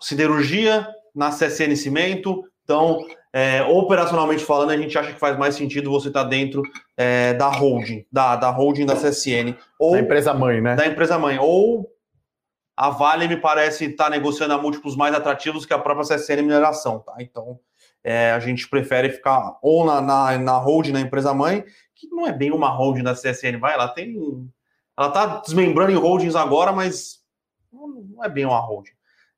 Siderurgia, 0.00 0.88
na 1.14 1.30
CSN 1.30 1.76
Cimento, 1.76 2.42
então, 2.64 3.06
é, 3.32 3.62
operacionalmente 3.62 4.44
falando, 4.44 4.70
a 4.70 4.76
gente 4.76 4.96
acha 4.96 5.12
que 5.12 5.18
faz 5.18 5.38
mais 5.38 5.54
sentido 5.54 5.90
você 5.90 6.08
estar 6.08 6.24
tá 6.24 6.28
dentro 6.28 6.62
é, 6.96 7.34
da 7.34 7.48
holding, 7.48 8.06
da, 8.10 8.36
da 8.36 8.50
holding 8.50 8.86
da 8.86 8.94
CSN. 8.94 9.56
Ou, 9.78 9.92
da 9.92 10.00
empresa 10.00 10.34
mãe, 10.34 10.60
né? 10.60 10.76
Da 10.76 10.86
empresa 10.86 11.18
mãe. 11.18 11.38
Ou 11.38 11.90
a 12.76 12.90
Vale 12.90 13.28
me 13.28 13.36
parece 13.36 13.86
estar 13.86 14.04
tá 14.04 14.10
negociando 14.10 14.54
a 14.54 14.58
múltiplos 14.58 14.96
mais 14.96 15.14
atrativos 15.14 15.66
que 15.66 15.74
a 15.74 15.78
própria 15.78 16.16
CSN 16.16 16.42
Mineração, 16.42 17.00
tá? 17.00 17.14
Então, 17.20 17.58
é, 18.04 18.32
a 18.32 18.38
gente 18.40 18.68
prefere 18.68 19.10
ficar 19.10 19.58
ou 19.62 19.84
na, 19.84 20.00
na, 20.00 20.38
na 20.38 20.56
holding, 20.58 20.92
na 20.92 21.00
empresa 21.00 21.32
mãe, 21.32 21.64
que 21.94 22.08
não 22.08 22.26
é 22.26 22.32
bem 22.32 22.50
uma 22.50 22.68
holding 22.68 23.02
da 23.02 23.14
CSN, 23.14 23.58
vai, 23.58 23.74
ela 23.74 23.88
tem... 23.88 24.16
Ela 24.98 25.08
está 25.08 25.26
desmembrando 25.38 25.90
em 25.90 25.96
holdings 25.96 26.36
agora, 26.36 26.70
mas 26.70 27.22
não 27.72 28.22
é 28.22 28.28
bem 28.28 28.44
uma 28.44 28.60
holding. 28.60 28.90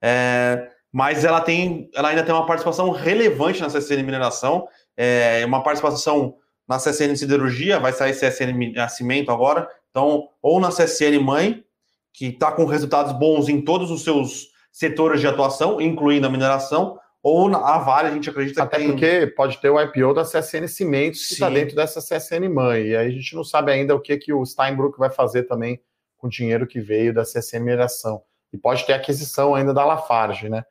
É, 0.03 0.69
mas 0.95 1.25
ela 1.25 1.41
tem, 1.41 1.91
ela 1.93 2.11
ainda 2.11 2.23
tem 2.23 2.33
uma 2.33 2.47
participação 2.47 2.89
relevante 2.93 3.61
na 3.61 3.67
CSN 3.67 4.01
Mineração, 4.05 4.69
é 4.97 5.45
uma 5.45 5.61
participação 5.61 6.37
na 6.69 6.77
CSN 6.77 7.17
Siderurgia, 7.17 7.81
vai 7.81 7.93
sair 7.93 8.13
CSN 8.13 8.89
Cimento 8.89 9.33
agora, 9.33 9.69
então, 9.91 10.29
ou 10.41 10.61
na 10.61 10.69
CSN 10.69 11.19
Mãe, 11.21 11.65
que 12.13 12.27
está 12.27 12.53
com 12.53 12.65
resultados 12.65 13.13
bons 13.19 13.49
em 13.49 13.61
todos 13.61 13.91
os 13.91 14.05
seus 14.05 14.51
setores 14.71 15.21
de 15.21 15.27
atuação, 15.27 15.81
incluindo 15.81 16.29
a 16.29 16.31
mineração, 16.31 16.97
ou 17.21 17.49
na 17.49 17.59
a 17.59 17.79
Vale, 17.79 18.07
a 18.11 18.13
gente 18.13 18.31
acredita 18.31 18.63
Até 18.63 18.77
que 18.77 18.83
Até 18.85 18.93
porque 18.93 19.27
pode 19.35 19.59
ter 19.59 19.71
o 19.71 19.81
IPO 19.81 20.15
da 20.15 20.23
CSN 20.23 20.69
Cimentos, 20.69 21.27
que 21.27 21.33
está 21.33 21.51
dentro 21.51 21.75
dessa 21.75 22.01
CSN 22.01 22.49
Mãe, 22.49 22.83
e 22.85 22.97
aí 22.97 23.09
a 23.09 23.11
gente 23.11 23.35
não 23.35 23.43
sabe 23.43 23.73
ainda 23.73 23.97
o 23.97 24.01
que, 24.01 24.17
que 24.17 24.33
o 24.33 24.47
Steinbrück 24.47 24.97
vai 24.97 25.11
fazer 25.11 25.43
também 25.43 25.81
com 26.17 26.29
o 26.29 26.31
dinheiro 26.31 26.69
que 26.69 26.79
veio 26.79 27.13
da 27.13 27.25
CSN 27.25 27.65
Mineração. 27.65 28.23
E 28.53 28.57
pode 28.57 28.87
ter 28.87 28.93
aquisição 28.93 29.57
ainda 29.57 29.75
da 29.75 29.85
Lafarge, 29.85 30.49
né? 30.49 30.63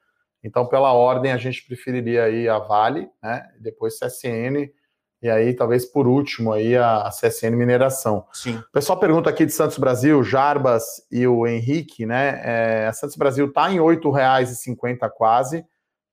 Então, 0.44 0.68
pela 0.68 0.92
ordem, 0.92 1.32
a 1.32 1.38
gente 1.38 1.66
preferiria 1.66 2.26
aí 2.26 2.50
a 2.50 2.60
Vale, 2.60 3.10
né? 3.22 3.48
Depois 3.60 3.98
CSN, 3.98 4.70
e 5.24 5.30
aí 5.30 5.54
talvez 5.54 5.86
por 5.86 6.06
último 6.06 6.52
aí 6.52 6.76
a, 6.76 7.10
CSN 7.10 7.56
Mineração. 7.56 8.28
Sim. 8.34 8.58
O 8.58 8.72
pessoal 8.74 9.00
pergunta 9.00 9.30
aqui 9.30 9.46
de 9.46 9.54
Santos 9.54 9.78
Brasil, 9.78 10.22
Jarbas 10.22 10.84
e 11.10 11.26
o 11.26 11.48
Henrique, 11.48 12.06
né? 12.06 12.42
É, 12.44 12.88
a 12.88 12.94
Santos 12.94 13.16
Brasil 13.16 13.48
está 13.48 13.72
em 13.72 13.76
R$ 13.76 13.80
8,50 13.80 15.10
quase, 15.12 15.66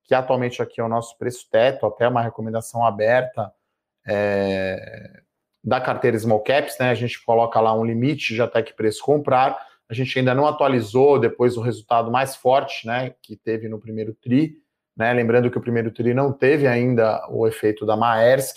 que 0.05 0.15
atualmente 0.15 0.63
aqui 0.63 0.81
é 0.81 0.85
o 0.85 0.89
nosso 0.89 1.19
preço 1.19 1.49
teto, 1.51 1.87
até 1.87 2.07
uma 2.07 2.23
recomendação 2.23 2.87
aberta 2.87 3.53
é, 4.07 5.23
da 5.63 5.81
carteira 5.81 6.17
Small 6.17 6.45
Caps, 6.45 6.77
né? 6.79 6.91
A 6.91 6.95
gente 6.95 7.21
coloca 7.25 7.61
lá 7.61 7.75
um 7.75 7.85
limite 7.85 8.33
de 8.33 8.41
até 8.41 8.63
que 8.63 8.73
preço 8.73 9.03
comprar 9.03 9.59
a 9.91 9.95
gente 9.95 10.17
ainda 10.17 10.33
não 10.33 10.47
atualizou 10.47 11.19
depois 11.19 11.57
o 11.57 11.61
resultado 11.61 12.13
mais 12.13 12.37
forte, 12.37 12.87
né, 12.87 13.13
que 13.21 13.37
teve 13.37 13.69
no 13.69 13.81
primeiro 13.81 14.15
tri, 14.15 14.57
né? 14.97 15.13
Lembrando 15.13 15.51
que 15.51 15.59
o 15.59 15.61
primeiro 15.61 15.91
tri 15.91 16.15
não 16.15 16.33
teve 16.33 16.69
ainda 16.69 17.27
o 17.29 17.45
efeito 17.47 17.85
da 17.85 17.97
Maersk, 17.97 18.57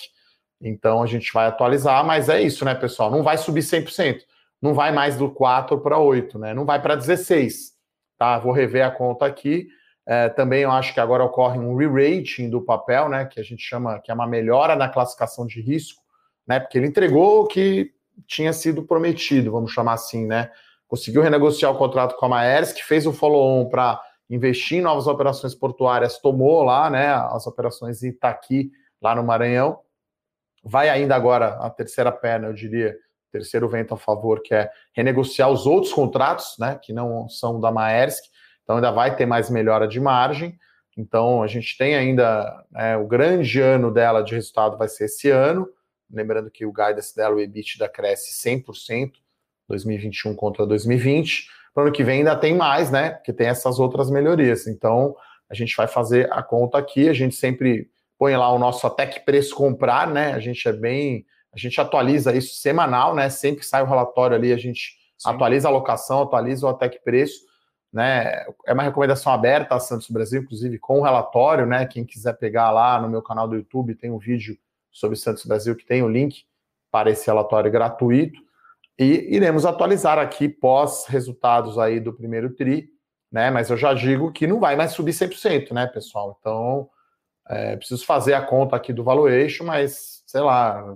então 0.62 1.02
a 1.02 1.08
gente 1.08 1.34
vai 1.34 1.48
atualizar, 1.48 2.06
mas 2.06 2.30
é 2.30 2.39
isso, 2.39 2.63
né, 2.63 2.76
pessoal? 2.76 3.10
Não 3.10 3.24
vai 3.24 3.38
subir 3.38 3.62
100%, 3.62 4.19
não 4.62 4.76
vai 4.76 4.91
mais 4.91 5.17
do 5.17 5.30
4 5.32 5.80
para 5.80 5.98
8, 5.98 6.38
né? 6.38 6.54
Não 6.54 6.65
vai 6.65 6.80
para 6.80 6.96
16, 6.96 7.72
tá? 8.17 8.38
Vou 8.38 8.52
rever 8.52 8.86
a 8.86 8.91
conta 8.91 9.26
aqui. 9.26 9.67
É, 10.06 10.30
também 10.30 10.62
eu 10.62 10.72
acho 10.72 10.93
que 10.93 11.00
agora 11.00 11.24
ocorre 11.24 11.58
um 11.58 11.76
re-rating 11.76 12.50
do 12.50 12.62
papel, 12.62 13.10
né? 13.10 13.26
Que 13.26 13.39
a 13.39 13.43
gente 13.43 13.63
chama 13.63 14.00
que 14.00 14.12
é 14.12 14.13
uma 14.13 14.28
melhora 14.28 14.76
na 14.76 14.88
classificação 14.88 15.48
de 15.48 15.62
risco, 15.62 16.04
né? 16.48 16.60
Porque 16.60 16.78
ele 16.78 16.88
entregou 16.88 17.41
o 17.41 17.48
que 17.48 17.91
tinha 18.28 18.54
sido 18.54 18.84
prometido, 18.84 19.52
vamos 19.52 19.72
chamar 19.72 19.93
assim, 19.93 20.28
né? 20.28 20.52
Conseguiu 20.93 21.23
renegociar 21.23 21.71
o 21.71 21.75
contrato 21.75 22.15
com 22.15 22.27
a 22.27 22.29
Maersk, 22.29 22.77
fez 22.84 23.08
o 23.08 23.12
follow-on 23.12 23.67
para 23.67 23.99
investir 24.29 24.77
em 24.77 24.82
novas 24.82 25.08
operações 25.08 25.56
portuárias, 25.56 26.19
tomou 26.19 26.62
lá 26.62 26.88
né, 26.88 27.08
as 27.08 27.47
operações 27.47 28.03
Itaqui, 28.03 28.69
lá 29.01 29.15
no 29.15 29.23
Maranhão. 29.23 29.79
Vai 30.63 30.89
ainda 30.89 31.15
agora 31.15 31.56
a 31.56 31.67
terceira 31.71 32.12
perna, 32.12 32.45
eu 32.45 32.53
diria, 32.53 32.95
terceiro 33.32 33.67
vento 33.67 33.95
a 33.95 33.97
favor, 33.97 34.43
que 34.43 34.53
é 34.53 34.69
renegociar 34.95 35.49
os 35.49 35.65
outros 35.65 35.91
contratos, 35.91 36.58
né, 36.60 36.79
que 36.79 36.93
não 36.93 37.27
são 37.27 37.60
da 37.60 37.71
Maersk, 37.71 38.25
então 38.62 38.75
ainda 38.75 38.91
vai 38.91 39.15
ter 39.15 39.25
mais 39.25 39.49
melhora 39.49 39.88
de 39.88 39.99
margem. 39.99 40.56
Então 40.95 41.41
a 41.41 41.47
gente 41.47 41.75
tem 41.75 41.95
ainda 41.95 42.65
né, 42.69 42.97
o 42.97 43.08
grande 43.08 43.60
ano 43.60 43.91
dela 43.91 44.21
de 44.21 44.36
resultado 44.36 44.77
vai 44.77 44.88
ser 44.88 45.06
esse 45.06 45.32
ano, 45.32 45.67
lembrando 46.08 46.51
que 46.51 46.67
o 46.67 46.71
guidance 46.71 47.15
dela, 47.15 47.34
o 47.34 47.39
EBITDA 47.39 47.89
cresce 47.89 48.47
100%, 48.47 49.23
2021 49.67 50.36
contra 50.36 50.65
2020. 50.65 51.47
Para 51.73 51.84
o 51.84 51.86
ano 51.88 51.95
que 51.95 52.04
vem 52.04 52.19
ainda 52.19 52.36
tem 52.36 52.56
mais, 52.56 52.91
né? 52.91 53.12
Porque 53.12 53.34
tem 53.34 53.47
essas 53.47 53.80
outras 53.80 54.10
melhorias. 54.10 54.67
Então, 54.67 55.15
a 55.49 55.54
gente 55.54 55.76
vai 55.76 55.88
fazer 55.88 56.32
a 56.32 56.41
conta 56.41 56.78
aqui, 56.78 57.10
a 57.10 57.13
gente 57.13 57.36
sempre 57.36 57.89
põe 58.17 58.36
lá 58.36 58.52
o 58.52 58.60
nosso 58.60 58.86
até 58.88 59.06
que 59.06 59.19
preço 59.19 59.56
comprar, 59.56 60.08
né? 60.08 60.34
A 60.34 60.39
gente 60.39 60.67
é 60.67 60.73
bem. 60.73 61.26
A 61.54 61.58
gente 61.58 61.80
atualiza 61.80 62.36
isso 62.36 62.56
semanal, 62.56 63.15
né? 63.15 63.30
Sempre 63.30 63.60
que 63.60 63.65
sai 63.65 63.84
o 63.84 63.88
relatório 63.88 64.36
ali, 64.36 64.52
a 64.52 64.58
gente 64.58 64.97
Sim. 65.17 65.30
atualiza 65.30 65.67
a 65.67 65.71
alocação, 65.71 66.21
atualiza 66.21 66.65
o 66.65 66.69
até 66.69 66.89
que 66.89 66.99
preço. 66.99 67.41
Né, 67.91 68.43
é 68.65 68.73
uma 68.73 68.82
recomendação 68.82 69.32
aberta 69.32 69.76
a 69.76 69.80
Santos 69.80 70.10
Brasil, 70.10 70.41
inclusive 70.41 70.80
com 70.80 70.99
o 70.99 71.04
relatório, 71.04 71.67
né? 71.67 71.86
Quem 71.86 72.04
quiser 72.04 72.34
pegar 72.34 72.71
lá 72.71 72.99
no 72.99 73.08
meu 73.08 73.21
canal 73.21 73.47
do 73.47 73.56
YouTube, 73.56 73.93
tem 73.93 74.10
um 74.10 74.17
vídeo 74.17 74.58
sobre 74.91 75.15
Santos 75.15 75.45
Brasil 75.45 75.76
que 75.76 75.86
tem 75.86 76.02
o 76.02 76.10
link 76.10 76.43
para 76.89 77.12
esse 77.12 77.28
relatório 77.28 77.71
gratuito. 77.71 78.39
E 78.97 79.36
iremos 79.36 79.65
atualizar 79.65 80.19
aqui 80.19 80.47
pós 80.47 81.06
resultados 81.08 81.79
aí 81.79 81.99
do 81.99 82.13
primeiro 82.13 82.53
TRI, 82.53 82.89
né? 83.32 83.49
Mas 83.49 83.69
eu 83.69 83.77
já 83.77 83.93
digo 83.93 84.32
que 84.32 84.45
não 84.45 84.60
vai 84.60 84.75
mais 84.75 84.91
subir 84.91 85.13
100%, 85.13 85.71
né, 85.71 85.88
pessoal? 85.88 86.38
Então, 86.39 86.89
é, 87.49 87.75
preciso 87.75 88.06
fazer 88.06 88.34
a 88.34 88.41
conta 88.41 88.75
aqui 88.75 88.93
do 88.93 89.03
valuation, 89.03 89.65
mas 89.65 90.23
sei 90.25 90.41
lá, 90.41 90.95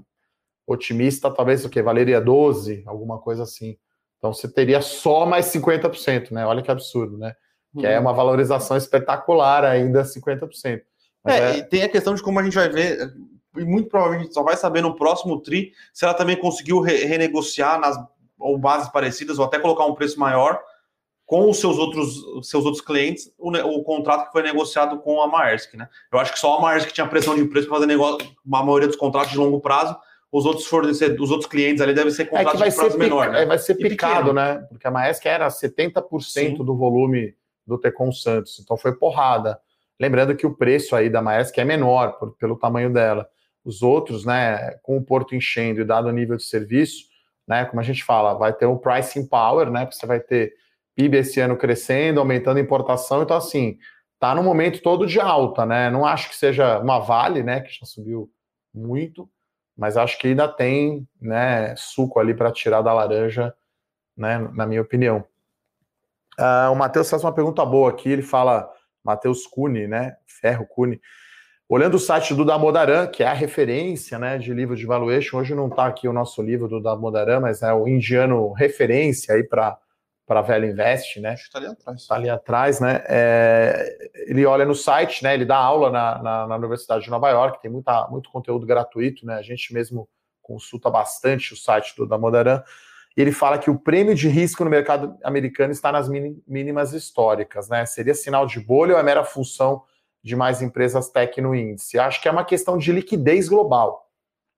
otimista, 0.65 1.31
talvez 1.31 1.65
o 1.65 1.69
que? 1.69 1.81
Valeria 1.81 2.21
12, 2.21 2.83
alguma 2.86 3.19
coisa 3.19 3.43
assim. 3.43 3.77
Então 4.17 4.33
você 4.33 4.47
teria 4.47 4.81
só 4.81 5.25
mais 5.25 5.45
50%, 5.47 6.31
né? 6.31 6.45
Olha 6.45 6.62
que 6.62 6.71
absurdo, 6.71 7.17
né? 7.17 7.35
Que 7.77 7.85
é 7.85 7.95
uhum. 7.95 8.02
uma 8.02 8.13
valorização 8.13 8.75
espetacular 8.75 9.63
ainda, 9.63 10.04
50%. 10.04 10.81
Mas 11.23 11.35
é, 11.35 11.52
é... 11.52 11.58
e 11.58 11.63
tem 11.63 11.83
a 11.83 11.89
questão 11.89 12.15
de 12.15 12.23
como 12.23 12.39
a 12.39 12.43
gente 12.43 12.56
vai 12.56 12.69
ver 12.69 13.13
e 13.60 13.65
muito 13.65 13.89
provavelmente 13.89 14.33
só 14.33 14.43
vai 14.43 14.55
saber 14.55 14.81
no 14.81 14.95
próximo 14.95 15.39
TRI 15.41 15.73
se 15.93 16.05
ela 16.05 16.13
também 16.13 16.35
conseguiu 16.35 16.79
re 16.79 17.05
renegociar 17.05 17.79
nas 17.79 17.97
ou 18.39 18.58
bases 18.58 18.89
parecidas 18.89 19.39
ou 19.39 19.45
até 19.45 19.60
colocar 19.60 19.85
um 19.85 19.95
preço 19.95 20.19
maior 20.19 20.62
com 21.25 21.49
os 21.49 21.60
seus 21.60 21.77
outros, 21.77 22.47
seus 22.47 22.63
outros 22.65 22.81
clientes 22.81 23.31
o, 23.37 23.51
o, 23.51 23.83
contrato 23.83 24.27
que 24.27 24.31
foi 24.31 24.41
negociado 24.41 24.99
com 24.99 25.21
a 25.21 25.27
Maersk, 25.27 25.73
né? 25.73 25.89
Eu 26.12 26.19
acho 26.19 26.31
que 26.31 26.39
só 26.39 26.58
a 26.58 26.62
Maersk 26.62 26.91
tinha 26.91 27.05
pressão 27.05 27.35
de 27.35 27.43
preço 27.45 27.67
para 27.67 27.77
fazer 27.77 27.87
negócio, 27.87 28.25
a 28.25 28.63
maioria 28.63 28.87
dos 28.87 28.95
contratos 28.95 29.31
de 29.31 29.37
longo 29.37 29.60
prazo, 29.60 29.95
os 30.31 30.45
outros 30.45 30.65
fornecedores, 30.67 31.19
os 31.19 31.31
outros 31.31 31.49
clientes 31.49 31.81
ali 31.81 31.93
devem 31.93 32.12
ser 32.12 32.25
contratos 32.25 32.62
é 32.62 32.69
de 32.69 32.75
prazo 32.75 32.97
menor, 32.97 33.29
né? 33.29 33.43
É, 33.43 33.45
vai 33.45 33.60
ser 33.60 33.75
picado, 33.75 34.31
né? 34.31 34.65
Porque 34.69 34.87
a 34.87 34.91
Maersk 34.91 35.25
era 35.25 35.47
70% 35.49 36.21
Sim. 36.21 36.53
do 36.55 36.75
volume 36.75 37.35
do 37.65 37.77
Tecon 37.77 38.12
Santos, 38.12 38.60
então 38.60 38.77
foi 38.77 38.93
porrada. 38.93 39.60
Lembrando 39.99 40.35
que 40.35 40.47
o 40.47 40.53
preço 40.53 40.95
aí 40.95 41.10
da 41.10 41.21
Maersk 41.21 41.58
é 41.58 41.65
menor 41.65 42.13
por, 42.13 42.31
pelo 42.37 42.55
tamanho 42.55 42.91
dela. 42.91 43.27
Os 43.68 43.82
outros, 43.82 44.24
né, 44.24 44.76
com 44.82 44.96
o 44.96 45.04
porto 45.04 45.36
enchendo 45.36 45.82
e 45.82 45.84
dado 45.84 46.08
o 46.08 46.12
nível 46.12 46.38
de 46.38 46.44
serviço, 46.44 47.04
né, 47.46 47.65
como 47.65 47.82
a 47.82 47.84
gente 47.84 48.02
fala, 48.02 48.34
vai 48.34 48.54
ter 48.54 48.65
um 48.65 48.78
pricing 48.78 49.28
power, 49.28 49.70
né, 49.70 49.82
porque 49.86 49.98
você 49.98 50.06
vai 50.06 50.22
ter 50.22 50.54
PIB 50.96 51.18
esse 51.18 51.42
ano 51.42 51.58
crescendo, 51.58 52.22
aumentando 52.22 52.58
a 52.58 52.62
importação, 52.62 53.24
então 53.24 53.36
assim, 53.36 53.78
tá 54.18 54.34
no 54.34 54.42
momento 54.42 54.82
todo 54.82 55.06
de 55.06 55.20
alta, 55.20 55.65
né? 55.65 55.90
Não 55.90 56.06
acho 56.06 56.30
que 56.30 56.36
seja 56.36 56.80
uma 56.80 57.00
Vale, 57.00 57.44
né, 57.44 57.60
que 57.60 57.70
já 57.72 57.86
subiu 57.86 58.32
muito, 58.74 59.30
mas 59.78 59.98
acho 59.98 60.18
que 60.18 60.28
ainda 60.28 60.48
tem, 60.48 61.06
né, 61.20 61.76
suco 61.76 62.22
ali 62.22 62.34
para 62.34 62.54
tirar 62.54 62.82
da 62.82 62.94
laranja, 62.94 63.54
né, 64.15 64.40
na 64.54 64.65
minha 64.65 64.82
opinião. 64.82 65.26
Uh, 66.40 66.72
o 66.72 66.76
Matheus 66.76 67.10
faz 67.10 67.22
uma 67.22 67.34
pergunta 67.34 67.65
boa 67.65 67.90
aqui, 67.90 68.10
ele 68.10 68.22
fala, 68.22 68.72
Matheus 69.04 69.46
Cune, 69.46 69.88
né, 69.88 70.15
Ferro 70.26 70.65
Cune, 70.65 71.02
olhando 71.70 71.96
o 71.96 72.00
site 72.00 72.34
do 72.34 72.46
Damodaran, 72.46 73.08
que 73.08 73.24
é 73.24 73.28
a 73.28 73.34
referência, 73.34 74.18
né, 74.18 74.38
de 74.38 74.54
livro 74.54 74.76
de 74.76 74.86
valuation, 74.86 75.38
hoje 75.38 75.54
não 75.54 75.68
está 75.68 75.86
aqui 75.86 76.08
o 76.08 76.13
nosso 76.13 76.42
livro 76.42 76.68
do 76.68 76.82
Damodaran, 76.82 77.42
mas 77.42 77.62
é 77.62 77.74
o 77.74 77.88
indiano 77.88 78.52
referência 78.54 79.36
aí 79.36 79.44
para 79.44 79.78
para 80.28 80.42
a 80.42 80.44
Velho 80.44 80.70
Invest, 80.70 81.22
né? 81.22 81.36
Está 81.36 81.58
ali 81.58 81.68
atrás. 81.68 82.02
Está 82.02 82.15
ali 82.15 82.30
atrás, 82.30 82.80
né? 82.82 83.02
É, 83.08 83.98
ele 84.28 84.46
olha 84.46 84.65
no 84.65 84.76
site, 84.76 85.24
né? 85.24 85.34
Ele 85.34 85.46
dá 85.46 85.56
aula 85.56 85.90
na, 85.90 86.22
na, 86.22 86.48
na, 86.48 86.56
Universidade 86.58 87.06
de 87.06 87.10
Nova 87.10 87.30
York, 87.30 87.62
tem 87.62 87.72
muita, 87.72 88.10
muito 88.10 88.30
conteúdo 88.30 88.65
gratuito, 88.65 89.26
né? 89.26 89.36
A 89.36 89.42
gente 89.42 89.74
mesmo 89.74 90.06
consulta 90.42 90.90
bastante 90.90 91.54
o 91.54 91.56
site 91.56 91.96
do 91.96 92.06
da 92.06 92.18
Modaran. 92.18 92.62
E 93.15 93.22
ele 93.22 93.32
fala 93.32 93.58
que 93.58 93.70
o 93.70 93.80
prêmio 93.80 94.13
de 94.13 94.28
risco 94.28 94.65
no 94.65 94.70
mercado 94.70 95.18
americano 95.24 95.72
está 95.72 95.94
nas 95.94 96.10
mínimas 96.10 96.92
históricas, 96.92 97.70
né? 97.70 97.86
Seria 97.86 98.13
sinal 98.13 98.46
de 98.46 98.60
bolha 98.60 98.96
ou 98.96 99.00
é 99.00 99.04
mera 99.04 99.24
função 99.24 99.84
de 100.28 100.36
mais 100.36 100.62
empresas 100.62 101.10
tech 101.10 101.40
no 101.42 101.56
índice? 101.56 101.98
Acho 101.98 102.21
que 102.21 102.28
é 102.28 102.32
uma 102.32 102.46
questão 102.46 102.78
de 102.78 102.92
liquidez 102.92 103.48
global, 103.48 104.12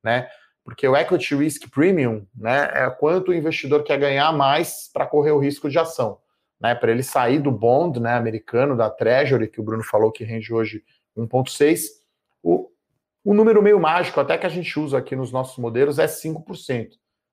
né? 0.04 0.28
porque 0.70 0.88
o 0.88 0.96
equity 0.96 1.36
risk 1.36 1.68
premium 1.72 2.28
né, 2.36 2.70
é 2.74 2.90
quanto 2.92 3.30
o 3.30 3.34
investidor 3.34 3.84
quer 3.84 3.98
ganhar 3.98 4.32
mais 4.32 4.88
para 4.94 5.08
correr 5.08 5.32
o 5.32 5.40
risco 5.40 5.68
de 5.68 5.80
ação. 5.80 6.20
Né, 6.62 6.76
para 6.76 6.92
ele 6.92 7.02
sair 7.02 7.40
do 7.40 7.52
bond 7.52 8.00
né, 8.00 8.14
americano, 8.14 8.76
da 8.76 8.90
Treasury, 8.90 9.48
que 9.48 9.62
o 9.62 9.64
Bruno 9.64 9.82
falou 9.82 10.12
que 10.12 10.26
rende 10.26 10.54
hoje 10.54 10.84
1,6%, 11.18 11.86
o, 12.44 12.70
o 13.24 13.34
número 13.34 13.64
meio 13.64 13.80
mágico, 13.80 14.20
até 14.20 14.38
que 14.38 14.46
a 14.46 14.50
gente 14.50 14.78
usa 14.78 14.98
aqui 14.98 15.16
nos 15.16 15.32
nossos 15.32 15.58
modelos, 15.58 15.98
é 15.98 16.06
5% 16.06 16.90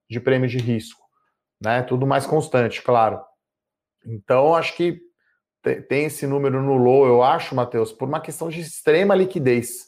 de 0.08 0.20
prêmio 0.20 0.48
de 0.48 0.58
risco. 0.58 1.04
Né, 1.60 1.82
tudo 1.82 2.06
mais 2.06 2.26
constante, 2.26 2.80
claro. 2.80 3.20
Então, 4.04 4.54
acho 4.54 4.76
que 4.76 5.00
tem 5.74 6.06
esse 6.06 6.26
número 6.26 6.62
no 6.62 6.76
low, 6.76 7.06
eu 7.06 7.22
acho, 7.22 7.54
Matheus, 7.54 7.92
por 7.92 8.08
uma 8.08 8.20
questão 8.20 8.48
de 8.48 8.60
extrema 8.60 9.14
liquidez. 9.14 9.86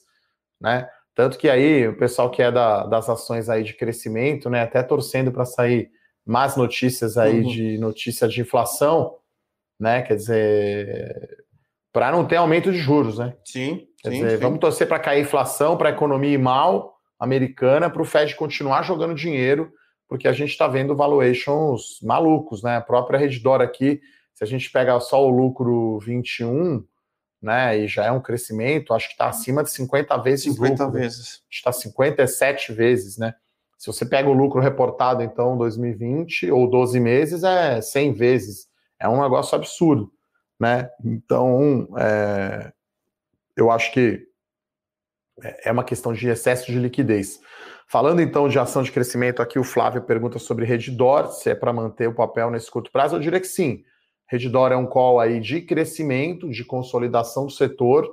Né? 0.61 0.89
Tanto 1.15 1.39
que 1.39 1.49
aí 1.49 1.89
o 1.89 1.97
pessoal 1.97 2.31
que 2.31 2.43
é 2.43 2.51
da, 2.51 2.85
das 2.85 3.09
ações 3.09 3.49
aí 3.49 3.63
de 3.63 3.75
crescimento, 3.75 4.49
né, 4.49 4.63
até 4.63 4.83
torcendo 4.83 5.33
para 5.33 5.45
sair 5.45 5.91
mais 6.29 6.57
notícias 6.57 7.17
aí 7.17 7.41
uhum. 7.41 7.49
de 7.49 7.79
notícia 7.79 8.29
de 8.29 8.41
inflação, 8.41 9.17
né? 9.81 10.03
Quer 10.03 10.15
dizer, 10.15 11.45
para 11.91 12.13
não 12.13 12.27
ter 12.27 12.37
aumento 12.37 12.71
de 12.71 12.79
juros, 12.79 13.19
né? 13.19 13.35
Sim. 13.45 13.89
Quer 14.03 14.11
sim, 14.11 14.17
dizer, 14.17 14.37
sim. 14.37 14.43
vamos 14.43 14.59
torcer 14.59 14.87
para 14.87 14.99
cair 14.99 15.21
a 15.21 15.23
inflação, 15.23 15.77
para 15.77 15.89
a 15.89 15.93
economia 15.93 16.35
ir 16.35 16.39
mal 16.39 16.99
americana, 17.19 17.89
para 17.89 18.03
o 18.03 18.05
Fed 18.05 18.37
continuar 18.37 18.83
jogando 18.83 19.15
dinheiro, 19.15 19.73
porque 20.07 20.29
a 20.29 20.33
gente 20.33 20.51
está 20.51 20.69
vendo 20.69 20.95
valuations 20.95 21.99
malucos, 22.03 22.63
né? 22.63 22.77
A 22.77 22.81
própria 22.83 23.19
Redditor 23.19 23.63
aqui, 23.63 24.01
se 24.39 24.45
a 24.45 24.47
gente 24.47 24.71
pega 24.71 25.01
só 25.01 25.27
o 25.27 25.29
lucro 25.29 25.99
21, 25.99 26.87
né? 27.43 27.77
E 27.77 27.89
já 27.89 28.05
é 28.05 28.13
um 28.13 28.21
crescimento, 28.21 28.95
acho 28.95 29.09
que 29.09 29.15
está 29.15 29.27
acima 29.27 29.65
de 29.65 29.71
50 29.71 30.17
vezes 30.19 30.45
50 30.55 30.85
lucro. 30.85 31.01
vezes. 31.01 31.43
Está 31.51 31.73
57 31.73 32.73
vezes, 32.73 33.19
né? 33.19 33.35
Se 33.77 33.89
você 33.89 34.07
pega 34.07 34.29
o 34.29 34.33
lucro 34.33 34.61
reportado, 34.61 35.25
então, 35.25 35.59
2020 35.59 36.53
ou 36.53 36.71
12 36.71 37.01
meses, 37.01 37.43
é 37.43 37.81
100 37.81 38.13
vezes. 38.13 38.69
É 38.97 39.09
um 39.09 39.21
negócio 39.21 39.57
absurdo, 39.57 40.13
né? 40.61 40.89
Então, 41.05 41.89
é, 41.99 42.73
eu 43.57 43.73
acho 43.73 43.91
que 43.91 44.25
é 45.65 45.73
uma 45.73 45.83
questão 45.83 46.13
de 46.13 46.29
excesso 46.29 46.71
de 46.71 46.79
liquidez. 46.79 47.41
Falando 47.89 48.23
então 48.23 48.49
de 48.49 48.57
ação 48.57 48.85
de 48.85 48.93
crescimento, 48.93 49.43
aqui 49.43 49.59
o 49.59 49.65
Flávio 49.65 50.01
pergunta 50.03 50.39
sobre 50.39 50.65
Redditor, 50.65 51.33
se 51.33 51.51
é 51.51 51.57
para 51.57 51.73
manter 51.73 52.07
o 52.07 52.15
papel 52.15 52.53
nesse 52.53 52.71
curto 52.71 52.93
prazo. 52.93 53.17
Eu 53.17 53.21
diria 53.21 53.41
que 53.41 53.49
sim. 53.49 53.83
Redditor 54.29 54.73
é 54.73 54.77
um 54.77 54.87
call 54.87 55.19
aí 55.19 55.41
de 55.41 55.63
crescimento, 55.63 56.51
de 56.51 56.65
consolidação 56.65 57.47
do 57.47 57.53
setor, 57.53 58.07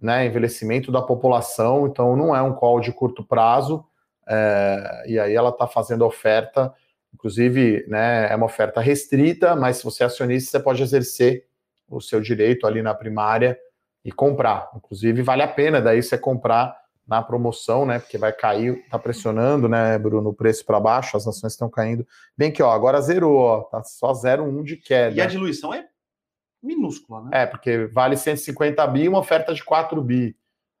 né, 0.00 0.24
envelhecimento 0.24 0.90
da 0.90 1.02
população, 1.02 1.86
então 1.86 2.16
não 2.16 2.34
é 2.34 2.40
um 2.40 2.54
call 2.54 2.80
de 2.80 2.90
curto 2.92 3.22
prazo, 3.22 3.84
é, 4.26 5.04
e 5.06 5.18
aí 5.18 5.34
ela 5.34 5.50
está 5.50 5.66
fazendo 5.66 6.06
oferta, 6.06 6.72
inclusive 7.12 7.84
né, 7.86 8.32
é 8.32 8.36
uma 8.36 8.46
oferta 8.46 8.80
restrita, 8.80 9.54
mas 9.54 9.76
se 9.76 9.84
você 9.84 10.02
é 10.02 10.06
acionista, 10.06 10.50
você 10.50 10.64
pode 10.64 10.82
exercer 10.82 11.46
o 11.88 12.00
seu 12.00 12.20
direito 12.20 12.66
ali 12.66 12.80
na 12.80 12.94
primária 12.94 13.58
e 14.04 14.10
comprar. 14.10 14.70
Inclusive, 14.74 15.20
vale 15.20 15.42
a 15.42 15.48
pena 15.48 15.80
daí 15.80 16.02
você 16.02 16.16
comprar 16.16 16.79
na 17.10 17.20
promoção, 17.20 17.84
né? 17.84 17.98
Porque 17.98 18.16
vai 18.16 18.32
cair, 18.32 18.88
tá 18.88 18.96
pressionando, 18.96 19.68
né, 19.68 19.98
Bruno, 19.98 20.30
o 20.30 20.34
preço 20.34 20.64
para 20.64 20.78
baixo, 20.78 21.16
as 21.16 21.26
ações 21.26 21.54
estão 21.54 21.68
caindo. 21.68 22.06
Bem 22.38 22.52
que, 22.52 22.62
ó, 22.62 22.70
agora 22.70 23.00
zerou, 23.00 23.36
ó, 23.36 23.62
tá 23.64 23.82
só 23.82 24.12
0,1 24.12 24.62
de 24.62 24.76
queda. 24.76 25.16
E 25.16 25.20
a 25.20 25.26
diluição 25.26 25.74
é 25.74 25.88
minúscula, 26.62 27.22
né? 27.22 27.30
É, 27.32 27.46
porque 27.46 27.86
vale 27.86 28.16
150 28.16 28.86
bi 28.86 29.08
uma 29.08 29.18
oferta 29.18 29.52
de 29.52 29.64
4 29.64 30.00
bi. 30.00 30.36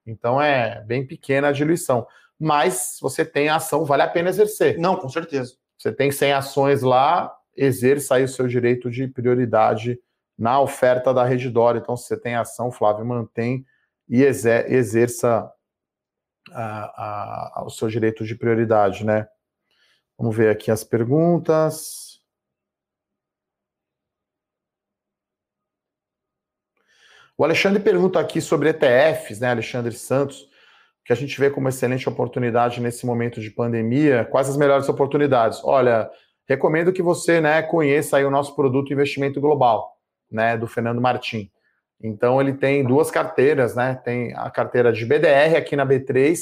Então 0.06 0.40
é 0.40 0.84
bem 0.84 1.04
pequena 1.04 1.48
a 1.48 1.52
diluição. 1.52 2.06
Mas 2.38 2.98
você 3.02 3.24
tem 3.24 3.48
a 3.48 3.56
ação, 3.56 3.84
vale 3.84 4.02
a 4.02 4.08
pena 4.08 4.28
exercer. 4.28 4.78
Não, 4.78 4.94
com 4.94 5.08
certeza. 5.08 5.54
Você 5.76 5.90
tem 5.90 6.12
100 6.12 6.32
ações 6.32 6.82
lá, 6.82 7.34
exerça 7.56 8.14
aí 8.14 8.24
o 8.24 8.28
seu 8.28 8.46
direito 8.46 8.88
de 8.88 9.08
prioridade 9.08 9.98
na 10.38 10.60
oferta 10.60 11.12
da 11.12 11.24
Redditor. 11.24 11.76
Então, 11.76 11.96
se 11.96 12.06
você 12.06 12.16
tem 12.16 12.36
ação, 12.36 12.70
Flávio, 12.70 13.04
mantém 13.04 13.66
e 14.08 14.22
exerça 14.22 15.52
a, 16.52 17.60
a, 17.60 17.64
o 17.64 17.70
seu 17.70 17.88
direito 17.88 18.24
de 18.24 18.34
prioridade, 18.34 19.04
né? 19.04 19.26
Vamos 20.18 20.36
ver 20.36 20.50
aqui 20.50 20.70
as 20.70 20.84
perguntas. 20.84 22.20
O 27.40 27.44
Alexandre 27.44 27.82
pergunta 27.82 28.20
aqui 28.20 28.38
sobre 28.38 28.68
ETFs, 28.68 29.40
né, 29.40 29.48
Alexandre 29.48 29.94
Santos, 29.94 30.46
que 31.06 31.10
a 31.10 31.16
gente 31.16 31.40
vê 31.40 31.48
como 31.48 31.70
excelente 31.70 32.06
oportunidade 32.06 32.82
nesse 32.82 33.06
momento 33.06 33.40
de 33.40 33.50
pandemia. 33.50 34.26
Quais 34.26 34.46
as 34.46 34.58
melhores 34.58 34.90
oportunidades? 34.90 35.64
Olha, 35.64 36.10
recomendo 36.46 36.92
que 36.92 37.00
você, 37.00 37.40
né, 37.40 37.62
conheça 37.62 38.18
aí 38.18 38.26
o 38.26 38.30
nosso 38.30 38.54
produto 38.54 38.92
Investimento 38.92 39.40
Global, 39.40 39.96
né, 40.30 40.58
do 40.58 40.66
Fernando 40.66 41.00
Martim. 41.00 41.50
Então 42.02 42.40
ele 42.40 42.54
tem 42.54 42.82
duas 42.84 43.10
carteiras, 43.10 43.74
né? 43.74 43.94
Tem 44.02 44.32
a 44.34 44.50
carteira 44.50 44.92
de 44.92 45.04
BDR 45.04 45.56
aqui 45.56 45.76
na 45.76 45.86
B3 45.86 46.38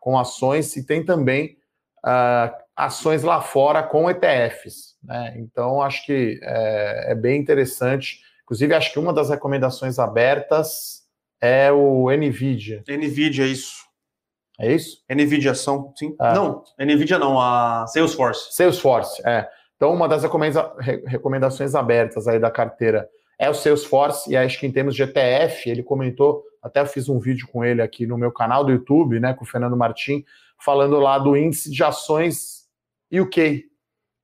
com 0.00 0.18
ações 0.18 0.74
e 0.76 0.86
tem 0.86 1.04
também 1.04 1.58
uh, 2.04 2.54
ações 2.76 3.22
lá 3.22 3.40
fora 3.40 3.82
com 3.82 4.10
ETFs. 4.10 4.96
Né? 5.02 5.34
Então 5.38 5.82
acho 5.82 6.06
que 6.06 6.38
é, 6.42 7.12
é, 7.12 7.14
bem 7.14 7.40
interessante. 7.40 8.20
Inclusive 8.44 8.74
acho 8.74 8.92
que 8.92 8.98
uma 8.98 9.12
das 9.12 9.30
recomendações 9.30 9.98
abertas 9.98 11.02
é 11.40 11.70
o 11.72 12.10
Nvidia. 12.10 12.82
Nvidia, 12.88 13.46
isso. 13.46 13.84
É 14.58 14.72
isso? 14.72 15.02
Nvidia 15.10 15.50
ação, 15.50 15.92
sim. 15.96 16.14
Ah. 16.18 16.34
Não, 16.34 16.64
Nvidia 16.78 17.18
não, 17.18 17.38
a 17.40 17.86
Salesforce. 17.88 18.54
Salesforce, 18.54 19.20
é. 19.26 19.46
Então 19.76 19.92
uma 19.92 20.08
das 20.08 20.22
recomendações 21.06 21.74
abertas 21.74 22.26
aí 22.26 22.38
da 22.38 22.50
carteira 22.50 23.06
é 23.38 23.50
o 23.50 23.54
Salesforce, 23.54 24.30
e 24.30 24.36
acho 24.36 24.58
que 24.58 24.66
em 24.66 24.72
termos 24.72 24.94
de 24.94 25.02
ETF, 25.02 25.68
ele 25.68 25.82
comentou, 25.82 26.42
até 26.62 26.84
fiz 26.86 27.08
um 27.08 27.18
vídeo 27.18 27.46
com 27.48 27.64
ele 27.64 27.82
aqui 27.82 28.06
no 28.06 28.16
meu 28.16 28.32
canal 28.32 28.64
do 28.64 28.72
YouTube, 28.72 29.20
né, 29.20 29.34
com 29.34 29.44
o 29.44 29.46
Fernando 29.46 29.76
Martim, 29.76 30.24
falando 30.58 30.98
lá 30.98 31.18
do 31.18 31.36
índice 31.36 31.70
de 31.70 31.84
ações 31.84 32.66
UK. 33.12 33.64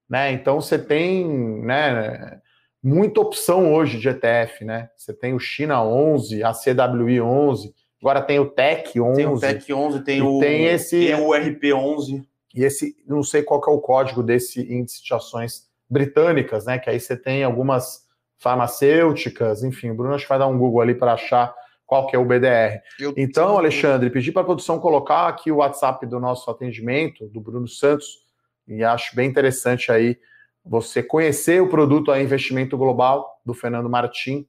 Né? 0.08 0.32
Então 0.32 0.60
você 0.60 0.78
tem 0.78 1.26
né, 1.62 2.40
muita 2.82 3.20
opção 3.20 3.72
hoje 3.72 3.98
de 3.98 4.08
ETF, 4.08 4.64
né? 4.64 4.90
Você 4.96 5.12
tem 5.12 5.34
o 5.34 5.38
China 5.38 5.82
11, 5.82 6.42
a 6.42 6.52
CWI 6.52 7.20
11, 7.20 7.74
agora 8.00 8.20
tem 8.20 8.38
o 8.40 8.50
TEC 8.50 9.00
11. 9.00 9.16
Tem 9.16 9.26
o 9.26 9.38
TEC 9.38 9.72
11, 9.72 10.04
tem 10.04 10.22
o, 10.22 10.40
tem 10.40 10.66
esse, 10.66 11.06
tem 11.06 11.14
o 11.14 11.32
RP 11.32 11.72
11. 11.72 12.26
E 12.54 12.64
esse, 12.64 12.96
não 13.06 13.22
sei 13.22 13.42
qual 13.42 13.62
é 13.66 13.70
o 13.70 13.80
código 13.80 14.22
desse 14.22 14.60
índice 14.60 15.02
de 15.02 15.14
ações 15.14 15.70
britânicas, 15.88 16.66
né? 16.66 16.78
Que 16.78 16.90
aí 16.90 17.00
você 17.00 17.16
tem 17.16 17.44
algumas 17.44 18.02
farmacêuticas, 18.42 19.62
enfim, 19.62 19.90
o 19.90 19.94
Bruno 19.94 20.14
acho 20.14 20.24
que 20.24 20.28
vai 20.28 20.38
dar 20.38 20.48
um 20.48 20.58
Google 20.58 20.80
ali 20.80 20.94
para 20.94 21.12
achar 21.12 21.54
qual 21.86 22.06
que 22.06 22.16
é 22.16 22.18
o 22.18 22.24
BDR. 22.24 22.80
Eu 22.98 23.14
então, 23.16 23.56
Alexandre, 23.56 24.10
pedi 24.10 24.32
para 24.32 24.42
a 24.42 24.44
produção 24.44 24.80
colocar 24.80 25.28
aqui 25.28 25.52
o 25.52 25.56
WhatsApp 25.56 26.06
do 26.06 26.18
nosso 26.18 26.50
atendimento, 26.50 27.26
do 27.28 27.40
Bruno 27.40 27.68
Santos, 27.68 28.22
e 28.66 28.82
acho 28.82 29.14
bem 29.14 29.28
interessante 29.28 29.92
aí 29.92 30.18
você 30.64 31.02
conhecer 31.02 31.60
o 31.60 31.68
produto 31.68 32.10
a 32.10 32.20
investimento 32.20 32.76
global 32.76 33.40
do 33.44 33.52
Fernando 33.52 33.90
Martim, 33.90 34.46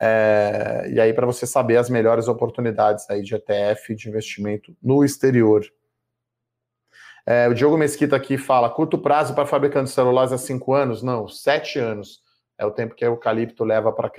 é, 0.00 0.88
e 0.92 1.00
aí 1.00 1.12
para 1.12 1.26
você 1.26 1.46
saber 1.46 1.76
as 1.76 1.90
melhores 1.90 2.28
oportunidades 2.28 3.08
aí 3.10 3.22
de 3.22 3.34
ETF 3.34 3.94
de 3.94 4.08
investimento 4.08 4.76
no 4.82 5.04
exterior. 5.04 5.64
É, 7.26 7.46
o 7.48 7.52
Diogo 7.52 7.76
Mesquita 7.76 8.16
aqui 8.16 8.38
fala: 8.38 8.70
curto 8.70 8.96
prazo 8.96 9.34
para 9.34 9.44
fabricante 9.44 9.88
de 9.88 9.94
celulose 9.94 10.34
há 10.34 10.38
cinco 10.38 10.72
anos? 10.72 11.02
Não, 11.02 11.28
sete 11.28 11.78
anos. 11.78 12.22
É 12.58 12.66
o 12.66 12.70
tempo 12.70 12.94
que 12.94 13.04
o 13.04 13.06
eucalipto 13.06 13.64
leva 13.64 13.92
para 13.92 14.10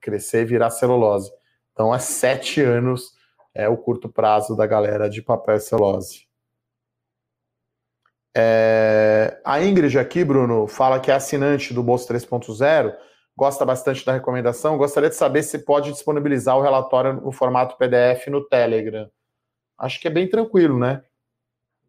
crescer 0.00 0.42
e 0.42 0.44
virar 0.44 0.70
celulose. 0.70 1.30
Então, 1.72 1.94
é 1.94 1.98
sete 1.98 2.60
anos 2.60 3.18
é 3.54 3.68
o 3.68 3.76
curto 3.76 4.08
prazo 4.08 4.56
da 4.56 4.66
galera 4.66 5.10
de 5.10 5.20
papel 5.20 5.56
e 5.56 5.60
celulose. 5.60 6.30
É, 8.36 9.40
a 9.44 9.60
Ingrid 9.60 9.98
aqui, 9.98 10.24
Bruno, 10.24 10.66
fala 10.68 11.00
que 11.00 11.10
é 11.10 11.14
assinante 11.14 11.74
do 11.74 11.82
Bolsa 11.82 12.14
3.0, 12.14 12.94
gosta 13.36 13.64
bastante 13.64 14.04
da 14.04 14.12
recomendação. 14.12 14.78
Gostaria 14.78 15.08
de 15.08 15.16
saber 15.16 15.42
se 15.42 15.58
pode 15.58 15.90
disponibilizar 15.90 16.56
o 16.56 16.62
relatório 16.62 17.14
no 17.14 17.32
formato 17.32 17.76
PDF 17.76 18.28
no 18.28 18.46
Telegram. 18.46 19.10
Acho 19.76 20.00
que 20.00 20.06
é 20.06 20.10
bem 20.10 20.28
tranquilo, 20.28 20.78
né? 20.78 21.02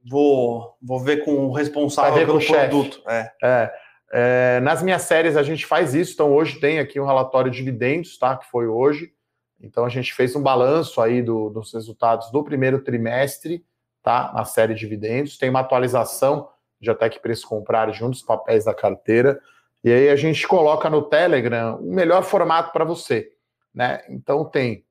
Vou, 0.10 0.76
vou 0.82 1.00
ver 1.00 1.24
com 1.24 1.48
o 1.48 1.52
responsável 1.52 2.26
pelo 2.26 2.44
produto. 2.44 3.04
É. 3.08 3.32
É, 3.44 3.74
é. 4.12 4.60
nas 4.62 4.84
minhas 4.84 5.04
séries 5.04 5.38
a 5.38 5.44
gente 5.44 5.66
faz 5.66 5.94
isso, 5.94 6.14
então 6.14 6.32
hoje 6.32 6.60
tem 6.60 6.80
aqui 6.80 7.00
um 7.00 7.06
relatório 7.06 7.50
de 7.50 7.58
dividendos, 7.58 8.18
tá? 8.18 8.36
Que 8.38 8.50
foi 8.50 8.68
hoje. 8.68 9.14
Então 9.60 9.86
a 9.86 9.90
gente 9.90 10.14
fez 10.14 10.36
um 10.36 10.42
balanço 10.42 11.00
aí 11.02 11.22
do, 11.22 11.50
dos 11.50 11.74
resultados 11.74 12.32
do 12.32 12.44
primeiro 12.44 12.80
trimestre, 12.82 13.64
tá? 14.02 14.32
Na 14.34 14.44
série 14.44 14.74
dividendos. 14.74 15.38
Tem 15.38 15.50
uma 15.50 15.60
atualização 15.60 16.50
de 16.80 16.90
até 16.90 17.10
que 17.10 17.20
preço 17.20 17.48
comprar 17.48 17.92
de 17.92 18.04
um 18.04 18.10
dos 18.10 18.24
papéis 18.24 18.66
da 18.66 18.74
carteira. 18.74 19.40
E 19.84 19.92
aí 19.92 20.10
a 20.10 20.16
gente 20.16 20.48
coloca 20.48 20.90
no 20.90 21.04
Telegram 21.04 21.78
o 21.78 21.94
melhor 21.94 22.24
formato 22.24 22.72
para 22.72 22.84
você, 22.84 23.32
né? 23.74 24.02
Então 24.10 24.46
tem, 24.46 24.84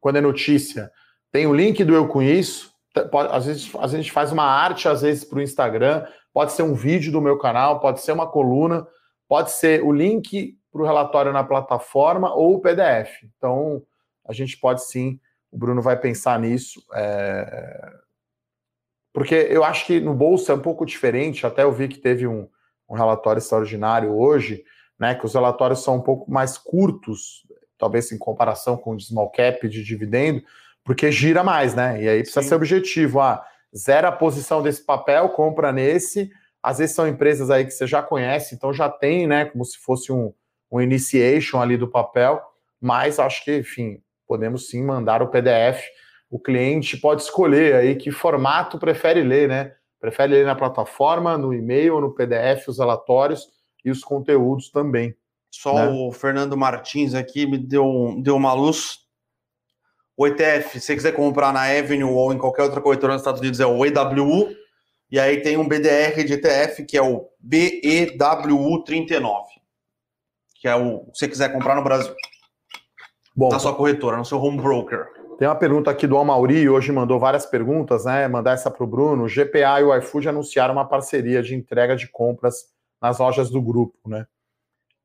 quando 0.00 0.16
é 0.16 0.20
notícia, 0.20 0.90
tem 1.32 1.46
o 1.46 1.54
link 1.54 1.82
do 1.84 1.94
Eu 1.94 2.08
Conheço, 2.08 2.72
às 3.30 3.46
vezes 3.46 3.72
a 3.76 3.88
gente 3.88 4.12
faz 4.12 4.30
uma 4.30 4.44
arte, 4.44 4.88
às 4.88 5.02
vezes 5.02 5.24
para 5.24 5.38
o 5.38 5.42
Instagram, 5.42 6.06
pode 6.34 6.52
ser 6.52 6.64
um 6.64 6.74
vídeo 6.74 7.12
do 7.12 7.20
meu 7.20 7.38
canal, 7.38 7.78
pode 7.78 8.00
ser 8.00 8.10
uma 8.10 8.26
coluna, 8.26 8.86
pode 9.28 9.52
ser 9.52 9.84
o 9.84 9.92
link 9.92 10.58
para 10.72 10.82
o 10.82 10.84
relatório 10.84 11.32
na 11.32 11.44
plataforma 11.44 12.34
ou 12.34 12.56
o 12.56 12.60
PDF. 12.60 13.22
Então, 13.38 13.80
a 14.26 14.32
gente 14.32 14.58
pode 14.58 14.84
sim, 14.84 15.20
o 15.52 15.56
Bruno 15.56 15.80
vai 15.80 15.96
pensar 15.96 16.40
nisso. 16.40 16.84
É... 16.92 17.92
Porque 19.12 19.36
eu 19.48 19.62
acho 19.62 19.86
que 19.86 20.00
no 20.00 20.12
bolso 20.12 20.50
é 20.50 20.56
um 20.56 20.60
pouco 20.60 20.84
diferente, 20.84 21.46
até 21.46 21.62
eu 21.62 21.70
vi 21.70 21.86
que 21.86 21.98
teve 21.98 22.26
um, 22.26 22.48
um 22.90 22.96
relatório 22.96 23.38
extraordinário 23.38 24.12
hoje, 24.12 24.64
né? 24.98 25.14
Que 25.14 25.24
os 25.24 25.34
relatórios 25.34 25.84
são 25.84 25.96
um 25.96 26.02
pouco 26.02 26.28
mais 26.28 26.58
curtos, 26.58 27.46
talvez 27.78 28.10
em 28.10 28.18
comparação 28.18 28.76
com 28.76 28.90
o 28.90 28.96
de 28.96 29.06
small 29.06 29.30
cap 29.30 29.68
de 29.68 29.84
dividendo, 29.84 30.42
porque 30.82 31.12
gira 31.12 31.44
mais, 31.44 31.76
né? 31.76 32.02
E 32.02 32.08
aí 32.08 32.18
precisa 32.18 32.42
Sim. 32.42 32.48
ser 32.48 32.54
objetivo. 32.56 33.20
Ah, 33.20 33.46
zera 33.76 34.08
a 34.08 34.12
posição 34.12 34.62
desse 34.62 34.84
papel, 34.84 35.28
compra 35.30 35.72
nesse. 35.72 36.30
Às 36.62 36.78
vezes 36.78 36.94
são 36.94 37.06
empresas 37.06 37.50
aí 37.50 37.64
que 37.64 37.72
você 37.72 37.86
já 37.86 38.02
conhece, 38.02 38.54
então 38.54 38.72
já 38.72 38.88
tem, 38.88 39.26
né? 39.26 39.44
Como 39.44 39.64
se 39.64 39.78
fosse 39.78 40.12
um, 40.12 40.32
um 40.70 40.80
initiation 40.80 41.60
ali 41.60 41.76
do 41.76 41.88
papel. 41.88 42.40
Mas 42.80 43.18
acho 43.18 43.44
que, 43.44 43.58
enfim, 43.58 44.02
podemos 44.26 44.68
sim 44.68 44.82
mandar 44.82 45.22
o 45.22 45.28
PDF. 45.28 45.82
O 46.30 46.38
cliente 46.38 46.96
pode 46.96 47.22
escolher 47.22 47.74
aí 47.74 47.96
que 47.96 48.10
formato 48.10 48.78
prefere 48.78 49.22
ler, 49.22 49.48
né? 49.48 49.72
Prefere 50.00 50.32
ler 50.32 50.46
na 50.46 50.54
plataforma, 50.54 51.38
no 51.38 51.52
e-mail, 51.52 52.00
no 52.00 52.14
PDF, 52.14 52.68
os 52.68 52.78
relatórios 52.78 53.48
e 53.84 53.90
os 53.90 54.02
conteúdos 54.02 54.70
também. 54.70 55.14
Só 55.50 55.74
né? 55.74 55.88
o 55.88 56.10
Fernando 56.10 56.56
Martins 56.56 57.14
aqui 57.14 57.46
me 57.46 57.56
deu, 57.56 58.16
deu 58.18 58.36
uma 58.36 58.52
luz 58.52 59.03
o 60.16 60.26
ETF, 60.26 60.80
se 60.80 60.86
você 60.86 60.94
quiser 60.94 61.12
comprar 61.12 61.52
na 61.52 61.62
Avenue 61.62 62.04
ou 62.04 62.32
em 62.32 62.38
qualquer 62.38 62.62
outra 62.62 62.80
corretora 62.80 63.14
nos 63.14 63.22
Estados 63.22 63.40
Unidos, 63.40 63.60
é 63.60 63.66
o 63.66 63.84
EWU. 63.84 64.54
E 65.10 65.18
aí 65.18 65.42
tem 65.42 65.56
um 65.56 65.66
BDR 65.66 66.24
de 66.24 66.34
ETF 66.34 66.84
que 66.84 66.96
é 66.96 67.02
o 67.02 67.28
BEWU39. 67.44 69.42
Que 70.60 70.68
é 70.68 70.76
o. 70.76 71.10
Se 71.12 71.20
você 71.20 71.28
quiser 71.28 71.52
comprar 71.52 71.74
no 71.74 71.82
Brasil. 71.82 72.14
Bom, 73.36 73.48
na 73.48 73.58
sua 73.58 73.74
corretora, 73.74 74.16
no 74.16 74.24
seu 74.24 74.40
home 74.40 74.60
broker. 74.60 75.08
Tem 75.38 75.48
uma 75.48 75.56
pergunta 75.56 75.90
aqui 75.90 76.06
do 76.06 76.16
Amauri, 76.16 76.68
hoje 76.68 76.92
mandou 76.92 77.18
várias 77.18 77.44
perguntas, 77.44 78.04
né? 78.04 78.28
Mandar 78.28 78.52
essa 78.52 78.70
para 78.70 78.84
o 78.84 78.86
Bruno. 78.86 79.24
O 79.24 79.28
GPA 79.28 79.80
e 79.80 79.84
o 79.84 79.96
iFood 79.96 80.28
anunciaram 80.28 80.74
uma 80.74 80.88
parceria 80.88 81.42
de 81.42 81.56
entrega 81.56 81.96
de 81.96 82.08
compras 82.08 82.66
nas 83.02 83.18
lojas 83.18 83.50
do 83.50 83.60
grupo, 83.60 83.98
né? 84.08 84.26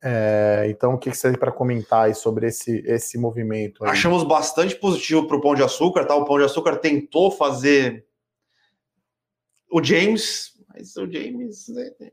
É, 0.01 0.65
então, 0.69 0.93
o 0.93 0.97
que 0.97 1.13
você 1.13 1.29
tem 1.29 1.39
para 1.39 1.51
comentar 1.51 2.05
aí 2.05 2.15
sobre 2.15 2.47
esse, 2.47 2.83
esse 2.85 3.17
movimento? 3.17 3.83
Aí? 3.83 3.91
Achamos 3.91 4.23
bastante 4.23 4.75
positivo 4.75 5.27
para 5.27 5.35
o 5.35 5.41
Pão 5.41 5.55
de 5.55 5.63
Açúcar, 5.63 6.05
tá? 6.05 6.15
O 6.15 6.25
Pão 6.25 6.37
de 6.37 6.45
Açúcar 6.45 6.77
tentou 6.77 7.29
fazer 7.31 8.05
o 9.69 9.83
James, 9.83 10.53
mas 10.73 10.95
o 10.95 11.11
James 11.11 11.69
é, 11.69 12.11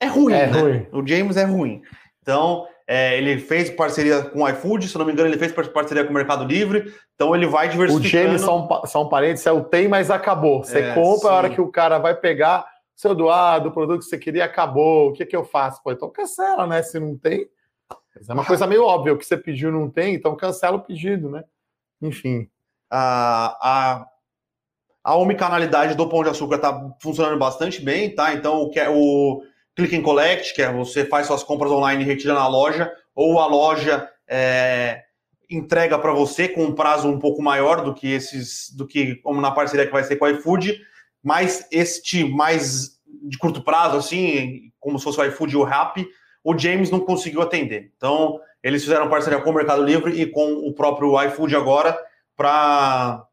é 0.00 0.06
ruim, 0.06 0.32
é 0.32 0.46
né? 0.46 0.60
ruim. 0.60 0.86
O 0.92 1.06
James 1.06 1.36
é 1.36 1.44
ruim. 1.44 1.82
Então, 2.22 2.66
é, 2.86 3.16
ele 3.18 3.38
fez 3.38 3.70
parceria 3.70 4.22
com 4.22 4.42
o 4.42 4.48
iFood, 4.48 4.88
se 4.88 4.98
não 4.98 5.04
me 5.04 5.12
engano, 5.12 5.28
ele 5.28 5.38
fez 5.38 5.52
parceria 5.52 6.04
com 6.04 6.10
o 6.10 6.14
Mercado 6.14 6.44
Livre, 6.44 6.92
então 7.14 7.36
ele 7.36 7.46
vai 7.46 7.68
diversificando. 7.68 8.06
O 8.06 8.08
James, 8.08 8.40
só 8.40 8.58
um, 8.58 8.86
só 8.86 9.04
um 9.04 9.08
parênteses, 9.08 9.46
é 9.46 9.52
o 9.52 9.62
tem, 9.62 9.86
mas 9.86 10.10
acabou. 10.10 10.64
Você 10.64 10.80
é, 10.80 10.94
compra, 10.94 11.28
sim. 11.28 11.28
a 11.28 11.32
hora 11.32 11.50
que 11.50 11.60
o 11.60 11.70
cara 11.70 11.98
vai 11.98 12.14
pegar, 12.14 12.66
seu 13.00 13.12
Eduardo, 13.12 13.70
o 13.70 13.72
produto 13.72 14.00
que 14.00 14.04
você 14.04 14.18
queria 14.18 14.44
acabou, 14.44 15.08
o 15.08 15.12
que, 15.14 15.24
que 15.24 15.34
eu 15.34 15.42
faço? 15.42 15.82
Pô, 15.82 15.90
então 15.90 16.10
cancela, 16.10 16.66
né? 16.66 16.82
Se 16.82 17.00
não 17.00 17.16
tem. 17.16 17.48
É 18.28 18.32
uma 18.34 18.44
coisa 18.44 18.66
meio 18.66 18.84
óbvia, 18.84 19.14
o 19.14 19.16
que 19.16 19.24
você 19.24 19.38
pediu 19.38 19.72
não 19.72 19.88
tem, 19.88 20.14
então 20.14 20.36
cancela 20.36 20.76
o 20.76 20.82
pedido, 20.82 21.30
né? 21.30 21.42
Enfim. 22.02 22.46
A, 22.90 23.56
a, 23.62 24.06
a 25.02 25.16
omnicanalidade 25.16 25.94
do 25.94 26.06
Pão 26.10 26.22
de 26.22 26.28
Açúcar 26.28 26.56
está 26.56 26.94
funcionando 27.00 27.38
bastante 27.38 27.80
bem, 27.80 28.14
tá? 28.14 28.34
Então, 28.34 28.60
o, 28.60 28.68
que 28.68 28.78
é, 28.78 28.90
o 28.90 29.42
Click 29.74 29.96
and 29.96 30.02
Collect, 30.02 30.52
que 30.52 30.60
é 30.60 30.70
você 30.70 31.06
faz 31.06 31.26
suas 31.26 31.42
compras 31.42 31.72
online 31.72 32.02
e 32.02 32.06
retira 32.06 32.34
na 32.34 32.46
loja, 32.46 32.92
ou 33.14 33.38
a 33.40 33.46
loja 33.46 34.10
é, 34.28 35.04
entrega 35.48 35.98
para 35.98 36.12
você 36.12 36.50
com 36.50 36.64
um 36.64 36.74
prazo 36.74 37.08
um 37.08 37.18
pouco 37.18 37.40
maior 37.40 37.82
do 37.82 37.94
que 37.94 38.12
esses, 38.12 38.70
do 38.76 38.86
que 38.86 39.16
como 39.16 39.40
na 39.40 39.52
parceria 39.52 39.86
que 39.86 39.92
vai 39.92 40.04
ser 40.04 40.16
com 40.16 40.26
o 40.26 40.28
iFood 40.28 40.89
mas 41.22 41.66
este 41.70 42.24
mais 42.24 42.98
de 43.22 43.38
curto 43.38 43.62
prazo, 43.62 43.96
assim, 43.96 44.72
como 44.78 44.98
se 44.98 45.04
fosse 45.04 45.20
o 45.20 45.24
iFood 45.24 45.52
e 45.52 45.56
o 45.56 45.64
Rappi, 45.64 46.08
o 46.42 46.56
James 46.56 46.90
não 46.90 47.00
conseguiu 47.00 47.42
atender. 47.42 47.92
Então, 47.96 48.40
eles 48.62 48.82
fizeram 48.82 49.08
parceria 49.08 49.40
com 49.40 49.50
o 49.50 49.54
Mercado 49.54 49.82
Livre 49.82 50.20
e 50.20 50.26
com 50.26 50.66
o 50.66 50.72
próprio 50.72 51.20
iFood 51.24 51.54
agora 51.54 51.98
para 52.36 53.26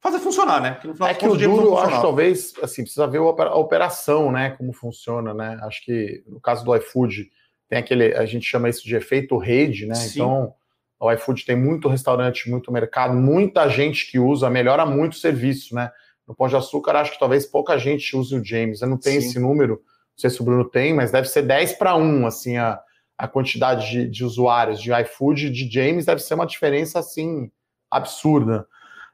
fazer 0.00 0.20
funcionar, 0.20 0.60
né? 0.60 0.78
Que 0.80 1.04
é 1.04 1.14
que 1.14 1.26
o 1.26 1.36
duro, 1.36 1.66
eu 1.66 1.78
acho, 1.78 2.00
talvez, 2.00 2.52
assim, 2.62 2.82
precisa 2.82 3.06
ver 3.06 3.18
a 3.18 3.54
operação, 3.56 4.30
né? 4.30 4.50
Como 4.50 4.72
funciona, 4.72 5.34
né? 5.34 5.58
Acho 5.62 5.84
que 5.84 6.22
no 6.26 6.40
caso 6.40 6.64
do 6.64 6.74
iFood, 6.76 7.28
tem 7.68 7.78
aquele, 7.78 8.14
a 8.14 8.24
gente 8.24 8.46
chama 8.46 8.68
isso 8.68 8.84
de 8.84 8.94
efeito 8.94 9.36
rede, 9.36 9.86
né? 9.86 9.96
Sim. 9.96 10.20
Então, 10.20 10.54
o 11.00 11.12
iFood 11.12 11.44
tem 11.44 11.56
muito 11.56 11.88
restaurante, 11.88 12.48
muito 12.48 12.72
mercado, 12.72 13.14
muita 13.14 13.68
gente 13.68 14.10
que 14.10 14.18
usa, 14.18 14.48
melhora 14.48 14.86
muito 14.86 15.14
o 15.14 15.16
serviço, 15.16 15.74
né? 15.74 15.90
No 16.26 16.34
Pão 16.34 16.48
de 16.48 16.56
Açúcar, 16.56 16.96
acho 16.96 17.12
que 17.12 17.18
talvez 17.18 17.46
pouca 17.46 17.78
gente 17.78 18.16
use 18.16 18.34
o 18.34 18.44
James. 18.44 18.82
Eu 18.82 18.88
não 18.88 18.98
tenho 18.98 19.20
Sim. 19.20 19.28
esse 19.28 19.38
número, 19.38 19.74
não 19.74 20.18
sei 20.18 20.30
se 20.30 20.40
o 20.40 20.44
Bruno 20.44 20.64
tem, 20.68 20.92
mas 20.92 21.10
deve 21.10 21.28
ser 21.28 21.42
10 21.42 21.74
para 21.74 21.94
1, 21.94 22.26
assim, 22.26 22.56
a, 22.56 22.80
a 23.16 23.28
quantidade 23.28 23.90
de, 23.90 24.08
de 24.08 24.24
usuários 24.24 24.80
de 24.80 24.92
iFood 24.92 25.46
e 25.46 25.50
de 25.50 25.70
James 25.70 26.04
deve 26.04 26.20
ser 26.20 26.34
uma 26.34 26.46
diferença, 26.46 26.98
assim, 26.98 27.50
absurda. 27.90 28.66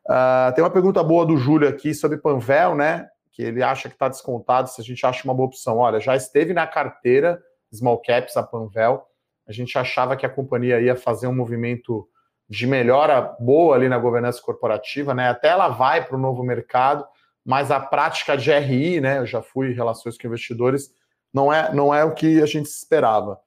Uh, 0.06 0.54
tem 0.54 0.64
uma 0.64 0.70
pergunta 0.70 1.02
boa 1.02 1.24
do 1.24 1.36
Júlio 1.36 1.68
aqui 1.68 1.94
sobre 1.94 2.18
Panvel, 2.18 2.74
né? 2.74 3.08
Que 3.30 3.42
ele 3.42 3.62
acha 3.62 3.88
que 3.88 3.94
está 3.94 4.08
descontado, 4.08 4.68
se 4.68 4.80
a 4.80 4.84
gente 4.84 5.04
acha 5.06 5.24
uma 5.24 5.34
boa 5.34 5.46
opção. 5.46 5.78
Olha, 5.78 6.00
já 6.00 6.16
esteve 6.16 6.52
na 6.52 6.66
carteira 6.66 7.40
Small 7.72 8.00
Caps 8.02 8.36
a 8.36 8.42
Panvel. 8.42 9.06
A 9.46 9.52
gente 9.52 9.76
achava 9.78 10.16
que 10.16 10.26
a 10.26 10.30
companhia 10.30 10.80
ia 10.80 10.96
fazer 10.96 11.26
um 11.26 11.34
movimento 11.34 12.08
de 12.48 12.66
melhora 12.66 13.20
boa 13.40 13.74
ali 13.74 13.88
na 13.88 13.98
governança 13.98 14.40
corporativa, 14.42 15.14
né? 15.14 15.28
Até 15.28 15.48
ela 15.48 15.68
vai 15.68 16.04
para 16.04 16.16
o 16.16 16.20
novo 16.20 16.42
mercado, 16.42 17.06
mas 17.44 17.70
a 17.70 17.80
prática 17.80 18.36
de 18.36 18.52
RI, 18.52 19.00
né? 19.00 19.18
Eu 19.18 19.26
já 19.26 19.42
fui 19.42 19.70
em 19.70 19.74
relações 19.74 20.18
com 20.18 20.26
investidores, 20.26 20.90
não 21.32 21.52
é, 21.52 21.72
não 21.74 21.94
é 21.94 22.04
o 22.04 22.14
que 22.14 22.42
a 22.42 22.46
gente 22.46 22.66
esperava. 22.66 23.38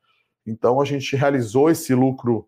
Então 0.45 0.81
a 0.81 0.85
gente 0.85 1.15
realizou 1.15 1.69
esse 1.69 1.93
lucro 1.93 2.47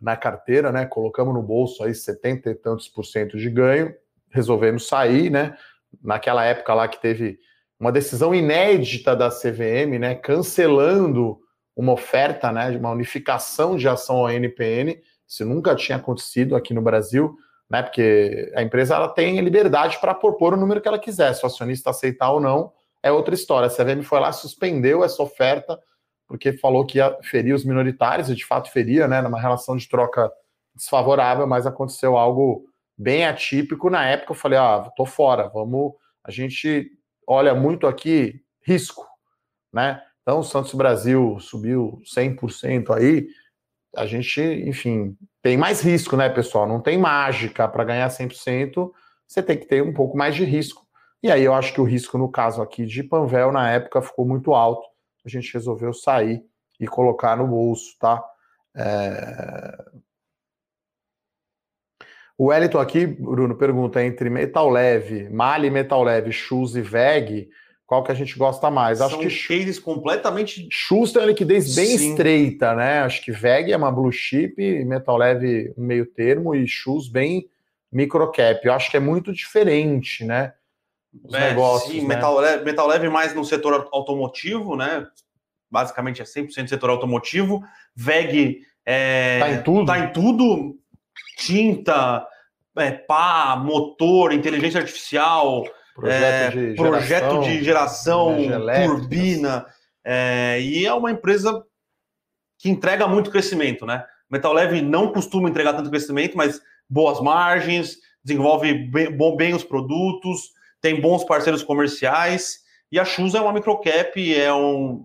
na 0.00 0.16
carteira, 0.16 0.70
né? 0.70 0.86
Colocamos 0.86 1.34
no 1.34 1.42
bolso 1.42 1.82
aí 1.82 1.94
70 1.94 2.50
e 2.50 2.54
tantos 2.54 2.88
por 2.88 3.04
cento 3.04 3.36
de 3.36 3.50
ganho, 3.50 3.94
resolvemos 4.30 4.86
sair, 4.86 5.30
né? 5.30 5.56
Naquela 6.02 6.44
época 6.44 6.74
lá 6.74 6.86
que 6.86 7.00
teve 7.00 7.38
uma 7.80 7.92
decisão 7.92 8.34
inédita 8.34 9.16
da 9.16 9.30
CVM, 9.30 9.98
né? 9.98 10.14
Cancelando 10.14 11.40
uma 11.78 11.92
oferta, 11.92 12.50
né, 12.50 12.72
de 12.72 12.76
uma 12.76 12.90
unificação 12.90 13.76
de 13.76 13.88
ação 13.88 14.16
ao 14.16 14.30
NPN. 14.30 15.00
Isso 15.28 15.44
nunca 15.44 15.74
tinha 15.76 15.98
acontecido 15.98 16.56
aqui 16.56 16.72
no 16.72 16.80
Brasil, 16.80 17.36
né, 17.68 17.82
porque 17.82 18.50
a 18.56 18.62
empresa 18.62 18.94
ela 18.94 19.08
tem 19.08 19.38
liberdade 19.40 20.00
para 20.00 20.14
propor 20.14 20.54
o 20.54 20.56
número 20.56 20.80
que 20.80 20.88
ela 20.88 20.98
quiser. 20.98 21.34
Se 21.34 21.44
o 21.44 21.46
acionista 21.46 21.90
aceitar 21.90 22.32
ou 22.32 22.40
não, 22.40 22.72
é 23.02 23.12
outra 23.12 23.34
história. 23.34 23.66
A 23.66 23.70
CVM 23.70 24.02
foi 24.02 24.20
lá, 24.20 24.32
suspendeu 24.32 25.04
essa 25.04 25.22
oferta, 25.22 25.78
porque 26.26 26.54
falou 26.54 26.86
que 26.86 26.98
ia 26.98 27.16
ferir 27.22 27.54
os 27.54 27.64
minoritários, 27.64 28.30
e 28.30 28.34
de 28.34 28.44
fato 28.44 28.72
feria, 28.72 29.06
né, 29.06 29.20
numa 29.20 29.40
relação 29.40 29.76
de 29.76 29.86
troca 29.86 30.32
desfavorável, 30.74 31.46
mas 31.46 31.66
aconteceu 31.66 32.16
algo 32.16 32.64
bem 32.96 33.26
atípico. 33.26 33.90
Na 33.90 34.06
época 34.06 34.32
eu 34.32 34.36
falei, 34.36 34.58
ah, 34.58 34.90
tô 34.96 35.04
fora, 35.04 35.48
vamos. 35.48 35.92
A 36.24 36.30
gente 36.30 36.90
olha 37.26 37.54
muito 37.54 37.86
aqui 37.86 38.40
risco, 38.62 39.06
né? 39.72 40.02
Então, 40.22 40.40
o 40.40 40.44
Santos 40.44 40.74
Brasil 40.74 41.38
subiu 41.40 42.02
100% 42.04 42.90
aí. 42.94 43.28
A 43.96 44.06
gente, 44.06 44.40
enfim, 44.40 45.16
tem 45.42 45.56
mais 45.56 45.80
risco, 45.80 46.16
né, 46.16 46.28
pessoal? 46.28 46.66
Não 46.66 46.80
tem 46.80 46.98
mágica 46.98 47.66
para 47.66 47.84
ganhar 47.84 48.08
100%, 48.08 48.90
você 49.26 49.42
tem 49.42 49.58
que 49.58 49.66
ter 49.66 49.82
um 49.82 49.92
pouco 49.92 50.16
mais 50.16 50.34
de 50.34 50.44
risco. 50.44 50.86
E 51.22 51.30
aí 51.30 51.42
eu 51.42 51.52
acho 51.52 51.72
que 51.72 51.80
o 51.80 51.84
risco, 51.84 52.16
no 52.16 52.30
caso 52.30 52.62
aqui 52.62 52.86
de 52.86 53.02
Panvel, 53.02 53.50
na 53.50 53.70
época 53.70 54.02
ficou 54.02 54.26
muito 54.26 54.54
alto. 54.54 54.86
A 55.24 55.28
gente 55.28 55.52
resolveu 55.52 55.92
sair 55.92 56.42
e 56.78 56.86
colocar 56.86 57.36
no 57.36 57.46
bolso, 57.46 57.96
tá? 57.98 58.22
É... 58.76 59.84
O 62.36 62.46
Wellington 62.46 62.78
aqui, 62.78 63.04
Bruno, 63.04 63.56
pergunta 63.56 64.04
entre 64.04 64.30
metal 64.30 64.70
leve, 64.70 65.28
Mali 65.28 65.70
metal 65.70 66.04
leve, 66.04 66.30
shoes 66.30 66.76
e 66.76 66.80
VEG, 66.80 67.48
qual 67.88 68.04
que 68.04 68.12
a 68.12 68.14
gente 68.14 68.36
gosta 68.36 68.70
mais? 68.70 69.00
Acho 69.00 69.14
São 69.14 69.26
que 69.26 69.48
cases 69.48 69.78
completamente. 69.78 70.68
Tem 70.68 71.22
uma 71.22 71.24
liquidez 71.24 71.74
bem 71.74 71.96
Sim. 71.96 72.10
estreita, 72.10 72.74
né? 72.74 73.00
Acho 73.00 73.24
que 73.24 73.32
VEG 73.32 73.72
é 73.72 73.76
uma 73.78 73.90
blue 73.90 74.12
chip, 74.12 74.84
Metal 74.84 75.16
Leve 75.16 75.72
um 75.74 75.86
meio 75.86 76.04
termo 76.04 76.54
e 76.54 76.68
Shoes 76.68 77.08
bem 77.08 77.48
microcap. 77.90 78.60
Eu 78.62 78.74
acho 78.74 78.90
que 78.90 78.98
é 78.98 79.00
muito 79.00 79.32
diferente, 79.32 80.22
né? 80.22 80.52
Os 81.24 81.32
é, 81.32 81.48
negócios. 81.48 81.90
Sim, 81.90 82.02
né? 82.02 82.08
metal, 82.08 82.38
leve, 82.38 82.62
metal 82.62 82.86
Leve 82.86 83.08
mais 83.08 83.34
no 83.34 83.42
setor 83.42 83.88
automotivo, 83.90 84.76
né? 84.76 85.06
Basicamente 85.70 86.20
é 86.20 86.26
100% 86.26 86.68
setor 86.68 86.90
automotivo. 86.90 87.64
VEG 87.96 88.66
é, 88.84 89.38
tá 89.38 89.50
em 89.50 89.62
tudo. 89.62 89.86
Tá 89.86 89.98
em 89.98 90.12
tudo. 90.12 90.76
Tinta, 91.38 92.26
é, 92.76 92.90
pá, 92.90 93.56
motor, 93.56 94.30
inteligência 94.34 94.78
artificial 94.78 95.64
Projeto, 95.98 96.58
é, 96.58 96.68
de, 96.68 96.74
projeto 96.76 97.42
geração, 97.42 97.42
de 97.42 97.64
geração, 97.64 98.36
turbina. 98.86 99.66
É, 100.04 100.60
e 100.62 100.86
é 100.86 100.94
uma 100.94 101.10
empresa 101.10 101.64
que 102.56 102.70
entrega 102.70 103.08
muito 103.08 103.32
crescimento, 103.32 103.84
né? 103.84 104.04
Metal 104.30 104.52
Leve 104.52 104.80
não 104.80 105.12
costuma 105.12 105.48
entregar 105.48 105.72
tanto 105.72 105.90
crescimento, 105.90 106.36
mas 106.36 106.60
boas 106.88 107.20
margens, 107.20 107.96
desenvolve 108.22 108.74
bem, 108.74 109.36
bem 109.36 109.54
os 109.54 109.64
produtos, 109.64 110.52
tem 110.80 111.00
bons 111.00 111.24
parceiros 111.24 111.64
comerciais. 111.64 112.60
E 112.92 113.00
a 113.00 113.04
Chus 113.04 113.34
é 113.34 113.40
uma 113.40 113.52
microcap, 113.52 114.34
é 114.34 114.54
um 114.54 115.04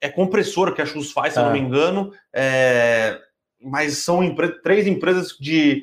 é 0.00 0.08
compressor 0.08 0.72
que 0.74 0.80
a 0.80 0.86
Chus 0.86 1.10
faz, 1.10 1.32
se 1.32 1.40
é. 1.40 1.42
eu 1.42 1.46
não 1.46 1.52
me 1.52 1.58
engano. 1.58 2.12
É, 2.32 3.18
mas 3.60 3.98
são 3.98 4.22
empre 4.22 4.48
três 4.62 4.86
empresas 4.86 5.36
de 5.40 5.82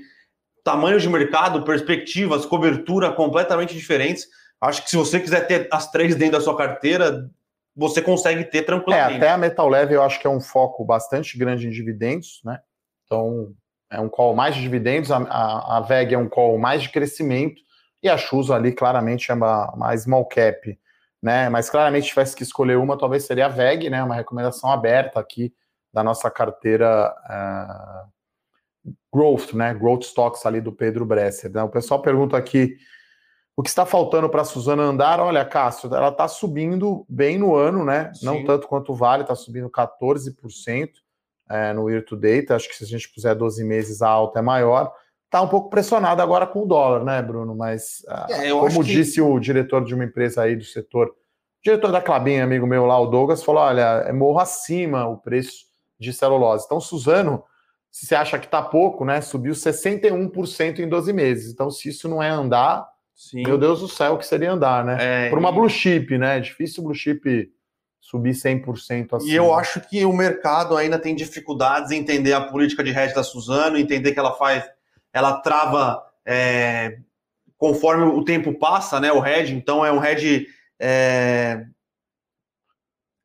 tamanhos 0.65 1.03
de 1.03 1.09
mercado, 1.09 1.63
perspectivas, 1.63 2.43
cobertura 2.43 3.11
completamente 3.11 3.75
diferentes. 3.75 4.27
Acho 4.59 4.83
que 4.83 4.89
se 4.89 4.97
você 4.97 5.19
quiser 5.19 5.45
ter 5.45 5.67
as 5.71 5.91
três 5.91 6.15
dentro 6.15 6.39
da 6.39 6.41
sua 6.41 6.57
carteira, 6.57 7.29
você 7.75 8.01
consegue 8.01 8.43
ter 8.43 8.63
tranquilamente. 8.63 9.13
É, 9.13 9.17
até 9.17 9.29
a 9.29 9.37
Metal 9.37 9.69
Leve 9.69 9.93
eu 9.93 10.01
acho 10.01 10.19
que 10.19 10.25
é 10.25 10.29
um 10.29 10.41
foco 10.41 10.83
bastante 10.83 11.37
grande 11.37 11.67
em 11.67 11.69
dividendos, 11.69 12.41
né? 12.43 12.59
Então, 13.05 13.53
é 13.91 14.01
um 14.01 14.09
call 14.09 14.33
mais 14.33 14.55
de 14.55 14.61
dividendos, 14.61 15.11
a, 15.11 15.17
a, 15.17 15.77
a 15.77 15.81
VEG 15.81 16.15
é 16.15 16.17
um 16.17 16.27
call 16.27 16.57
mais 16.57 16.81
de 16.81 16.89
crescimento, 16.89 17.61
e 18.01 18.09
a 18.09 18.17
Chuso 18.17 18.51
ali 18.51 18.71
claramente 18.71 19.29
é 19.29 19.35
uma, 19.35 19.71
uma 19.71 19.95
small 19.95 20.25
cap, 20.25 20.79
né? 21.21 21.47
Mas 21.47 21.69
claramente, 21.69 22.05
se 22.05 22.09
tivesse 22.09 22.35
que 22.35 22.41
escolher 22.41 22.77
uma, 22.77 22.97
talvez 22.97 23.25
seria 23.25 23.45
a 23.45 23.49
VEG, 23.49 23.91
né? 23.91 24.01
Uma 24.01 24.15
recomendação 24.15 24.71
aberta 24.71 25.19
aqui 25.19 25.53
da 25.93 26.03
nossa 26.03 26.31
carteira 26.31 27.13
uh, 27.29 28.14
growth, 29.13 29.53
né? 29.53 29.73
Growth 29.73 30.03
stocks 30.03 30.45
ali 30.45 30.61
do 30.61 30.71
Pedro 30.71 31.05
Bresser. 31.05 31.51
Né? 31.51 31.63
O 31.63 31.69
pessoal 31.69 32.01
pergunta 32.01 32.37
aqui 32.37 32.77
o 33.57 33.63
que 33.63 33.69
está 33.69 33.85
faltando 33.85 34.29
para 34.29 34.41
a 34.41 34.45
Suzana 34.45 34.83
andar. 34.83 35.19
Olha, 35.19 35.45
Cássio, 35.45 35.93
ela 35.93 36.09
está 36.09 36.27
subindo 36.27 37.05
bem 37.07 37.37
no 37.37 37.55
ano, 37.55 37.85
né? 37.85 38.11
Sim. 38.13 38.25
Não 38.25 38.43
tanto 38.43 38.67
quanto 38.67 38.93
Vale, 38.93 39.23
está 39.23 39.35
subindo 39.35 39.69
14% 39.69 40.89
é, 41.49 41.73
no 41.73 41.89
year 41.89 42.03
to 42.03 42.15
date. 42.15 42.51
Acho 42.51 42.67
que 42.67 42.75
se 42.75 42.83
a 42.83 42.87
gente 42.87 43.09
puser 43.13 43.33
12 43.35 43.63
meses, 43.63 44.01
a 44.01 44.09
alta 44.09 44.39
é 44.39 44.41
maior. 44.41 44.91
Está 45.25 45.41
um 45.41 45.47
pouco 45.47 45.69
pressionado 45.69 46.21
agora 46.21 46.45
com 46.45 46.63
o 46.63 46.65
dólar, 46.65 47.03
né, 47.03 47.21
Bruno? 47.21 47.55
Mas, 47.55 48.03
ah, 48.07 48.27
é, 48.29 48.49
como 48.49 48.83
disse 48.83 49.15
que... 49.15 49.21
o 49.21 49.39
diretor 49.39 49.83
de 49.83 49.93
uma 49.93 50.03
empresa 50.03 50.43
aí 50.43 50.55
do 50.55 50.63
setor, 50.63 51.13
diretor 51.63 51.91
da 51.91 52.01
Clabin, 52.01 52.39
amigo 52.39 52.67
meu 52.67 52.85
lá, 52.85 52.99
o 52.99 53.07
Douglas, 53.07 53.43
falou: 53.43 53.63
olha, 53.63 54.03
é 54.05 54.13
morro 54.13 54.39
acima 54.39 55.07
o 55.07 55.17
preço 55.17 55.65
de 55.99 56.13
celulose. 56.13 56.65
Então, 56.65 56.79
Suzano 56.79 57.43
se 57.95 58.07
você 58.07 58.15
acha 58.15 58.37
que 58.37 58.45
está 58.45 58.61
pouco, 58.61 59.05
né? 59.05 59.21
Subiu 59.21 59.53
61% 59.53 60.79
em 60.79 60.89
12 60.89 61.13
meses. 61.13 61.53
Então, 61.53 61.71
se 61.71 61.87
isso 61.87 62.09
não 62.09 62.21
é 62.21 62.27
andar, 62.27 62.85
Sim. 63.15 63.43
meu 63.43 63.57
Deus 63.57 63.79
do 63.79 63.87
céu, 63.87 64.15
o 64.15 64.17
que 64.17 64.27
seria 64.27 64.51
andar, 64.51 64.83
né? 64.83 64.97
É, 64.99 65.29
Por 65.29 65.39
uma 65.39 65.49
blue 65.49 65.69
chip, 65.69 66.17
né? 66.17 66.35
É 66.35 66.41
difícil 66.41 66.83
blue 66.83 66.93
chip 66.93 67.49
subir 68.01 68.33
100% 68.33 69.13
assim. 69.13 69.29
E 69.29 69.33
eu 69.33 69.53
acho 69.53 69.79
que 69.79 70.03
o 70.03 70.11
mercado 70.11 70.75
ainda 70.75 70.99
tem 70.99 71.15
dificuldades 71.15 71.89
em 71.89 71.99
entender 71.99 72.33
a 72.33 72.41
política 72.41 72.83
de 72.83 72.89
hedge 72.89 73.15
da 73.15 73.23
Suzano, 73.23 73.77
entender 73.77 74.11
que 74.11 74.19
ela 74.19 74.33
faz, 74.33 74.65
ela 75.13 75.39
trava 75.39 76.03
é, 76.25 76.97
conforme 77.57 78.03
o 78.03 78.25
tempo 78.25 78.53
passa, 78.59 78.99
né? 78.99 79.09
O 79.13 79.25
hedge, 79.25 79.55
então 79.55 79.85
é 79.85 79.91
um 79.93 80.03
hedge 80.03 80.47
é, 80.77 81.65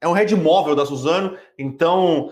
é 0.00 0.06
um 0.06 0.16
hedge 0.16 0.36
móvel 0.36 0.76
da 0.76 0.86
Suzano, 0.86 1.36
então 1.58 2.30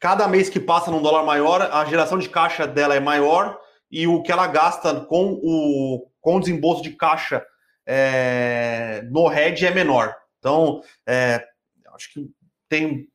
cada 0.00 0.26
mês 0.26 0.48
que 0.48 0.58
passa 0.58 0.90
num 0.90 1.02
dólar 1.02 1.22
maior, 1.24 1.60
a 1.60 1.84
geração 1.84 2.18
de 2.18 2.28
caixa 2.28 2.66
dela 2.66 2.96
é 2.96 3.00
maior 3.00 3.60
e 3.90 4.06
o 4.06 4.22
que 4.22 4.32
ela 4.32 4.46
gasta 4.46 5.02
com 5.02 5.38
o, 5.42 6.08
com 6.20 6.36
o 6.36 6.40
desembolso 6.40 6.82
de 6.82 6.92
caixa 6.92 7.44
é, 7.86 9.02
no 9.10 9.30
hedge 9.30 9.66
é 9.66 9.70
menor. 9.70 10.16
Então, 10.38 10.80
é, 11.06 11.44
acho 11.94 12.12
que 12.14 12.30
tem. 12.68 13.08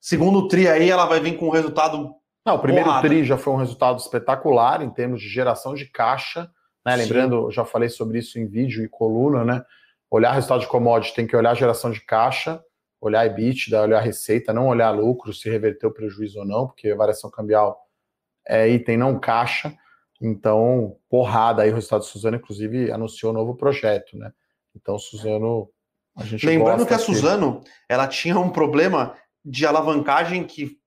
Segundo 0.00 0.48
TRI 0.48 0.66
aí, 0.66 0.90
ela 0.90 1.06
vai 1.06 1.20
vir 1.20 1.36
com 1.36 1.46
um 1.46 1.52
resultado. 1.52 2.12
Não, 2.44 2.56
o 2.56 2.58
primeiro 2.58 2.86
porrada. 2.86 3.08
TRI 3.08 3.24
já 3.24 3.38
foi 3.38 3.52
um 3.52 3.58
resultado 3.58 4.00
espetacular 4.00 4.82
em 4.82 4.90
termos 4.90 5.20
de 5.20 5.28
geração 5.28 5.74
de 5.74 5.86
caixa. 5.86 6.50
Né? 6.84 6.96
Lembrando, 6.96 7.48
já 7.52 7.64
falei 7.64 7.88
sobre 7.88 8.18
isso 8.18 8.40
em 8.40 8.48
vídeo 8.48 8.82
e 8.82 8.88
coluna, 8.88 9.44
né? 9.44 9.64
Olhar 10.10 10.32
resultado 10.32 10.60
de 10.60 10.66
commodity 10.66 11.14
tem 11.14 11.26
que 11.26 11.36
olhar 11.36 11.54
geração 11.54 11.92
de 11.92 12.00
caixa 12.00 12.60
olhar 13.02 13.26
EBITDA, 13.26 13.82
olhar 13.82 14.00
receita, 14.00 14.52
não 14.52 14.68
olhar 14.68 14.90
lucro, 14.92 15.34
se 15.34 15.50
reverteu 15.50 15.90
prejuízo 15.90 16.38
ou 16.38 16.46
não, 16.46 16.68
porque 16.68 16.88
a 16.88 16.96
variação 16.96 17.28
cambial 17.28 17.84
é 18.46 18.68
item 18.68 18.96
não 18.96 19.18
caixa. 19.18 19.76
Então, 20.20 20.96
porrada 21.10 21.62
aí 21.62 21.70
o 21.72 21.74
resultado 21.74 22.04
Suzano, 22.04 22.36
inclusive, 22.36 22.92
anunciou 22.92 23.32
um 23.32 23.34
novo 23.34 23.56
projeto, 23.56 24.16
né? 24.16 24.32
Então, 24.76 24.96
Suzano, 25.00 25.68
a 26.16 26.24
gente 26.24 26.46
Lembrando 26.46 26.86
que 26.86 26.94
a 26.94 26.98
Suzano, 26.98 27.60
ela 27.88 28.06
tinha 28.06 28.38
um 28.38 28.50
problema 28.50 29.16
de 29.44 29.66
alavancagem 29.66 30.44
que 30.44 30.78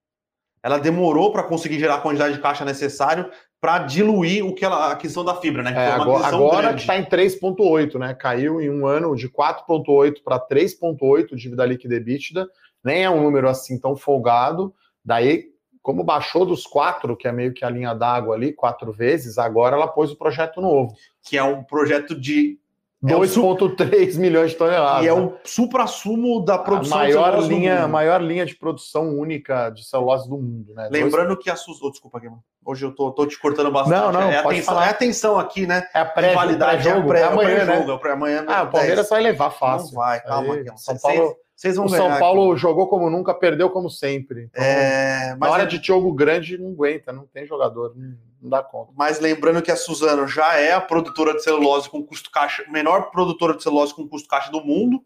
ela 0.66 0.80
demorou 0.80 1.30
para 1.30 1.44
conseguir 1.44 1.78
gerar 1.78 1.94
a 1.94 2.00
quantidade 2.00 2.34
de 2.34 2.40
caixa 2.40 2.64
necessário 2.64 3.30
para 3.60 3.78
diluir 3.78 4.44
o 4.44 4.52
que 4.52 4.64
ela, 4.64 4.90
a 4.90 4.96
questão 4.96 5.24
da 5.24 5.36
fibra, 5.36 5.62
né? 5.62 5.72
É, 5.72 5.92
agora, 5.92 6.26
agora 6.26 6.74
que 6.74 6.80
está 6.80 6.98
em 6.98 7.04
3,8, 7.04 7.96
né? 8.00 8.12
Caiu 8.14 8.60
em 8.60 8.68
um 8.68 8.84
ano 8.84 9.14
de 9.14 9.28
4,8 9.28 10.24
para 10.24 10.40
3,8 10.40 11.36
dívida 11.36 11.64
líquida 11.64 11.94
EBITDA, 11.94 12.48
nem 12.82 13.04
é 13.04 13.08
um 13.08 13.22
número 13.22 13.48
assim 13.48 13.78
tão 13.78 13.94
folgado. 13.94 14.74
Daí, 15.04 15.44
como 15.80 16.02
baixou 16.02 16.44
dos 16.44 16.66
quatro, 16.66 17.16
que 17.16 17.28
é 17.28 17.32
meio 17.32 17.54
que 17.54 17.64
a 17.64 17.70
linha 17.70 17.94
d'água 17.94 18.34
ali, 18.34 18.52
quatro 18.52 18.90
vezes, 18.90 19.38
agora 19.38 19.76
ela 19.76 19.86
pôs 19.86 20.10
o 20.10 20.18
projeto 20.18 20.60
novo. 20.60 20.92
Que 21.22 21.38
é 21.38 21.44
um 21.44 21.62
projeto 21.62 22.12
de 22.12 22.58
2,3 23.06 24.16
é 24.16 24.18
milhões 24.18 24.50
de 24.50 24.56
toneladas. 24.56 25.04
E 25.04 25.08
é 25.08 25.12
o 25.12 25.34
supra-sumo 25.44 26.44
da 26.44 26.58
produção 26.58 26.98
a 26.98 27.02
maior 27.02 27.42
de 27.42 27.48
linha, 27.48 27.82
A 27.82 27.88
maior 27.88 28.20
linha 28.20 28.44
de 28.44 28.54
produção 28.54 29.16
única 29.16 29.70
de 29.70 29.84
celulose 29.84 30.28
do 30.28 30.36
mundo. 30.36 30.74
Né? 30.74 30.88
Lembrando 30.90 31.28
Dois... 31.28 31.40
que 31.40 31.50
a 31.50 31.56
Suzano. 31.56 31.86
Oh, 31.86 31.90
desculpa, 31.90 32.18
Guilherme. 32.18 32.40
Hoje 32.64 32.84
eu 32.84 32.92
tô, 32.92 33.12
tô 33.12 33.26
te 33.26 33.38
cortando 33.38 33.70
bastante. 33.70 33.96
Não, 33.96 34.12
não, 34.12 34.22
é, 34.22 34.38
atenção, 34.38 34.82
é 34.82 34.88
atenção 34.88 35.38
aqui, 35.38 35.66
né? 35.66 35.86
É 35.94 36.00
a 36.00 36.04
pré-validade. 36.04 36.88
É, 36.88 37.00
pré, 37.00 37.20
é 37.20 37.24
amanhã, 37.24 37.64
né? 37.64 37.86
Jogo, 37.86 38.06
é 38.06 38.12
amanhã. 38.12 38.44
Ah, 38.48 38.62
o 38.64 38.70
Palmeiras 38.70 39.08
vai 39.08 39.22
levar 39.22 39.50
fácil. 39.50 39.94
Não 39.94 40.02
vai, 40.02 40.20
calma. 40.20 40.54
Aí, 40.54 40.64
São 40.76 40.98
Paulo... 40.98 41.36
Vocês 41.54 41.76
vão 41.76 41.86
o 41.86 41.88
São 41.88 42.18
Paulo 42.18 42.52
aqui. 42.52 42.60
jogou 42.60 42.86
como 42.86 43.08
nunca, 43.08 43.32
perdeu 43.32 43.70
como 43.70 43.88
sempre. 43.88 44.50
Então, 44.50 44.62
é, 44.62 45.34
na 45.40 45.48
hora 45.48 45.62
é... 45.62 45.66
de 45.66 45.82
jogo 45.82 46.12
grande, 46.12 46.58
não 46.58 46.68
aguenta, 46.68 47.14
não 47.14 47.26
tem 47.26 47.46
jogador, 47.46 47.94
não, 47.96 48.14
não, 48.40 48.50
dá 48.50 48.62
conta. 48.62 48.92
Mas 48.96 49.20
lembrando 49.20 49.62
que 49.62 49.70
a 49.70 49.76
Suzano 49.76 50.26
já 50.26 50.54
é 50.54 50.72
a 50.72 50.80
produtora 50.80 51.34
de 51.34 51.42
celulose 51.42 51.88
com 51.88 52.02
custo 52.02 52.30
caixa, 52.30 52.64
menor 52.68 53.10
produtora 53.10 53.56
de 53.56 53.62
celulose 53.62 53.94
com 53.94 54.08
custo 54.08 54.28
caixa 54.28 54.50
do 54.50 54.64
mundo, 54.64 55.02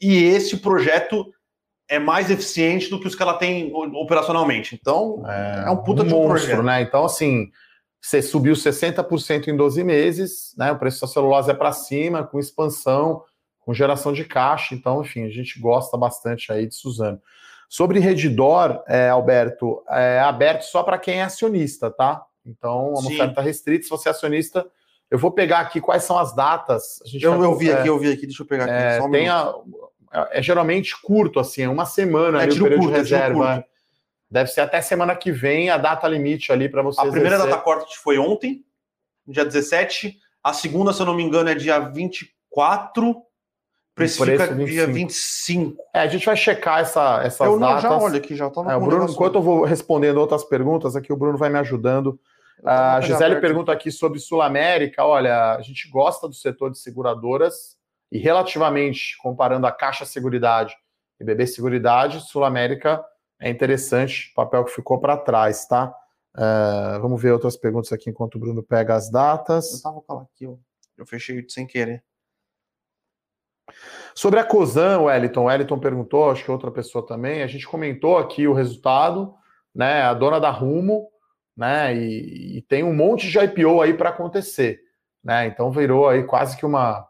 e 0.00 0.24
esse 0.24 0.58
projeto 0.58 1.32
é 1.88 1.98
mais 1.98 2.30
eficiente 2.30 2.88
do 2.88 3.00
que 3.00 3.08
os 3.08 3.14
que 3.14 3.22
ela 3.22 3.34
tem 3.34 3.72
operacionalmente. 3.74 4.78
Então, 4.80 5.22
é, 5.26 5.64
é 5.66 5.70
um 5.70 5.76
puta 5.76 6.02
um 6.02 6.06
de 6.06 6.14
um 6.14 6.18
monstro, 6.18 6.48
projeto. 6.48 6.62
né? 6.62 6.82
Então, 6.82 7.04
assim, 7.04 7.50
você 8.00 8.22
subiu 8.22 8.54
60% 8.54 9.48
em 9.48 9.56
12 9.56 9.82
meses, 9.82 10.54
né? 10.56 10.70
O 10.70 10.78
preço 10.78 11.00
da 11.00 11.08
celulose 11.08 11.50
é 11.50 11.54
para 11.54 11.72
cima, 11.72 12.24
com 12.24 12.38
expansão, 12.38 13.24
com 13.58 13.74
geração 13.74 14.12
de 14.12 14.24
caixa. 14.24 14.74
Então, 14.74 15.02
enfim, 15.02 15.24
a 15.24 15.30
gente 15.30 15.60
gosta 15.60 15.98
bastante 15.98 16.52
aí 16.52 16.66
de 16.66 16.74
Suzano. 16.74 17.20
Sobre 17.68 18.00
Redditor, 18.00 18.82
é, 18.88 19.10
Alberto, 19.10 19.82
é 19.88 20.20
aberto 20.20 20.62
só 20.62 20.82
para 20.82 20.98
quem 20.98 21.20
é 21.20 21.22
acionista, 21.22 21.90
tá? 21.90 22.24
Então, 22.44 22.90
uma 22.90 23.02
Sim. 23.02 23.14
oferta 23.14 23.40
restrita. 23.40 23.84
Se 23.84 23.90
você 23.90 24.08
é 24.08 24.12
acionista, 24.12 24.66
eu 25.10 25.18
vou 25.18 25.30
pegar 25.30 25.60
aqui 25.60 25.80
quais 25.80 26.04
são 26.04 26.18
as 26.18 26.34
datas. 26.34 27.00
eu, 27.20 27.36
vai, 27.36 27.46
eu 27.46 27.56
vi 27.56 27.70
é, 27.70 27.74
aqui, 27.74 27.88
eu 27.88 27.98
vi 27.98 28.12
aqui, 28.12 28.26
deixa 28.26 28.42
eu 28.42 28.46
pegar 28.46 28.64
aqui. 28.64 28.72
É, 28.72 29.02
um 29.02 29.10
tem 29.10 29.28
a, 29.28 29.52
é, 30.12 30.38
é 30.38 30.42
geralmente 30.42 31.00
curto, 31.00 31.40
assim, 31.40 31.62
é 31.62 31.68
uma 31.68 31.86
semana 31.86 32.40
é, 32.40 32.42
ali, 32.44 32.52
o 32.52 32.62
período 32.62 32.80
curto, 32.80 32.92
de 32.92 32.98
reserva. 32.98 33.64
Deve 34.30 34.50
ser 34.50 34.60
até 34.60 34.80
semana 34.80 35.16
que 35.16 35.32
vem 35.32 35.70
a 35.70 35.76
data 35.76 36.06
limite 36.06 36.52
ali 36.52 36.68
para 36.68 36.82
você. 36.82 37.00
A 37.00 37.04
primeira 37.04 37.36
exercer. 37.36 37.50
data 37.50 37.62
corte 37.62 37.98
foi 37.98 38.18
ontem, 38.18 38.64
dia 39.26 39.44
17. 39.44 40.16
A 40.42 40.52
segunda, 40.52 40.92
se 40.92 41.02
eu 41.02 41.06
não 41.06 41.14
me 41.14 41.22
engano, 41.22 41.50
é 41.50 41.54
dia 41.54 41.78
24. 41.80 43.16
Precifica 44.00 44.54
dia 44.54 44.86
25. 44.86 44.92
25. 44.92 45.82
É, 45.94 46.00
a 46.00 46.06
gente 46.06 46.26
vai 46.26 46.36
checar 46.36 46.80
essa, 46.80 47.22
essas 47.24 47.46
eu, 47.46 47.58
não, 47.58 47.68
datas. 47.68 47.82
Já 47.82 47.98
olha 47.98 48.18
aqui, 48.18 48.34
já 48.34 48.46
é, 48.46 48.76
o 48.76 48.80
Bruno, 48.80 49.10
Enquanto 49.10 49.36
eu 49.36 49.42
vou 49.42 49.64
respondendo 49.64 50.18
outras 50.18 50.44
perguntas 50.44 50.96
aqui, 50.96 51.12
o 51.12 51.16
Bruno 51.16 51.38
vai 51.38 51.50
me 51.50 51.58
ajudando. 51.58 52.18
A 52.64 53.00
Gisele 53.00 53.40
pergunta 53.40 53.72
aqui 53.72 53.90
sobre 53.90 54.18
Sul 54.18 54.42
América. 54.42 55.04
Olha, 55.04 55.54
a 55.54 55.62
gente 55.62 55.88
gosta 55.88 56.28
do 56.28 56.34
setor 56.34 56.70
de 56.70 56.78
seguradoras 56.78 57.76
e 58.12 58.18
relativamente, 58.18 59.16
comparando 59.18 59.66
a 59.66 59.72
Caixa 59.72 60.04
Seguridade 60.04 60.74
e 61.20 61.24
BB 61.24 61.46
Seguridade, 61.46 62.20
Sul 62.20 62.44
América 62.44 63.02
é 63.40 63.48
interessante, 63.48 64.32
papel 64.34 64.64
que 64.64 64.72
ficou 64.72 65.00
para 65.00 65.16
trás, 65.16 65.66
tá? 65.66 65.94
Uh, 66.36 67.00
vamos 67.00 67.20
ver 67.20 67.32
outras 67.32 67.56
perguntas 67.56 67.90
aqui 67.92 68.10
enquanto 68.10 68.34
o 68.34 68.38
Bruno 68.38 68.62
pega 68.62 68.94
as 68.94 69.10
datas. 69.10 69.74
Eu 69.74 69.82
tava 69.82 70.00
com 70.02 70.12
ela 70.12 70.22
aqui, 70.22 70.44
eu, 70.44 70.60
eu 70.98 71.06
fechei 71.06 71.44
sem 71.48 71.66
querer. 71.66 72.04
Sobre 74.14 74.40
a 74.40 74.44
COSAN, 74.44 74.98
o 75.00 75.04
Wellington, 75.04 75.44
Wellington 75.44 75.78
perguntou, 75.78 76.30
acho 76.30 76.44
que 76.44 76.50
outra 76.50 76.70
pessoa 76.70 77.06
também, 77.06 77.42
a 77.42 77.46
gente 77.46 77.66
comentou 77.66 78.18
aqui 78.18 78.46
o 78.46 78.52
resultado, 78.52 79.34
né? 79.74 80.02
A 80.02 80.14
dona 80.14 80.40
da 80.40 80.50
Rumo, 80.50 81.08
né? 81.56 81.94
E, 81.94 82.58
e 82.58 82.62
tem 82.62 82.82
um 82.82 82.94
monte 82.94 83.28
de 83.28 83.38
IPO 83.38 83.80
aí 83.80 83.94
para 83.94 84.10
acontecer, 84.10 84.80
né? 85.22 85.46
Então 85.46 85.70
virou 85.70 86.08
aí 86.08 86.24
quase 86.24 86.56
que 86.56 86.66
uma 86.66 87.06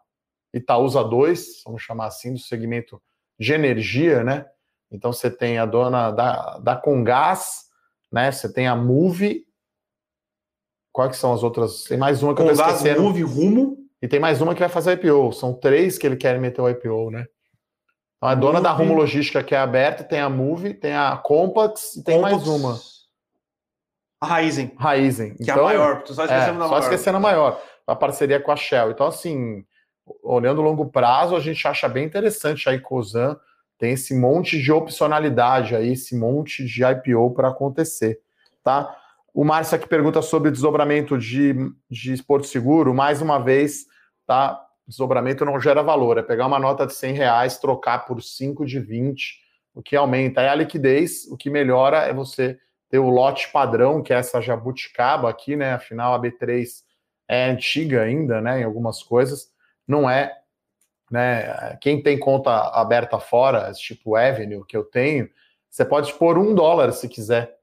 Itaúsa 0.53 1.03
2, 1.03 1.63
vamos 1.65 1.81
chamar 1.81 2.07
assim, 2.07 2.33
do 2.33 2.39
segmento 2.39 3.01
de 3.39 3.53
energia, 3.53 4.23
né? 4.23 4.45
Então 4.91 5.13
você 5.13 5.31
tem 5.31 5.57
a 5.57 5.65
dona 5.65 6.11
da, 6.11 6.59
da 6.59 6.75
Congás, 6.75 7.65
né? 8.11 8.31
Você 8.31 8.51
tem 8.51 8.67
a 8.67 8.75
Move. 8.75 9.45
Quais 10.91 11.15
são 11.15 11.33
as 11.33 11.41
outras? 11.41 11.85
Tem 11.85 11.97
mais 11.97 12.21
uma 12.21 12.35
que 12.35 12.41
Congás, 12.41 12.59
eu 12.59 12.65
tô 12.65 12.71
esquecendo. 12.71 13.01
Move, 13.01 13.23
Rumo. 13.23 13.77
E 14.01 14.07
tem 14.07 14.19
mais 14.19 14.41
uma 14.41 14.53
que 14.53 14.59
vai 14.59 14.69
fazer 14.69 14.93
IPO. 14.93 15.31
São 15.33 15.53
três 15.53 15.97
que 15.97 16.07
ele 16.07 16.15
quer 16.15 16.39
meter 16.39 16.61
o 16.61 16.69
IPO, 16.69 17.11
né? 17.11 17.27
Então 18.17 18.29
a 18.29 18.35
dona 18.35 18.61
da 18.61 18.71
Rumo 18.71 18.93
Logística 18.93 19.43
que 19.43 19.55
é 19.55 19.57
aberta, 19.57 20.03
tem 20.03 20.19
a 20.19 20.29
Move, 20.29 20.73
tem 20.73 20.93
a 20.93 21.17
Compax 21.17 21.95
e 21.95 22.03
tem 22.03 22.15
Compax. 22.15 22.35
mais 22.35 22.47
uma. 22.47 22.79
A 24.19 24.25
Raizen. 24.27 24.71
Raizen. 24.77 25.35
Que 25.35 25.43
então, 25.43 25.69
é 25.69 25.73
a 25.73 25.75
então, 25.75 25.85
maior, 25.85 26.03
só 26.05 26.25
esquecendo 26.25 26.55
é, 26.55 26.59
da 26.59 26.63
só 26.63 26.69
maior. 26.69 26.79
esquecendo 26.79 27.17
a 27.17 27.19
maior. 27.19 27.61
A 27.87 27.95
parceria 27.95 28.39
com 28.39 28.51
a 28.51 28.55
Shell. 28.55 28.91
Então, 28.91 29.07
assim, 29.07 29.65
olhando 30.23 30.59
o 30.59 30.63
longo 30.63 30.85
prazo, 30.87 31.35
a 31.35 31.39
gente 31.39 31.67
acha 31.67 31.87
bem 31.89 32.05
interessante 32.05 32.69
a 32.69 32.79
Cosan 32.79 33.37
tem 33.81 33.93
esse 33.93 34.13
monte 34.13 34.61
de 34.61 34.71
opcionalidade 34.71 35.75
aí, 35.75 35.93
esse 35.93 36.15
monte 36.15 36.63
de 36.63 36.83
IPO 36.83 37.31
para 37.31 37.47
acontecer, 37.47 38.19
tá? 38.63 38.95
O 39.33 39.43
Márcio 39.43 39.75
aqui 39.75 39.87
pergunta 39.87 40.21
sobre 40.21 40.51
desdobramento 40.51 41.17
de, 41.17 41.55
de 41.89 42.21
Porto 42.21 42.45
Seguro, 42.45 42.93
mais 42.93 43.23
uma 43.23 43.39
vez, 43.39 43.87
tá? 44.31 44.65
Desdobramento 44.87 45.43
não 45.43 45.59
gera 45.59 45.83
valor, 45.83 46.17
é 46.17 46.23
pegar 46.23 46.47
uma 46.47 46.57
nota 46.57 46.87
de 46.87 46.93
100 46.93 47.13
reais, 47.13 47.57
trocar 47.57 48.05
por 48.05 48.21
5 48.21 48.65
de 48.65 48.79
20, 48.79 49.41
o 49.73 49.83
que 49.83 49.93
aumenta 49.93 50.41
é 50.41 50.47
a 50.47 50.55
liquidez, 50.55 51.25
o 51.29 51.35
que 51.35 51.49
melhora 51.49 51.97
é 51.97 52.13
você 52.13 52.57
ter 52.89 52.99
o 52.99 53.09
lote 53.09 53.51
padrão, 53.51 54.01
que 54.01 54.13
é 54.13 54.17
essa 54.17 54.41
jabuticaba 54.41 55.29
aqui, 55.29 55.57
né? 55.57 55.73
Afinal, 55.73 56.13
a 56.13 56.21
B3 56.21 56.65
é 57.27 57.49
antiga 57.49 58.03
ainda, 58.03 58.39
né? 58.39 58.61
Em 58.61 58.63
algumas 58.63 59.03
coisas, 59.03 59.49
não 59.85 60.09
é 60.09 60.33
né? 61.11 61.77
Quem 61.81 62.01
tem 62.01 62.17
conta 62.17 62.69
aberta 62.69 63.19
fora, 63.19 63.69
tipo 63.73 64.15
Avenue, 64.15 64.65
que 64.65 64.77
eu 64.77 64.83
tenho, 64.85 65.29
você 65.69 65.83
pode 65.83 66.13
pôr 66.13 66.37
um 66.37 66.55
dólar 66.55 66.93
se 66.93 67.09
quiser. 67.09 67.53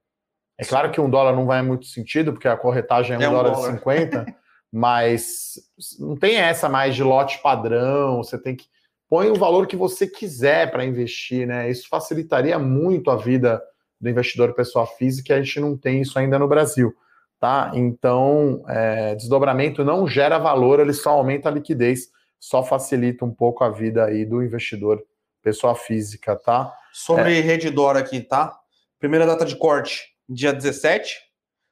É 0.59 0.67
claro 0.67 0.91
que 0.91 1.01
um 1.01 1.09
dólar 1.09 1.35
não 1.35 1.47
vai 1.47 1.63
muito 1.63 1.87
sentido, 1.87 2.33
porque 2.35 2.47
a 2.47 2.59
corretagem 2.59 3.17
é 3.17 3.19
um, 3.19 3.23
é 3.23 3.29
um 3.29 3.33
dólar 3.33 3.53
e 3.53 3.73
cinquenta, 3.73 4.27
mas 4.73 5.55
não 5.99 6.17
tem 6.17 6.37
essa 6.37 6.69
mais 6.69 6.95
de 6.95 7.03
lote 7.03 7.41
padrão, 7.43 8.19
você 8.19 8.39
tem 8.39 8.55
que. 8.57 8.67
Põe 9.09 9.31
o 9.31 9.37
valor 9.37 9.67
que 9.67 9.77
você 9.77 10.07
quiser 10.07 10.71
para 10.71 10.85
investir, 10.85 11.47
né? 11.47 11.71
Isso 11.71 11.89
facilitaria 11.89 12.59
muito 12.59 13.11
a 13.11 13.17
vida 13.17 13.63
do 13.99 14.09
investidor 14.09 14.53
pessoa 14.53 14.87
física, 14.87 15.33
e 15.33 15.37
a 15.39 15.43
gente 15.43 15.61
não 15.61 15.77
tem 15.77 16.03
isso 16.03 16.19
ainda 16.19 16.39
no 16.39 16.47
Brasil. 16.47 16.95
Tá? 17.41 17.71
Então, 17.73 18.65
é, 18.69 19.15
desdobramento 19.15 19.85
não 19.85 20.09
gera 20.09 20.39
valor, 20.39 20.81
ele 20.81 20.93
só 20.93 21.11
aumenta 21.11 21.49
a 21.49 21.53
liquidez 21.53 22.11
só 22.39 22.63
facilita 22.63 23.25
um 23.25 23.35
pouco 23.35 23.65
a 23.65 23.71
vida 23.71 24.05
aí 24.05 24.25
do 24.25 24.43
investidor, 24.43 25.05
pessoa 25.43 25.75
física, 25.75 26.37
tá? 26.37 26.73
Sobre 26.93 27.39
é... 27.39 27.41
Redditor 27.41 27.97
aqui, 27.97 28.21
tá? 28.21 28.59
Primeira 28.99 29.27
data 29.27 29.45
de 29.45 29.57
corte, 29.57 30.15
dia 30.29 30.53
17. 30.53 31.21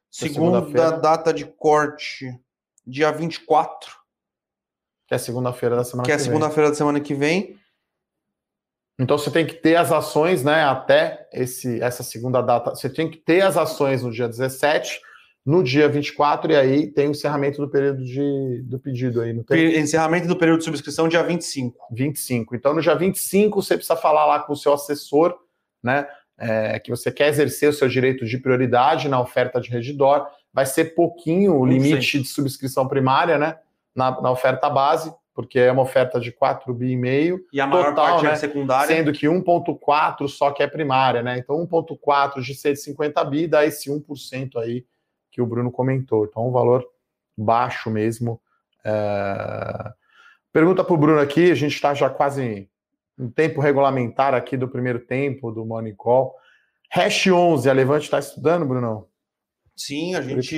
Segunda 0.09 0.61
data 0.91 1.33
de 1.33 1.45
corte, 1.45 2.37
dia 2.87 3.11
24. 3.11 3.91
Que 5.07 5.15
é 5.15 5.17
segunda-feira 5.17 5.75
da 5.75 5.83
semana 5.83 6.05
que, 6.05 6.11
que 6.11 6.15
é 6.15 6.19
segunda-feira 6.19 6.69
da 6.69 6.75
semana 6.75 6.99
que 6.99 7.13
vem. 7.13 7.57
Então 8.99 9.17
você 9.17 9.29
tem 9.29 9.45
que 9.45 9.53
ter 9.53 9.75
as 9.75 9.91
ações, 9.91 10.43
né, 10.43 10.63
até 10.63 11.29
esse, 11.31 11.81
essa 11.81 12.01
segunda 12.01 12.41
data. 12.41 12.71
Você 12.71 12.89
tem 12.89 13.09
que 13.09 13.17
ter 13.17 13.41
as 13.41 13.57
ações 13.57 14.01
no 14.01 14.11
dia 14.11 14.27
17 14.27 14.99
no 15.47 15.63
dia 15.63 15.87
24, 15.87 16.51
e 16.51 16.55
aí 16.57 16.87
tem 16.87 17.07
o 17.07 17.11
encerramento 17.11 17.61
do 17.61 17.69
período 17.69 18.03
de, 18.03 18.61
do 18.63 18.77
pedido 18.77 19.21
aí. 19.21 19.31
Não 19.31 19.43
tem? 19.43 19.79
Encerramento 19.79 20.27
do 20.27 20.35
período 20.35 20.59
de 20.59 20.65
subscrição 20.65 21.07
dia 21.07 21.23
25. 21.23 21.87
25. 21.89 22.53
Então, 22.53 22.73
no 22.73 22.81
dia 22.81 22.93
25, 22.93 23.63
você 23.63 23.77
precisa 23.77 23.95
falar 23.95 24.25
lá 24.25 24.41
com 24.41 24.51
o 24.51 24.57
seu 24.57 24.73
assessor, 24.73 25.33
né? 25.81 26.05
É, 26.37 26.77
que 26.79 26.91
você 26.91 27.09
quer 27.09 27.29
exercer 27.29 27.69
o 27.69 27.73
seu 27.73 27.87
direito 27.87 28.25
de 28.25 28.37
prioridade 28.37 29.07
na 29.07 29.21
oferta 29.21 29.61
de 29.61 29.69
Redditor. 29.69 30.27
Vai 30.57 30.65
ser 30.65 30.95
pouquinho 30.95 31.55
o 31.55 31.63
limite 31.63 32.19
de 32.19 32.27
subscrição 32.27 32.87
primária, 32.87 33.37
né? 33.37 33.59
Na, 33.95 34.19
na 34.19 34.31
oferta 34.31 34.67
base, 34.67 35.13
porque 35.31 35.59
é 35.59 35.71
uma 35.71 35.83
oferta 35.83 36.19
de 36.19 36.31
4 36.31 36.73
bi 36.73 36.93
e 36.93 36.97
meio. 36.97 37.45
E 37.53 37.61
a 37.61 37.67
maior 37.67 37.89
total, 37.89 38.05
parte 38.07 38.25
é 38.25 38.29
né? 38.29 38.33
é 38.33 38.37
secundária. 38.37 38.87
Sendo 38.87 39.13
que 39.13 39.27
1,4 39.27 40.27
só 40.27 40.49
que 40.49 40.63
é 40.63 40.67
primária, 40.67 41.21
né? 41.21 41.37
Então 41.37 41.63
1,4 41.67 42.41
de 42.41 42.55
150 42.55 43.23
bi 43.25 43.45
dá 43.45 43.67
esse 43.67 43.87
1% 43.87 44.55
aí 44.55 44.83
que 45.29 45.39
o 45.39 45.45
Bruno 45.45 45.71
comentou. 45.71 46.25
Então, 46.25 46.47
um 46.47 46.51
valor 46.51 46.83
baixo 47.37 47.91
mesmo. 47.91 48.41
É... 48.83 49.91
Pergunta 50.51 50.83
para 50.83 50.93
o 50.95 50.97
Bruno 50.97 51.19
aqui, 51.19 51.51
a 51.51 51.55
gente 51.55 51.75
está 51.75 51.93
já 51.93 52.09
quase 52.09 52.67
em 53.19 53.29
tempo 53.29 53.61
regulamentar 53.61 54.33
aqui 54.33 54.57
do 54.57 54.67
primeiro 54.67 55.01
tempo 55.01 55.51
do 55.51 55.63
Morning 55.63 55.93
Call. 55.93 56.33
Hash 56.89 57.27
11, 57.27 57.69
a 57.69 57.73
Levante 57.73 58.05
está 58.05 58.17
estudando, 58.17 58.65
Bruno? 58.65 59.07
Sim, 59.77 60.15
a 60.15 60.21
gente 60.21 60.55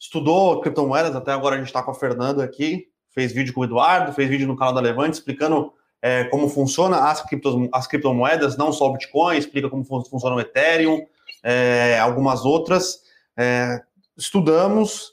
estudou 0.00 0.60
criptomoedas, 0.60 1.14
até 1.14 1.32
agora 1.32 1.54
a 1.54 1.58
gente 1.58 1.68
está 1.68 1.82
com 1.82 1.90
a 1.90 1.94
Fernanda 1.94 2.42
aqui, 2.42 2.88
fez 3.10 3.32
vídeo 3.32 3.52
com 3.52 3.60
o 3.60 3.64
Eduardo, 3.64 4.12
fez 4.12 4.28
vídeo 4.28 4.48
no 4.48 4.56
canal 4.56 4.74
da 4.74 4.80
Levante 4.80 5.14
explicando 5.14 5.72
é, 6.02 6.24
como 6.24 6.48
funciona 6.48 7.10
as, 7.10 7.22
criptos, 7.22 7.54
as 7.72 7.86
criptomoedas, 7.86 8.56
não 8.56 8.72
só 8.72 8.86
o 8.86 8.92
Bitcoin, 8.92 9.36
explica 9.36 9.68
como 9.68 9.84
funciona 9.84 10.36
o 10.36 10.40
Ethereum, 10.40 11.04
é, 11.42 11.98
algumas 11.98 12.44
outras. 12.44 13.00
É, 13.36 13.80
estudamos, 14.16 15.12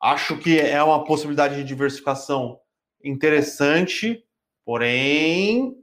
acho 0.00 0.36
que 0.38 0.58
é 0.58 0.82
uma 0.82 1.04
possibilidade 1.04 1.56
de 1.56 1.64
diversificação 1.64 2.58
interessante, 3.04 4.24
porém 4.64 5.76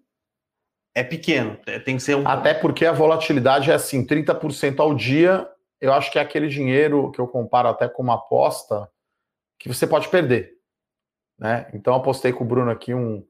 é 0.96 1.04
pequeno, 1.04 1.58
é, 1.66 1.80
tem 1.80 1.98
que 1.98 2.04
ser 2.04 2.16
um. 2.16 2.28
Até 2.28 2.54
porque 2.54 2.86
a 2.86 2.92
volatilidade 2.92 3.72
é 3.72 3.74
assim, 3.74 4.06
30% 4.06 4.80
ao 4.80 4.94
dia. 4.94 5.48
Eu 5.84 5.94
acho 5.94 6.12
que 6.12 6.18
é 6.18 6.22
aquele 6.22 6.48
dinheiro 6.48 7.12
que 7.12 7.20
eu 7.20 7.28
comparo 7.28 7.68
até 7.68 7.88
com 7.90 8.02
uma 8.02 8.16
aposta 8.16 8.90
que 9.60 9.68
você 9.68 9.86
pode 9.86 10.08
perder. 10.10 10.54
Né? 11.38 11.70
Então 11.74 11.94
apostei 11.94 12.32
com 12.32 12.44
o 12.44 12.48
Bruno 12.48 12.72
aqui 12.72 12.94
um, 12.94 13.26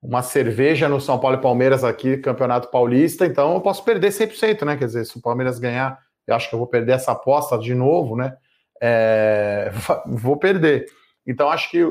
uma 0.00 0.22
cerveja 0.22 0.88
no 0.88 1.00
São 1.00 1.18
Paulo 1.18 1.38
e 1.38 1.40
Palmeiras 1.40 1.82
aqui, 1.82 2.16
Campeonato 2.18 2.70
Paulista, 2.70 3.26
então 3.26 3.54
eu 3.54 3.60
posso 3.60 3.84
perder 3.84 4.10
100%, 4.10 4.64
né? 4.64 4.76
Quer 4.76 4.86
dizer, 4.86 5.04
se 5.04 5.18
o 5.18 5.22
Palmeiras 5.22 5.58
ganhar 5.58 5.98
eu 6.28 6.34
acho 6.34 6.48
que 6.48 6.54
eu 6.54 6.58
vou 6.58 6.68
perder 6.68 6.92
essa 6.92 7.12
aposta 7.12 7.58
de 7.58 7.74
novo, 7.74 8.14
né? 8.14 8.36
É, 8.82 9.72
vou 10.06 10.36
perder. 10.36 10.84
Então, 11.26 11.48
acho 11.48 11.70
que 11.70 11.82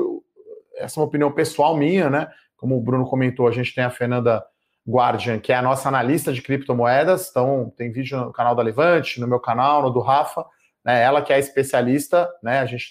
essa 0.76 0.98
é 0.98 1.00
uma 1.00 1.08
opinião 1.08 1.32
pessoal 1.32 1.76
minha, 1.76 2.08
né? 2.08 2.28
Como 2.56 2.76
o 2.76 2.80
Bruno 2.80 3.04
comentou, 3.04 3.48
a 3.48 3.50
gente 3.50 3.74
tem 3.74 3.82
a 3.82 3.90
Fernanda 3.90 4.44
Guardian, 4.88 5.38
que 5.38 5.52
é 5.52 5.56
a 5.56 5.62
nossa 5.62 5.88
analista 5.88 6.32
de 6.32 6.40
criptomoedas. 6.40 7.28
Então, 7.28 7.72
tem 7.76 7.92
vídeo 7.92 8.18
no 8.18 8.32
canal 8.32 8.54
da 8.54 8.62
Levante, 8.62 9.20
no 9.20 9.26
meu 9.26 9.38
canal, 9.38 9.82
no 9.82 9.90
do 9.90 10.00
Rafa. 10.00 10.46
Né? 10.84 11.02
Ela 11.02 11.20
que 11.20 11.32
é 11.32 11.38
especialista, 11.38 12.28
né? 12.42 12.60
A 12.60 12.66
gente 12.66 12.90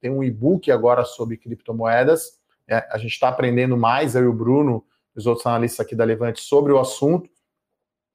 tem 0.00 0.10
um 0.10 0.24
e-book 0.24 0.70
agora 0.72 1.04
sobre 1.04 1.36
criptomoedas. 1.36 2.40
É, 2.68 2.84
a 2.90 2.98
gente 2.98 3.12
está 3.12 3.28
aprendendo 3.28 3.76
mais, 3.76 4.16
eu 4.16 4.24
e 4.24 4.26
o 4.26 4.32
Bruno, 4.32 4.84
os 5.14 5.26
outros 5.26 5.46
analistas 5.46 5.86
aqui 5.86 5.94
da 5.94 6.04
Levante, 6.04 6.40
sobre 6.40 6.72
o 6.72 6.80
assunto. 6.80 7.30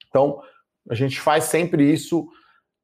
Então, 0.10 0.42
a 0.90 0.94
gente 0.94 1.20
faz 1.20 1.46
sempre 1.46 1.90
isso, 1.90 2.28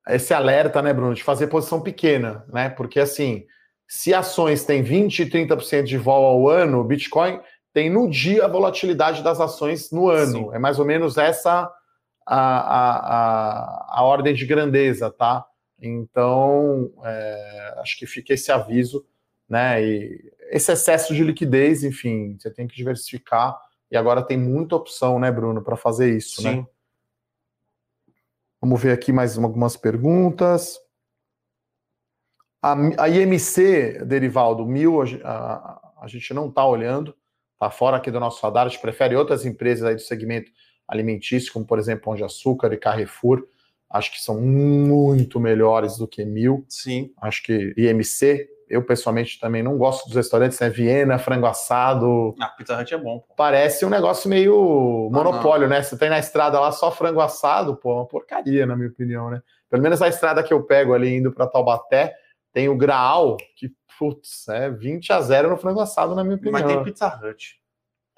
esse 0.08 0.34
alerta, 0.34 0.82
né, 0.82 0.94
Bruno, 0.94 1.14
de 1.14 1.24
fazer 1.24 1.48
posição 1.48 1.82
pequena, 1.82 2.46
né? 2.48 2.70
Porque 2.70 3.02
assim, 3.02 3.46
se 3.86 4.14
ações 4.14 4.64
têm 4.64 4.82
20 4.82 5.24
e 5.24 5.30
30% 5.30 5.84
de 5.84 5.98
vol 5.98 6.26
ao 6.26 6.48
ano, 6.48 6.80
o 6.80 6.84
Bitcoin 6.84 7.42
tem 7.78 7.92
no 7.92 8.10
dia 8.10 8.46
a 8.46 8.48
volatilidade 8.48 9.22
das 9.22 9.40
ações 9.40 9.92
no 9.92 10.10
ano. 10.10 10.50
Sim. 10.50 10.56
É 10.56 10.58
mais 10.58 10.80
ou 10.80 10.86
menos 10.86 11.16
essa 11.16 11.72
a, 12.26 12.36
a, 12.36 12.98
a, 12.98 14.00
a 14.00 14.04
ordem 14.04 14.34
de 14.34 14.48
grandeza, 14.48 15.12
tá? 15.12 15.46
Então, 15.80 16.92
é, 17.04 17.76
acho 17.78 17.96
que 18.00 18.08
fica 18.08 18.34
esse 18.34 18.52
aviso, 18.52 19.06
né? 19.48 19.80
E 19.84 20.34
esse 20.50 20.72
excesso 20.72 21.14
de 21.14 21.24
liquidez, 21.24 21.84
enfim, 21.84 22.36
você 22.40 22.50
tem 22.50 22.68
que 22.68 22.76
diversificar. 22.76 23.56
E 23.92 23.96
agora 23.96 24.24
tem 24.24 24.40
muita 24.40 24.76
opção, 24.76 25.20
né, 25.20 25.32
Bruno, 25.32 25.62
para 25.62 25.78
fazer 25.78 26.18
isso, 26.18 26.42
né? 26.42 26.50
Sim. 26.50 26.58
né? 26.62 26.68
Vamos 28.60 28.82
ver 28.82 28.92
aqui 28.92 29.14
mais 29.14 29.38
algumas 29.38 29.78
perguntas. 29.78 30.80
A, 32.60 32.74
a 33.04 33.08
IMC, 33.08 34.04
Derivaldo, 34.04 34.66
mil, 34.66 35.00
a, 35.00 35.04
a, 35.24 35.94
a 36.02 36.08
gente 36.08 36.34
não 36.34 36.50
está 36.50 36.66
olhando, 36.66 37.16
está 37.58 37.72
fora 37.72 37.98
aqui 37.98 38.12
do 38.12 38.20
nosso 38.20 38.42
radar, 38.42 38.68
a 38.68 38.70
gente 38.70 38.82
prefere 38.82 39.16
outras 39.16 39.46
empresas 39.46 39.84
aí 39.84 39.96
do 39.96 40.02
segmento 40.02 40.52
alimentício, 40.88 41.52
como 41.52 41.66
por 41.66 41.80
exemplo 41.80 42.06
Pão 42.06 42.16
de 42.16 42.24
Açúcar 42.24 42.72
e 42.72 42.78
Carrefour, 42.78 43.46
acho 43.90 44.12
que 44.12 44.22
são 44.22 44.40
muito 44.40 45.40
melhores 45.40 45.98
do 45.98 46.08
que 46.08 46.24
mil. 46.24 46.66
Sim. 46.70 47.12
Acho 47.22 47.44
que 47.44 47.74
IMC, 47.76 48.48
eu 48.70 48.84
pessoalmente 48.84 49.40
também 49.40 49.64
não 49.64 49.78
gosto 49.78 50.06
dos 50.06 50.16
restaurantes, 50.16 50.60
né? 50.60 50.70
Viena, 50.70 51.18
frango 51.18 51.46
assado. 51.46 52.36
Ah, 52.40 52.50
Pizza 52.50 52.80
Hut 52.80 52.94
é 52.94 52.98
bom. 52.98 53.20
Pô. 53.20 53.34
Parece 53.36 53.86
um 53.86 53.90
negócio 53.90 54.30
meio 54.30 55.10
monopólio, 55.12 55.66
ah, 55.66 55.70
né? 55.70 55.82
Você 55.82 55.98
tem 55.98 56.10
na 56.10 56.20
estrada 56.20 56.60
lá 56.60 56.72
só 56.72 56.92
frango 56.92 57.22
assado, 57.22 57.76
pô, 57.76 57.92
é 57.92 57.96
uma 57.96 58.08
porcaria, 58.08 58.66
na 58.66 58.76
minha 58.76 58.90
opinião, 58.90 59.30
né? 59.30 59.42
Pelo 59.70 59.82
menos 59.82 60.02
a 60.02 60.08
estrada 60.08 60.44
que 60.44 60.54
eu 60.54 60.64
pego 60.64 60.94
ali 60.94 61.16
indo 61.16 61.32
para 61.32 61.48
Taubaté, 61.48 62.14
tem 62.54 62.70
o 62.70 62.78
Graal, 62.78 63.38
que, 63.56 63.72
putz, 63.98 64.48
é 64.48 64.70
20 64.70 65.12
a 65.14 65.22
0 65.22 65.50
no 65.50 65.58
frango 65.58 65.80
assado, 65.80 66.16
na 66.16 66.24
minha 66.24 66.36
opinião. 66.36 66.54
Mas 66.54 66.66
tem 66.66 66.84
Pizza 66.84 67.08
Hut. 67.08 67.60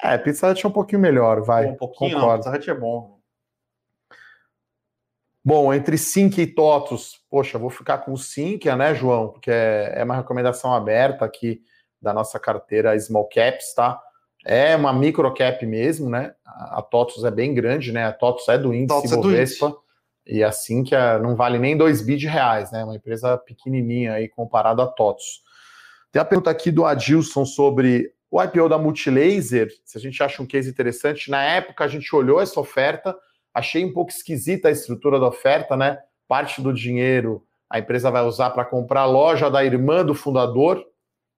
É, 0.02 0.18
Pizza 0.18 0.50
Hut 0.50 0.66
é 0.66 0.70
um 0.70 0.72
pouquinho 0.72 1.02
melhor, 1.02 1.42
vai. 1.42 1.68
Um 1.68 1.76
pouquinho, 1.76 2.14
Concordo. 2.14 2.46
não, 2.46 2.52
Pizza 2.52 2.56
Hut 2.56 2.70
é 2.70 2.74
bom. 2.74 3.20
Bom, 5.44 5.74
entre 5.74 5.98
Sync 5.98 6.40
e 6.40 6.48
TOTUS, 6.48 7.22
poxa, 7.30 7.58
vou 7.58 7.70
ficar 7.70 8.00
com 8.00 8.12
o 8.12 8.18
Sync, 8.18 8.66
né, 8.76 8.94
João? 8.94 9.30
Porque 9.30 9.50
é, 9.50 9.94
é 9.96 10.04
uma 10.04 10.16
recomendação 10.16 10.74
aberta 10.74 11.26
aqui 11.26 11.62
da 12.02 12.14
nossa 12.14 12.40
carteira 12.40 12.98
Small 13.00 13.28
Caps, 13.30 13.74
tá? 13.74 14.02
É 14.46 14.76
uma 14.76 14.94
micro 14.94 15.34
cap 15.34 15.66
mesmo, 15.66 16.10
né? 16.10 16.34
A 16.46 16.82
TOTUS 16.82 17.24
é 17.24 17.32
bem 17.32 17.54
grande, 17.54 17.92
né? 17.92 18.06
A 18.06 18.14
TOTUS 18.14 18.48
é 18.50 18.58
do 18.58 18.74
índice 18.74 19.16
Bovespa. 19.16 19.66
É 19.66 19.70
do 19.70 19.76
índice. 19.76 19.90
E 20.26 20.44
assim 20.44 20.84
que 20.84 20.96
não 21.22 21.36
vale 21.36 21.58
nem 21.58 21.76
2 21.76 22.02
bi 22.02 22.16
de 22.16 22.28
reais, 22.28 22.72
né? 22.72 22.84
Uma 22.84 22.96
empresa 22.96 23.38
pequenininha 23.38 24.14
aí 24.14 24.30
comparado 24.30 24.82
a 24.82 24.88
TOTUS. 24.88 25.42
Tem 26.12 26.22
a 26.22 26.26
pergunta 26.26 26.49
aqui 26.49 26.72
do 26.72 26.86
Adilson 26.86 27.45
sobre 27.45 28.14
o 28.32 28.41
IPO 28.41 28.70
da 28.70 28.78
Multilaser, 28.78 29.70
se 29.84 29.97
a 29.97 30.01
gente 30.01 30.22
acha 30.22 30.41
um 30.41 30.45
case 30.45 30.70
interessante. 30.70 31.32
Na 31.32 31.43
época 31.43 31.84
a 31.84 31.88
gente 31.88 32.16
olhou 32.16 32.39
essa 32.39 32.60
oferta, 32.60 33.16
Achei 33.53 33.84
um 33.84 33.93
pouco 33.93 34.12
esquisita 34.12 34.68
a 34.68 34.72
estrutura 34.72 35.20
da 35.20 35.28
oferta, 35.28 35.76
né? 35.76 35.97
Parte 36.28 36.62
do 36.62 36.74
dinheiro 36.74 37.43
a 37.70 37.78
empresa 37.78 38.10
vai 38.10 38.24
usar 38.24 38.49
para 38.49 38.66
comprar 38.66 39.01
a 39.01 39.05
loja 39.05 39.49
da 39.49 39.64
irmã 39.64 40.03
do 40.03 40.16
fundador. 40.16 40.84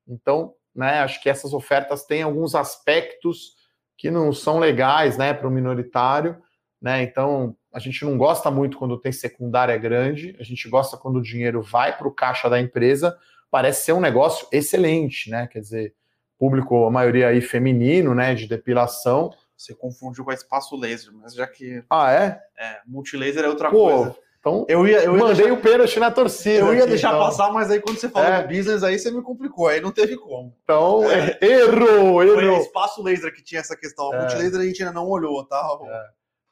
Então, 0.07 0.53
né, 0.73 0.99
acho 0.99 1.21
que 1.21 1.29
essas 1.29 1.51
ofertas 1.53 2.05
têm 2.05 2.21
alguns 2.21 2.55
aspectos 2.55 3.55
que 3.97 4.09
não 4.09 4.31
são 4.31 4.57
legais, 4.57 5.17
né, 5.17 5.33
para 5.33 5.45
o 5.45 5.51
minoritário, 5.51 6.41
né? 6.81 7.03
Então, 7.03 7.53
a 7.73 7.79
gente 7.79 8.05
não 8.05 8.17
gosta 8.17 8.49
muito 8.49 8.77
quando 8.77 8.97
tem 8.97 9.11
secundária 9.11 9.77
grande, 9.77 10.35
a 10.39 10.43
gente 10.43 10.69
gosta 10.69 10.95
quando 10.95 11.17
o 11.17 11.21
dinheiro 11.21 11.61
vai 11.61 11.97
para 11.97 12.07
o 12.07 12.13
caixa 12.13 12.49
da 12.49 12.59
empresa. 12.59 13.17
Parece 13.51 13.83
ser 13.83 13.93
um 13.93 13.99
negócio 13.99 14.47
excelente, 14.51 15.29
né? 15.29 15.45
Quer 15.45 15.59
dizer, 15.59 15.93
público, 16.39 16.85
a 16.85 16.89
maioria 16.89 17.27
aí 17.27 17.41
feminino, 17.41 18.15
né, 18.15 18.33
de 18.33 18.47
depilação. 18.47 19.29
Você 19.55 19.75
confundiu 19.75 20.23
com 20.23 20.31
a 20.31 20.33
espaço 20.33 20.75
laser, 20.75 21.13
mas 21.13 21.35
já 21.35 21.45
que. 21.45 21.83
Ah, 21.87 22.11
é? 22.11 22.41
É, 22.57 22.79
multilaser 22.87 23.43
é 23.43 23.47
outra 23.47 23.69
Pô, 23.69 23.89
coisa. 23.89 24.15
Então, 24.39 24.65
eu 24.67 24.87
ia, 24.87 25.03
eu 25.03 25.13
ia 25.13 25.19
mandei 25.19 25.45
deixar... 25.45 25.53
o 25.53 25.61
pênalti 25.61 25.99
na 25.99 26.09
torcida. 26.09 26.65
Eu 26.65 26.73
ia 26.73 26.79
aqui, 26.79 26.89
deixar 26.89 27.09
então. 27.09 27.19
passar, 27.19 27.53
mas 27.53 27.69
aí 27.69 27.79
quando 27.79 27.99
você 27.99 28.09
falou 28.09 28.27
é. 28.27 28.41
de 28.41 28.55
business, 28.55 28.81
aí 28.81 28.97
você 28.97 29.11
me 29.11 29.21
complicou, 29.21 29.67
aí 29.67 29.79
não 29.79 29.91
teve 29.91 30.17
como. 30.17 30.57
Então, 30.63 31.03
é. 31.11 31.37
errou, 31.41 32.23
errou. 32.23 32.35
Foi 32.35 32.47
o 32.47 32.57
espaço 32.57 33.03
laser 33.03 33.31
que 33.31 33.43
tinha 33.43 33.61
essa 33.61 33.77
questão. 33.77 34.11
É. 34.11 34.21
Multilaser 34.21 34.59
a 34.59 34.65
gente 34.65 34.81
ainda 34.81 34.95
não 34.95 35.07
olhou, 35.07 35.45
tá? 35.45 35.61
É. 35.85 36.05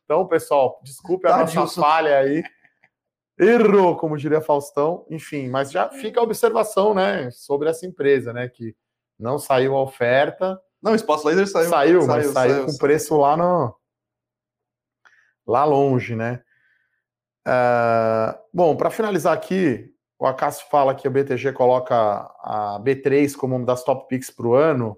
Então, 0.06 0.28
pessoal, 0.28 0.80
desculpe 0.84 1.28
a 1.28 1.38
nossa 1.38 1.52
Dilson. 1.52 1.82
falha 1.82 2.20
aí. 2.20 2.44
Errou, 3.40 3.96
como 3.96 4.18
diria 4.18 4.42
Faustão. 4.42 5.06
Enfim, 5.10 5.48
mas 5.48 5.72
já 5.72 5.90
fica 5.90 6.20
a 6.20 6.24
observação, 6.24 6.94
né, 6.94 7.32
sobre 7.32 7.70
essa 7.70 7.86
empresa, 7.86 8.34
né, 8.34 8.50
que 8.50 8.76
não 9.18 9.40
saiu 9.40 9.76
a 9.76 9.82
oferta 9.82 10.62
não, 10.82 10.94
o 10.94 10.96
Espaço 10.96 11.28
Laser 11.28 11.48
saiu. 11.48 11.70
Saiu, 11.70 12.08
mas 12.08 12.08
saiu, 12.08 12.34
saiu, 12.34 12.54
saiu 12.54 12.66
com 12.66 12.78
preço 12.78 13.18
lá 13.18 13.36
no. 13.36 13.76
Lá 15.46 15.66
longe, 15.66 16.16
né? 16.16 16.42
Uh, 17.48 18.38
bom, 18.54 18.76
para 18.76 18.92
finalizar 18.92 19.34
aqui, 19.34 19.92
o 20.18 20.26
Acácio 20.26 20.68
fala 20.70 20.94
que 20.94 21.08
o 21.08 21.12
BTG 21.12 21.54
coloca 21.54 21.96
a 21.96 22.80
B3 22.82 23.36
como 23.36 23.56
uma 23.56 23.66
das 23.66 23.84
top 23.84 24.08
picks 24.08 24.30
para 24.30 24.48
o 24.48 24.54
ano. 24.54 24.98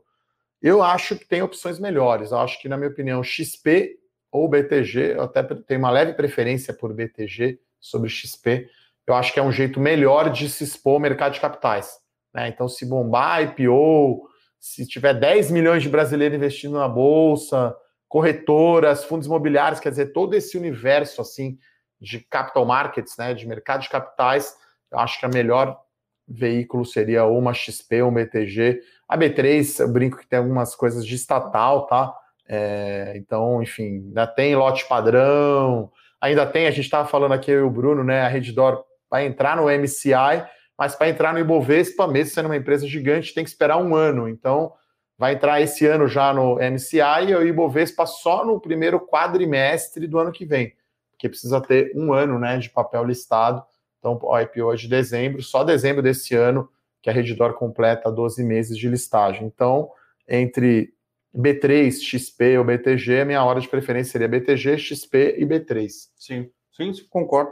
Eu 0.61 0.83
acho 0.83 1.15
que 1.15 1.25
tem 1.25 1.41
opções 1.41 1.79
melhores. 1.79 2.31
Eu 2.31 2.39
acho 2.39 2.61
que, 2.61 2.69
na 2.69 2.77
minha 2.77 2.89
opinião, 2.89 3.23
XP 3.23 3.97
ou 4.31 4.47
BTG, 4.47 5.15
eu 5.15 5.23
até 5.23 5.41
tenho 5.41 5.79
uma 5.79 5.89
leve 5.89 6.13
preferência 6.13 6.73
por 6.73 6.93
BTG 6.93 7.59
sobre 7.81 8.09
XP. 8.09 8.69
Eu 9.05 9.15
acho 9.15 9.33
que 9.33 9.39
é 9.39 9.43
um 9.43 9.51
jeito 9.51 9.79
melhor 9.79 10.29
de 10.29 10.47
se 10.47 10.63
expor 10.63 10.93
ao 10.93 10.99
mercado 10.99 11.33
de 11.33 11.41
capitais. 11.41 11.97
Né? 12.33 12.47
Então, 12.47 12.69
se 12.69 12.85
bombar 12.85 13.41
IPO, 13.41 14.29
se 14.59 14.87
tiver 14.87 15.13
10 15.13 15.51
milhões 15.51 15.81
de 15.83 15.89
brasileiros 15.89 16.37
investindo 16.37 16.77
na 16.77 16.87
bolsa, 16.87 17.75
corretoras, 18.07 19.03
fundos 19.03 19.27
imobiliários, 19.27 19.79
quer 19.79 19.89
dizer, 19.89 20.13
todo 20.13 20.35
esse 20.35 20.57
universo 20.57 21.21
assim 21.21 21.57
de 21.99 22.19
capital 22.19 22.65
markets, 22.65 23.15
né, 23.17 23.33
de 23.33 23.47
mercado 23.47 23.81
de 23.81 23.89
capitais, 23.89 24.55
eu 24.91 24.99
acho 24.99 25.19
que 25.19 25.25
a 25.25 25.29
melhor 25.29 25.79
veículo 26.27 26.85
seria 26.85 27.25
uma 27.25 27.53
XP 27.53 28.01
ou 28.01 28.09
um 28.09 28.13
BTG. 28.13 28.81
A 29.07 29.17
B3, 29.17 29.79
eu 29.79 29.91
brinco 29.91 30.17
que 30.17 30.27
tem 30.27 30.39
algumas 30.39 30.75
coisas 30.75 31.05
de 31.05 31.15
estatal, 31.15 31.85
tá? 31.87 32.13
É, 32.47 33.13
então, 33.15 33.61
enfim, 33.61 34.03
ainda 34.07 34.27
tem 34.27 34.55
lote 34.55 34.87
padrão, 34.87 35.91
ainda 36.21 36.45
tem, 36.45 36.67
a 36.67 36.71
gente 36.71 36.85
estava 36.85 37.07
falando 37.07 37.33
aqui, 37.33 37.51
eu 37.51 37.61
e 37.61 37.63
o 37.63 37.69
Bruno, 37.69 38.03
né? 38.03 38.21
A 38.21 38.27
Reddor 38.27 38.83
vai 39.09 39.25
entrar 39.25 39.57
no 39.57 39.63
MCI, 39.63 40.45
mas 40.77 40.95
para 40.95 41.09
entrar 41.09 41.33
no 41.33 41.39
Ibovespa, 41.39 42.07
mesmo 42.07 42.33
sendo 42.33 42.45
uma 42.45 42.55
empresa 42.55 42.87
gigante, 42.87 43.33
tem 43.33 43.43
que 43.43 43.49
esperar 43.49 43.77
um 43.77 43.95
ano. 43.95 44.29
Então, 44.29 44.71
vai 45.17 45.33
entrar 45.33 45.59
esse 45.59 45.85
ano 45.85 46.07
já 46.07 46.33
no 46.33 46.55
MCI 46.55 47.29
e 47.29 47.35
o 47.35 47.45
Ibovespa 47.45 48.05
só 48.05 48.45
no 48.45 48.59
primeiro 48.59 48.99
quadrimestre 48.99 50.07
do 50.07 50.19
ano 50.19 50.31
que 50.31 50.45
vem, 50.45 50.73
porque 51.11 51.27
precisa 51.27 51.59
ter 51.59 51.91
um 51.95 52.13
ano 52.13 52.39
né, 52.39 52.57
de 52.57 52.69
papel 52.69 53.03
listado. 53.03 53.63
Então, 53.99 54.17
o 54.21 54.39
IPO 54.39 54.73
é 54.73 54.75
de 54.75 54.87
dezembro, 54.87 55.41
só 55.41 55.63
dezembro 55.63 56.01
desse 56.01 56.35
ano 56.35 56.69
que 57.01 57.09
a 57.09 57.13
Redditor 57.13 57.53
completa 57.53 58.11
12 58.11 58.43
meses 58.43 58.77
de 58.77 58.87
listagem. 58.87 59.45
Então, 59.45 59.89
entre 60.27 60.93
B3, 61.35 61.91
XP 61.91 62.57
ou 62.57 62.65
BTG, 62.65 63.25
minha 63.25 63.43
hora 63.43 63.61
de 63.61 63.67
preferência 63.67 64.11
seria 64.11 64.27
BTG, 64.27 64.77
XP 64.77 65.35
e 65.37 65.45
B3. 65.45 65.89
Sim, 66.15 66.49
sim, 66.75 66.93
concordo. 67.09 67.51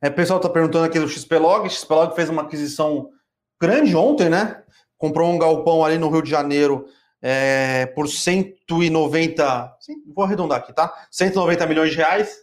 É, 0.00 0.08
o 0.08 0.12
pessoal 0.12 0.38
está 0.38 0.48
perguntando 0.48 0.84
aqui 0.84 0.98
do 0.98 1.08
XPlog. 1.08 1.68
XPlog 1.70 2.14
fez 2.14 2.28
uma 2.28 2.42
aquisição 2.42 3.10
grande 3.60 3.94
ontem, 3.94 4.28
né? 4.28 4.62
Comprou 4.98 5.30
um 5.30 5.38
galpão 5.38 5.84
ali 5.84 5.96
no 5.96 6.10
Rio 6.10 6.22
de 6.22 6.30
Janeiro 6.30 6.86
é, 7.22 7.86
por 7.86 8.08
190, 8.08 9.76
vou 10.12 10.24
arredondar 10.24 10.58
aqui, 10.58 10.72
tá? 10.72 10.92
190 11.08 11.66
milhões 11.66 11.90
de 11.90 11.96
reais. 11.96 12.36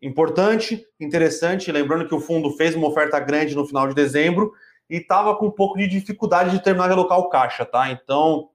Importante, 0.00 0.86
interessante. 0.98 1.70
Lembrando 1.70 2.08
que 2.08 2.14
o 2.14 2.20
fundo 2.20 2.50
fez 2.56 2.74
uma 2.74 2.88
oferta 2.88 3.20
grande 3.20 3.54
no 3.54 3.66
final 3.66 3.86
de 3.86 3.94
dezembro 3.94 4.52
e 4.88 4.96
estava 4.96 5.36
com 5.36 5.46
um 5.46 5.50
pouco 5.50 5.76
de 5.76 5.86
dificuldade 5.86 6.50
de 6.50 6.62
terminar 6.62 6.86
de 6.86 6.94
alocar 6.94 7.18
o 7.18 7.28
caixa, 7.28 7.66
tá? 7.66 7.90
Então, 7.90 8.48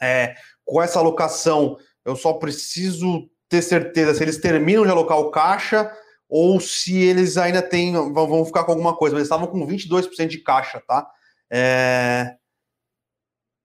é, 0.00 0.34
com 0.64 0.82
essa 0.82 0.98
alocação, 0.98 1.76
eu 2.04 2.16
só 2.16 2.34
preciso 2.34 3.28
ter 3.48 3.62
certeza 3.62 4.14
se 4.14 4.22
eles 4.22 4.38
terminam 4.38 4.84
de 4.84 4.90
alocar 4.90 5.18
o 5.18 5.30
caixa 5.30 5.90
ou 6.28 6.58
se 6.60 7.00
eles 7.02 7.36
ainda 7.36 7.62
têm, 7.62 7.92
vão 7.92 8.44
ficar 8.44 8.64
com 8.64 8.72
alguma 8.72 8.96
coisa, 8.96 9.14
mas 9.14 9.20
eles 9.20 9.28
estavam 9.28 9.46
com 9.46 9.66
22% 9.66 10.26
de 10.26 10.38
caixa, 10.38 10.82
tá? 10.86 11.08
É... 11.50 12.34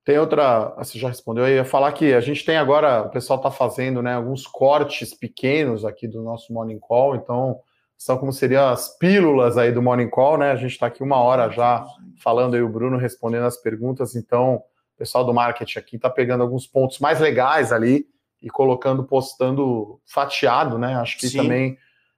Tem 0.03 0.17
outra, 0.17 0.73
você 0.77 0.97
já 0.97 1.07
respondeu 1.07 1.43
aí, 1.43 1.51
eu 1.51 1.57
ia 1.57 1.65
falar 1.65 1.91
que 1.91 2.13
a 2.13 2.19
gente 2.19 2.43
tem 2.43 2.57
agora, 2.57 3.03
o 3.03 3.09
pessoal 3.09 3.37
está 3.37 3.51
fazendo 3.51 4.01
né, 4.01 4.15
alguns 4.15 4.47
cortes 4.47 5.13
pequenos 5.13 5.85
aqui 5.85 6.07
do 6.07 6.23
nosso 6.23 6.51
Morning 6.51 6.79
Call, 6.79 7.15
então 7.15 7.59
são 7.95 8.17
como 8.17 8.33
seriam 8.33 8.67
as 8.67 8.97
pílulas 8.97 9.59
aí 9.59 9.71
do 9.71 9.81
Morning 9.81 10.09
Call, 10.09 10.39
né? 10.39 10.51
A 10.51 10.55
gente 10.55 10.71
está 10.71 10.87
aqui 10.87 11.03
uma 11.03 11.17
hora 11.17 11.51
já 11.51 11.85
falando 12.17 12.55
aí 12.55 12.61
o 12.63 12.69
Bruno 12.69 12.97
respondendo 12.97 13.45
as 13.45 13.57
perguntas, 13.57 14.15
então 14.15 14.63
pessoal 15.01 15.25
do 15.25 15.33
marketing 15.33 15.79
aqui 15.79 15.95
está 15.95 16.11
pegando 16.11 16.43
alguns 16.43 16.67
pontos 16.67 16.99
mais 16.99 17.19
legais 17.19 17.71
ali 17.71 18.05
e 18.39 18.51
colocando, 18.51 19.03
postando 19.03 19.99
fatiado, 20.05 20.77
né? 20.77 20.93
Acho 20.93 21.17
que 21.17 21.27
Sim. 21.27 21.37
também 21.37 21.77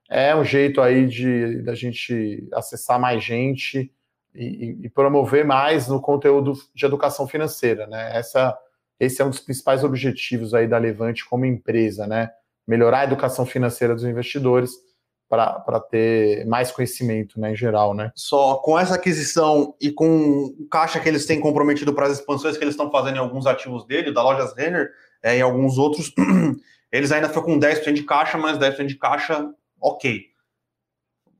é 0.09 0.35
um 0.35 0.43
jeito 0.43 0.81
aí 0.81 1.07
de 1.07 1.61
da 1.61 1.73
gente 1.73 2.45
acessar 2.51 2.99
mais 2.99 3.23
gente 3.23 3.89
e, 4.35 4.77
e, 4.83 4.89
promover 4.89 5.45
mais 5.45 5.87
no 5.87 6.01
conteúdo 6.01 6.53
de 6.75 6.85
educação 6.85 7.25
financeira, 7.25 7.87
né? 7.87 8.17
Essa, 8.17 8.57
esse 8.99 9.21
é 9.21 9.25
um 9.25 9.29
dos 9.29 9.39
principais 9.39 9.81
objetivos 9.81 10.53
aí 10.53 10.67
da 10.67 10.77
Levante 10.77 11.23
como 11.23 11.45
empresa, 11.45 12.05
né? 12.05 12.31
Melhorar 12.67 12.99
a 12.99 13.03
educação 13.05 13.45
financeira 13.45 13.95
dos 13.95 14.03
investidores 14.03 14.71
para 15.33 15.79
ter 15.79 16.45
mais 16.45 16.71
conhecimento, 16.71 17.39
né, 17.39 17.51
em 17.51 17.55
geral, 17.55 17.93
né? 17.93 18.11
Só 18.15 18.55
com 18.55 18.77
essa 18.77 18.95
aquisição 18.95 19.75
e 19.81 19.91
com 19.91 20.53
o 20.59 20.67
caixa 20.69 20.99
que 20.99 21.09
eles 21.09 21.25
têm 21.25 21.39
comprometido 21.39 21.93
para 21.93 22.07
as 22.07 22.19
expansões 22.19 22.57
que 22.57 22.63
eles 22.63 22.73
estão 22.73 22.91
fazendo 22.91 23.15
em 23.15 23.19
alguns 23.19 23.45
ativos 23.45 23.85
dele, 23.85 24.13
da 24.13 24.23
Lojas 24.23 24.53
Renner, 24.55 24.91
é, 25.21 25.37
em 25.37 25.41
alguns 25.41 25.77
outros, 25.77 26.13
eles 26.91 27.11
ainda 27.11 27.29
ficam 27.29 27.43
com 27.43 27.59
10% 27.59 27.93
de 27.93 28.03
caixa, 28.03 28.37
mas 28.37 28.57
10% 28.57 28.85
de 28.85 28.95
caixa, 28.95 29.49
ok 29.81 30.33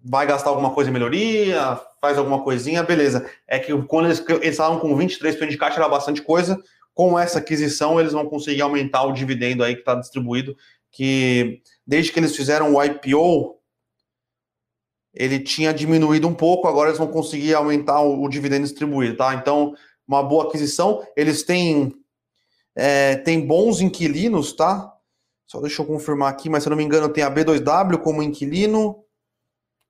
vai 0.04 0.28
gastar 0.28 0.50
alguma 0.50 0.72
coisa 0.72 0.90
em 0.90 0.94
melhoria, 0.94 1.80
faz 2.02 2.18
alguma 2.18 2.44
coisinha, 2.44 2.84
beleza. 2.84 3.30
É 3.48 3.58
que 3.58 3.72
quando 3.84 4.08
eles, 4.08 4.24
eles 4.28 4.50
estavam 4.50 4.80
com 4.80 4.96
23% 4.98 5.48
de 5.48 5.58
caixa, 5.58 5.78
era 5.78 5.88
bastante 5.88 6.22
coisa. 6.22 6.62
Com 6.94 7.18
essa 7.18 7.40
aquisição, 7.40 8.00
eles 8.00 8.12
vão 8.12 8.26
conseguir 8.26 8.62
aumentar 8.62 9.04
o 9.04 9.14
dividendo 9.14 9.64
aí 9.64 9.74
que 9.74 9.82
está 9.82 9.96
distribuído, 9.96 10.56
que 10.92 11.62
desde 11.88 12.12
que 12.12 12.20
eles 12.20 12.36
fizeram 12.36 12.76
o 12.76 12.84
IPO, 12.84 13.58
ele 15.14 15.40
tinha 15.40 15.74
diminuído 15.74 16.28
um 16.28 16.34
pouco, 16.34 16.68
agora 16.68 16.90
eles 16.90 16.98
vão 16.98 17.08
conseguir 17.08 17.54
aumentar 17.54 18.02
o, 18.02 18.24
o 18.24 18.30
dividendo 18.30 18.64
distribuído, 18.64 19.18
tá? 19.18 19.34
Então, 19.36 19.76
uma 20.08 20.24
boa 20.24 20.46
aquisição. 20.46 21.06
Eles 21.16 21.44
têm, 21.44 21.94
é, 22.76 23.18
têm 23.18 23.46
bons 23.46 23.80
inquilinos, 23.82 24.54
tá? 24.54 24.92
Só 25.46 25.62
deixa 25.62 25.82
eu 25.82 25.86
confirmar 25.86 26.32
aqui, 26.32 26.50
mas 26.50 26.64
se 26.64 26.70
eu 26.70 26.72
não 26.72 26.78
me 26.78 26.84
engano, 26.84 27.10
tem 27.10 27.24
a 27.24 27.32
B2W 27.32 28.00
como 28.00 28.24
inquilino. 28.24 29.04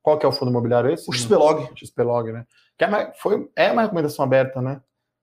Qual 0.01 0.19
que 0.19 0.25
é 0.25 0.29
o 0.29 0.31
fundo 0.33 0.51
imobiliário 0.51 0.91
esse? 0.91 1.09
O 1.09 1.13
XPlog. 1.13 1.69
XPlog, 1.77 2.31
né? 2.33 2.45
Que 2.77 2.83
é 2.83 2.87
uma, 2.87 3.13
foi, 3.13 3.49
é 3.55 3.71
uma 3.71 3.83
recomendação 3.83 4.25
aberta, 4.25 4.61
né? 4.61 4.81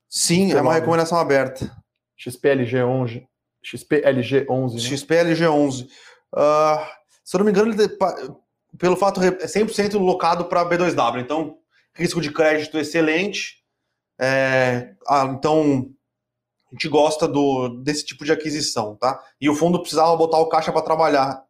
Sim, 0.09 0.47
XPlog. 0.47 0.59
é 0.59 0.63
uma 0.63 0.75
recomendação 0.75 1.19
aberta. 1.19 1.71
XPLG11. 2.19 3.27
XPLG11. 3.63 4.73
Né? 4.73 4.79
XPLG11. 4.79 5.87
Uh, 6.33 6.87
se 7.23 7.37
eu 7.37 7.39
não 7.39 7.45
me 7.45 7.51
engano, 7.51 7.73
ele, 7.73 7.89
pelo 8.79 8.97
fato 8.97 9.23
é 9.23 9.31
100% 9.31 9.99
locado 9.99 10.45
para 10.47 10.65
B2W. 10.65 11.21
Então, 11.21 11.59
risco 11.95 12.21
de 12.21 12.33
crédito 12.33 12.79
excelente. 12.79 13.61
É, 14.19 14.95
então, 15.31 15.91
a 16.71 16.75
gente 16.75 16.89
gosta 16.89 17.27
do, 17.27 17.69
desse 17.83 18.05
tipo 18.05 18.25
de 18.25 18.33
aquisição, 18.33 18.97
tá? 18.97 19.21
E 19.41 19.49
o 19.49 19.55
fundo 19.55 19.81
precisava 19.81 20.17
botar 20.17 20.39
o 20.39 20.49
caixa 20.49 20.73
para 20.73 20.83
trabalhar. 20.83 21.43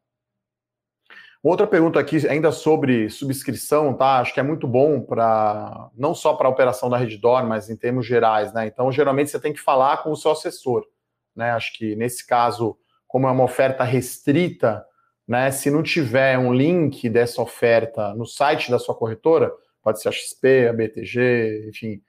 Outra 1.43 1.67
pergunta 1.67 1.99
aqui, 1.99 2.27
ainda 2.29 2.53
sobre 2.53 3.09
subscrição, 3.09 3.95
tá? 3.95 4.19
Acho 4.19 4.35
que 4.35 4.41
é 4.41 4.43
muito 4.43 4.67
bom 4.67 5.01
para 5.01 5.91
não 5.97 6.15
só 6.15 6.35
para 6.35 6.47
a 6.47 6.51
operação 6.51 6.91
da 6.91 6.99
Reddor, 6.99 7.47
mas 7.47 7.71
em 7.71 7.77
termos 7.77 8.07
gerais, 8.07 8.53
né? 8.53 8.67
Então, 8.67 8.93
geralmente 8.93 9.31
você 9.31 9.41
tem 9.41 9.53
que 9.53 9.61
falar 9.61 10.03
com 10.03 10.11
o 10.11 10.17
seu 10.17 10.31
assessor, 10.31 10.85
né? 11.35 11.53
Acho 11.53 11.73
que 11.75 11.97
nesse 11.97 12.27
caso, 12.27 12.77
como 13.07 13.27
é 13.27 13.31
uma 13.31 13.45
oferta 13.45 13.85
restrita, 13.85 14.85
né? 15.31 15.53
Se 15.53 15.71
não 15.71 15.81
tiver 15.81 16.37
um 16.37 16.53
link 16.53 17.09
dessa 17.09 17.41
oferta 17.41 18.13
no 18.17 18.27
site 18.27 18.69
da 18.69 18.81
sua 18.81 18.97
corretora, 18.97 19.53
pode 19.81 20.03
ser 20.03 20.09
a 20.09 20.13
XP, 20.13 20.67
a 20.67 20.73
BTG, 20.73 21.69
enfim, 21.69 22.03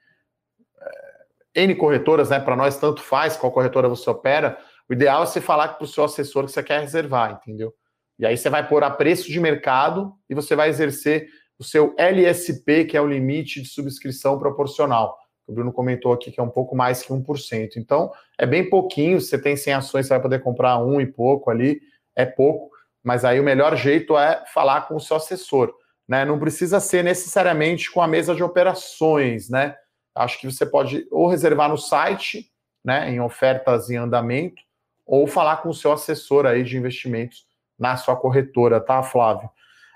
é, 1.54 1.62
N 1.62 1.72
corretoras, 1.76 2.30
né? 2.30 2.40
Para 2.40 2.56
nós 2.56 2.76
tanto 2.80 3.00
faz 3.00 3.36
qual 3.36 3.52
corretora 3.52 3.88
você 3.88 4.10
opera. 4.10 4.58
O 4.90 4.92
ideal 4.92 5.22
é 5.22 5.26
você 5.26 5.40
falar 5.40 5.68
para 5.68 5.84
o 5.84 5.86
seu 5.86 6.02
assessor 6.02 6.46
que 6.46 6.50
você 6.50 6.64
quer 6.64 6.80
reservar, 6.80 7.40
entendeu? 7.40 7.72
E 8.18 8.26
aí 8.26 8.36
você 8.36 8.50
vai 8.50 8.68
pôr 8.68 8.82
a 8.82 8.90
preço 8.90 9.30
de 9.30 9.38
mercado 9.38 10.12
e 10.28 10.34
você 10.34 10.56
vai 10.56 10.68
exercer 10.68 11.28
o 11.56 11.62
seu 11.62 11.94
LSP, 11.96 12.86
que 12.86 12.96
é 12.96 13.00
o 13.00 13.06
limite 13.06 13.62
de 13.62 13.68
subscrição 13.68 14.36
proporcional. 14.36 15.16
O 15.46 15.52
Bruno 15.52 15.72
comentou 15.72 16.12
aqui 16.12 16.32
que 16.32 16.40
é 16.40 16.42
um 16.42 16.50
pouco 16.50 16.74
mais 16.74 17.04
que 17.04 17.12
1%. 17.12 17.76
Então, 17.76 18.10
é 18.36 18.44
bem 18.44 18.68
pouquinho. 18.68 19.20
Você 19.20 19.40
tem 19.40 19.54
100 19.54 19.74
ações, 19.74 20.06
você 20.08 20.14
vai 20.14 20.22
poder 20.22 20.40
comprar 20.40 20.78
um 20.78 21.00
e 21.00 21.06
pouco 21.06 21.52
ali, 21.52 21.80
é 22.16 22.26
pouco. 22.26 22.71
Mas 23.02 23.24
aí 23.24 23.40
o 23.40 23.44
melhor 23.44 23.76
jeito 23.76 24.16
é 24.16 24.44
falar 24.52 24.82
com 24.82 24.96
o 24.96 25.00
seu 25.00 25.16
assessor. 25.16 25.72
Né? 26.08 26.24
Não 26.24 26.38
precisa 26.38 26.80
ser 26.80 27.02
necessariamente 27.02 27.90
com 27.90 28.00
a 28.00 28.08
mesa 28.08 28.34
de 28.34 28.42
operações, 28.42 29.48
né? 29.48 29.74
Acho 30.14 30.38
que 30.38 30.50
você 30.50 30.66
pode 30.66 31.06
ou 31.10 31.26
reservar 31.26 31.68
no 31.68 31.78
site, 31.78 32.50
né, 32.84 33.10
em 33.10 33.20
ofertas 33.20 33.88
em 33.88 33.96
andamento, 33.96 34.60
ou 35.06 35.26
falar 35.26 35.58
com 35.58 35.70
o 35.70 35.74
seu 35.74 35.92
assessor 35.92 36.44
aí 36.44 36.62
de 36.62 36.76
investimentos 36.76 37.46
na 37.78 37.96
sua 37.96 38.14
corretora, 38.16 38.80
tá, 38.80 39.02
Flávio? 39.02 39.48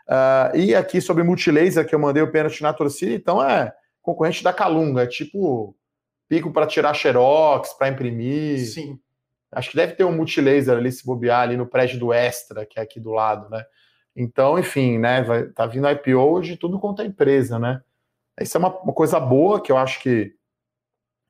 Uh, 0.09 0.57
e 0.57 0.75
aqui 0.75 1.01
sobre 1.01 1.23
multilaser, 1.23 1.87
que 1.87 1.95
eu 1.95 1.99
mandei 1.99 2.23
o 2.23 2.31
pênalti 2.31 2.63
na 2.63 2.73
torcida, 2.73 3.13
então 3.13 3.43
é 3.43 3.75
concorrente 4.01 4.43
da 4.43 4.53
Calunga, 4.53 5.03
é 5.03 5.07
tipo 5.07 5.77
pico 6.29 6.53
para 6.53 6.67
tirar 6.67 6.95
xerox, 6.95 7.73
para 7.75 7.89
imprimir. 7.89 8.67
Sim. 8.67 8.99
Acho 9.57 9.71
que 9.71 9.77
deve 9.77 9.95
ter 9.95 10.05
um 10.05 10.13
multilaser 10.13 10.77
ali, 10.77 10.93
se 10.93 11.03
bobear, 11.03 11.41
ali 11.41 11.57
no 11.57 11.67
prédio 11.67 11.99
do 11.99 12.13
Extra, 12.13 12.67
que 12.67 12.79
é 12.79 12.83
aqui 12.83 13.01
do 13.01 13.11
lado, 13.11 13.49
né? 13.49 13.65
Então, 14.15 14.59
enfim, 14.59 14.99
né? 14.99 15.23
Vai, 15.23 15.47
tá 15.47 15.65
vindo 15.65 15.89
IPO 15.89 16.43
de 16.43 16.59
tudo 16.59 16.79
quanto 16.79 17.01
é 17.01 17.07
empresa, 17.07 17.59
né? 17.59 17.81
Isso 18.39 18.55
é 18.55 18.61
uma, 18.61 18.69
uma 18.81 18.93
coisa 18.93 19.19
boa 19.19 19.59
que 19.59 19.73
eu 19.73 19.79
acho 19.79 19.99
que, 20.01 20.35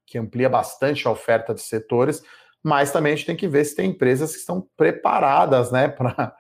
que 0.05 0.19
amplia 0.19 0.49
bastante 0.49 1.07
a 1.07 1.11
oferta 1.13 1.55
de 1.55 1.63
setores, 1.63 2.21
mas 2.61 2.91
também 2.91 3.13
a 3.13 3.17
gente 3.17 3.27
tem 3.27 3.37
que 3.37 3.47
ver 3.47 3.65
se 3.65 3.77
tem 3.77 3.91
empresas 3.91 4.33
que 4.33 4.39
estão 4.39 4.67
preparadas, 4.77 5.71
né, 5.71 5.87
para 5.89 6.35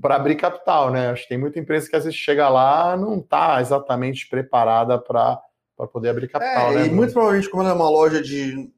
para 0.00 0.16
abrir 0.16 0.36
capital, 0.36 0.90
né? 0.90 1.10
Acho 1.10 1.24
que 1.24 1.28
tem 1.28 1.38
muita 1.38 1.58
empresa 1.58 1.86
que 1.86 1.94
às 1.94 2.04
vezes 2.04 2.18
chega 2.18 2.48
lá 2.48 2.96
não 2.96 3.18
está 3.18 3.60
exatamente 3.60 4.26
preparada 4.26 4.98
para 4.98 5.38
poder 5.92 6.08
abrir 6.08 6.28
capital, 6.28 6.72
é, 6.72 6.74
né? 6.76 6.86
E 6.86 6.90
muito 6.90 7.12
provavelmente, 7.12 7.50
como 7.50 7.68
é 7.68 7.72
uma 7.72 7.90
loja 7.90 8.22
de 8.22 8.72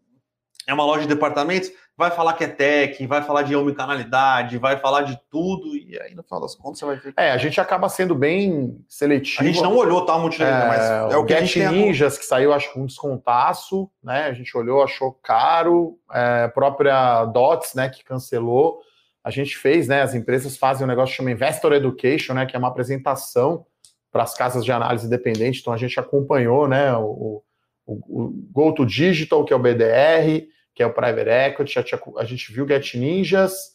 é 0.67 0.75
uma 0.75 0.85
loja 0.85 1.03
de 1.03 1.09
departamentos, 1.09 1.71
vai 1.97 2.11
falar 2.11 2.33
que 2.33 2.45
é 2.45 2.49
tech, 2.49 3.07
vai 3.07 3.23
falar 3.23 3.43
de 3.43 3.55
omnicanalidade, 3.55 4.59
vai 4.59 4.79
falar 4.79 5.03
de 5.03 5.19
tudo, 5.31 5.77
e 5.77 5.99
aí 6.01 6.15
no 6.15 6.23
final 6.23 6.41
das 6.41 6.55
contas 6.55 6.79
você 6.79 6.85
vai 6.85 6.97
ver. 6.97 7.15
É, 7.17 7.31
a 7.31 7.37
gente 7.37 7.61
acaba 7.61 7.89
sendo 7.89 8.15
bem 8.15 8.85
seletivo. 8.89 9.43
A 9.43 9.45
gente 9.45 9.63
não 9.63 9.77
olhou 9.77 10.05
tá, 10.05 10.19
muito 10.19 10.43
é, 10.43 10.69
mas 10.69 11.13
é 11.13 11.17
o, 11.17 11.25
que 11.25 11.47
Get 11.47 11.71
Ninjas, 11.71 12.17
a... 12.17 12.19
que 12.19 12.25
saiu, 12.25 12.53
acho 12.53 12.73
que 12.73 12.79
um 12.79 12.87
descontaço, 12.87 13.91
né? 14.03 14.27
A 14.27 14.33
gente 14.33 14.57
olhou, 14.57 14.83
achou 14.83 15.13
caro, 15.13 15.99
é, 16.13 16.49
própria 16.49 17.25
Dots, 17.27 17.75
né, 17.75 17.89
que 17.89 18.03
cancelou 18.03 18.81
a 19.25 19.31
gente 19.31 19.57
fez, 19.57 19.89
né? 19.89 20.03
As 20.03 20.15
empresas 20.15 20.59
fazem 20.59 20.85
um 20.85 20.89
negócio 20.89 21.13
que 21.13 21.17
chama 21.17 21.31
Investor 21.31 21.73
Education, 21.73 22.35
né? 22.35 22.45
Que 22.45 22.55
é 22.55 22.59
uma 22.59 22.69
apresentação 22.69 23.65
para 24.13 24.23
as 24.23 24.35
casas 24.35 24.63
de 24.63 24.71
análise 24.71 25.07
independente. 25.07 25.61
Então 25.61 25.73
a 25.73 25.79
gente 25.79 25.99
acompanhou, 25.99 26.69
né? 26.69 26.95
O, 26.95 27.43
o, 27.87 27.95
o 28.27 28.31
Go 28.53 28.75
to 28.75 28.85
Digital, 28.85 29.43
que 29.47 29.53
é 29.55 29.57
o 29.57 29.59
BDR, 29.59 30.47
que 30.75 30.83
é 30.83 30.87
o 30.87 30.93
Private 30.93 31.31
Equity. 31.31 31.79
A 32.17 32.25
gente 32.25 32.53
viu 32.53 32.67
Get 32.67 32.95
Ninjas, 32.95 33.73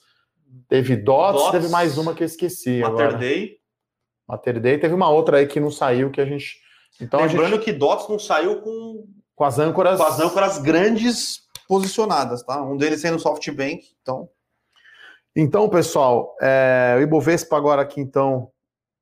teve 0.68 0.95
Dots, 0.95 1.41
Dots 1.41 1.52
teve 1.52 1.70
mais 1.70 1.97
uma 1.97 2.14
que 2.14 2.24
eu 2.24 2.28
esqueci. 2.28 2.80
Mater 2.80 3.06
agora. 3.06 3.18
Day. 3.18 3.58
Mater 4.28 4.60
Day. 4.60 4.78
Teve 4.78 4.93
uma 4.93 5.10
outra 5.10 5.38
aí 5.38 5.47
que 5.47 5.60
não 5.60 5.72
saiu 5.72 6.12
que 6.12 6.22
a 6.22 6.26
gente. 6.26 6.58
Então, 7.00 7.22
Lembrando 7.22 7.56
gente... 7.56 7.66
que 7.66 7.74
Dots 7.74 8.08
não 8.10 8.20
saiu 8.20 8.62
com 8.62 9.08
com 9.36 9.45
as 9.45 9.58
âncoras 9.58 9.97
com 9.97 10.06
as 10.06 10.20
âncoras 10.20 10.58
grandes 10.58 11.43
posicionadas, 11.68 12.43
tá? 12.43 12.62
Um 12.62 12.76
deles 12.76 13.00
sendo 13.00 13.18
SoftBank, 13.18 13.88
então 14.02 14.30
então, 15.36 15.70
pessoal, 15.70 16.36
é, 16.41 16.95
o 16.97 17.02
Ibovespa 17.02 17.56
agora 17.56 17.82
aqui, 17.82 18.02
então, 18.02 18.52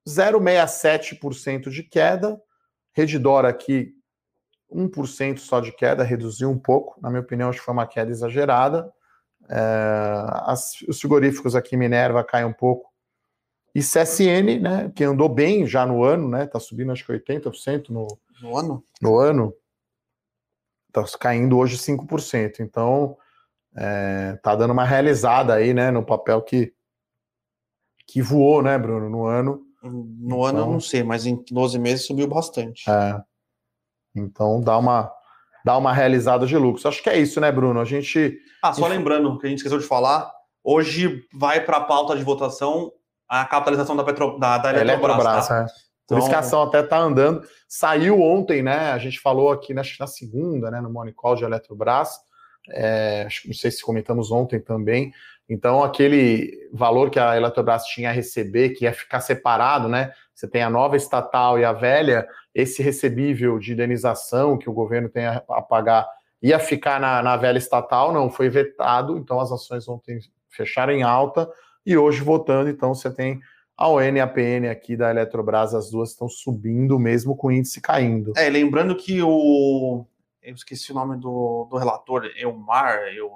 0,67% 0.08 1.70
de 1.70 1.84
queda. 1.84 2.39
Redditor 2.93 3.45
aqui, 3.45 3.93
1% 4.74 5.39
só 5.39 5.59
de 5.59 5.72
queda, 5.72 6.03
reduziu 6.03 6.49
um 6.49 6.57
pouco. 6.57 6.99
Na 7.01 7.09
minha 7.09 7.22
opinião, 7.22 7.49
acho 7.49 7.59
que 7.59 7.65
foi 7.65 7.74
uma 7.74 7.88
queda 7.88 8.11
exagerada. 8.11 8.91
É, 9.49 10.26
as, 10.45 10.82
os 10.88 10.99
frigoríficos 10.99 11.55
aqui, 11.55 11.78
Minerva, 11.78 12.24
cai 12.24 12.43
um 12.43 12.53
pouco. 12.53 12.91
E 13.74 13.80
CSN, 13.80 14.59
né, 14.59 14.91
que 14.95 15.03
andou 15.03 15.30
bem 15.30 15.65
já 15.65 15.86
no 15.86 16.03
ano, 16.03 16.28
né, 16.28 16.47
tá 16.47 16.59
subindo 16.59 16.91
acho 16.91 17.05
que 17.05 17.13
80% 17.13 17.89
no, 17.89 18.07
no 18.41 18.57
ano. 18.57 18.84
No 19.01 19.18
ano. 19.18 19.53
Tá 20.91 21.03
caindo 21.20 21.57
hoje 21.57 21.78
5%. 21.78 22.59
Então, 22.59 23.15
é, 23.76 24.38
tá 24.41 24.55
dando 24.55 24.72
uma 24.72 24.84
realizada 24.84 25.53
aí, 25.53 25.74
né, 25.74 25.91
no 25.91 26.03
papel 26.03 26.41
que, 26.41 26.74
que 28.07 28.22
voou, 28.22 28.63
né, 28.63 28.78
Bruno, 28.78 29.09
no 29.09 29.26
ano. 29.26 29.63
No 29.84 30.26
então, 30.26 30.43
ano 30.43 30.57
eu 30.57 30.61
então 30.63 30.72
não 30.74 30.80
sei, 30.80 31.03
mas 31.03 31.26
em 31.26 31.41
12 31.51 31.78
meses 31.78 32.05
subiu 32.05 32.28
bastante. 32.28 32.89
É. 32.89 33.22
Então 34.18 34.61
dá 34.61 34.78
uma, 34.78 35.11
dar 35.63 35.78
uma 35.78 35.93
realizada 35.93 36.45
de 36.45 36.57
lucros. 36.57 36.86
Acho 36.86 37.01
que 37.01 37.09
é 37.09 37.18
isso, 37.18 37.39
né, 37.39 37.51
Bruno? 37.51 37.80
A 37.80 37.86
gente. 37.86 38.38
Ah, 38.63 38.74
só 38.74 38.88
lembrando 38.88 39.38
que 39.38 39.45
a 39.45 39.49
gente 39.49 39.59
esqueceu 39.59 39.80
de 39.80 39.86
falar, 39.86 40.32
hoje 40.63 41.24
vai 41.34 41.61
para 41.63 41.78
a 41.78 41.82
pauta 41.82 42.15
de 42.15 42.24
votação 42.24 42.91
a 43.28 43.45
capitalização 43.45 43.95
da, 43.95 44.03
Petro, 44.03 44.39
da, 44.39 44.57
da 44.57 44.70
Eletrobras. 44.70 45.18
Eletrobras 45.18 45.47
tá? 45.47 45.61
é. 45.63 45.88
Por 46.07 46.20
isso 46.20 46.30
que 46.30 46.36
a 46.36 46.38
então- 46.38 46.47
ação 46.47 46.61
até 46.63 46.80
está 46.80 46.97
andando. 46.97 47.45
Saiu 47.68 48.22
ontem, 48.22 48.63
né? 48.63 48.91
A 48.91 48.97
gente 48.97 49.20
falou 49.20 49.51
aqui 49.51 49.74
na, 49.74 49.82
na 49.99 50.07
segunda, 50.07 50.72
né? 50.72 50.80
No 50.80 50.89
Money 50.89 51.13
Call 51.13 51.36
de 51.36 51.43
Eletrobras. 51.43 52.11
É, 52.70 53.28
não 53.45 53.53
sei 53.53 53.72
se 53.72 53.82
comentamos 53.82 54.32
ontem 54.32 54.59
também. 54.59 55.11
Então, 55.50 55.84
aquele 55.84 56.70
valor 56.74 57.10
que 57.10 57.20
a 57.20 57.36
Eletrobras 57.38 57.86
tinha 57.86 58.10
a 58.10 58.14
receber, 58.14 58.72
que 58.72 58.86
ia 58.86 58.93
ficar 58.93 59.22
separado, 59.22 59.88
né? 59.88 60.12
Você 60.34 60.48
tem 60.48 60.62
a 60.62 60.70
nova 60.70 60.98
estatal 60.98 61.58
e 61.58 61.64
a 61.64 61.74
velha, 61.74 62.28
esse 62.54 62.84
recebível 62.84 63.58
de 63.58 63.74
indenização 63.74 64.58
que 64.58 64.70
o 64.70 64.74
governo 64.74 65.10
tem 65.10 65.26
a, 65.26 65.39
pagar 65.39 66.08
ia 66.41 66.60
ficar 66.60 67.00
na, 67.00 67.24
na 67.24 67.36
velha 67.36 67.58
estatal, 67.58 68.14
não 68.14 68.30
foi 68.30 68.48
vetado, 68.48 69.18
então 69.18 69.39
as 69.39 69.52
ações 69.52 69.88
ontem 69.88 70.20
fecharam 70.50 70.93
em 70.93 71.02
alta 71.02 71.50
e 71.86 71.98
hoje 71.98 72.22
votando, 72.22 72.70
então 72.70 72.93
você 72.93 73.10
tem 73.10 73.39
a 73.76 73.88
ON 73.88 74.02
e 74.02 74.20
a 74.20 74.28
PN 74.28 74.70
aqui 74.70 74.98
da 74.98 75.12
Eletrobras, 75.12 75.74
as 75.74 75.91
duas 75.91 76.10
estão 76.10 76.28
subindo 76.28 76.98
mesmo 76.98 77.36
com 77.36 77.48
o 77.48 77.52
índice 77.52 77.80
caindo. 77.80 78.34
É, 78.36 78.50
lembrando 78.50 78.95
que 78.95 79.22
o. 79.22 80.04
Eu 80.41 80.56
esqueci 80.56 80.91
o 80.91 80.95
nome 80.95 81.18
do, 81.18 81.68
do 81.70 81.78
relator, 81.78 82.26
Elmar, 82.38 83.00
eu, 83.16 83.32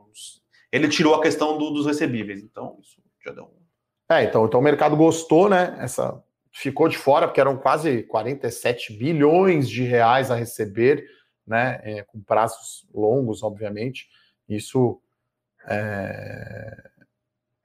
ele 0.72 0.88
tirou 0.88 1.16
a 1.16 1.22
questão 1.22 1.58
do, 1.58 1.72
dos 1.72 1.86
recebíveis, 1.86 2.42
então 2.42 2.78
isso 2.82 3.02
já 3.24 3.32
deu 3.32 3.46
um. 3.46 3.62
É, 4.14 4.24
então, 4.24 4.46
então 4.46 4.60
o 4.60 4.64
mercado 4.64 4.96
gostou, 4.96 5.50
né? 5.50 5.78
Essa 5.80 6.22
ficou 6.52 6.88
de 6.88 6.98
fora, 6.98 7.28
porque 7.28 7.40
eram 7.40 7.58
quase 7.58 8.04
47 8.04 8.94
bilhões 8.94 9.70
de 9.70 9.84
reais 9.84 10.30
a 10.30 10.36
receber, 10.36 11.06
né? 11.48 11.80
É, 11.84 12.04
com 12.04 12.22
prazos 12.22 12.88
longos, 12.94 13.42
obviamente. 13.42 14.08
Isso 14.50 15.02
é, 15.66 16.92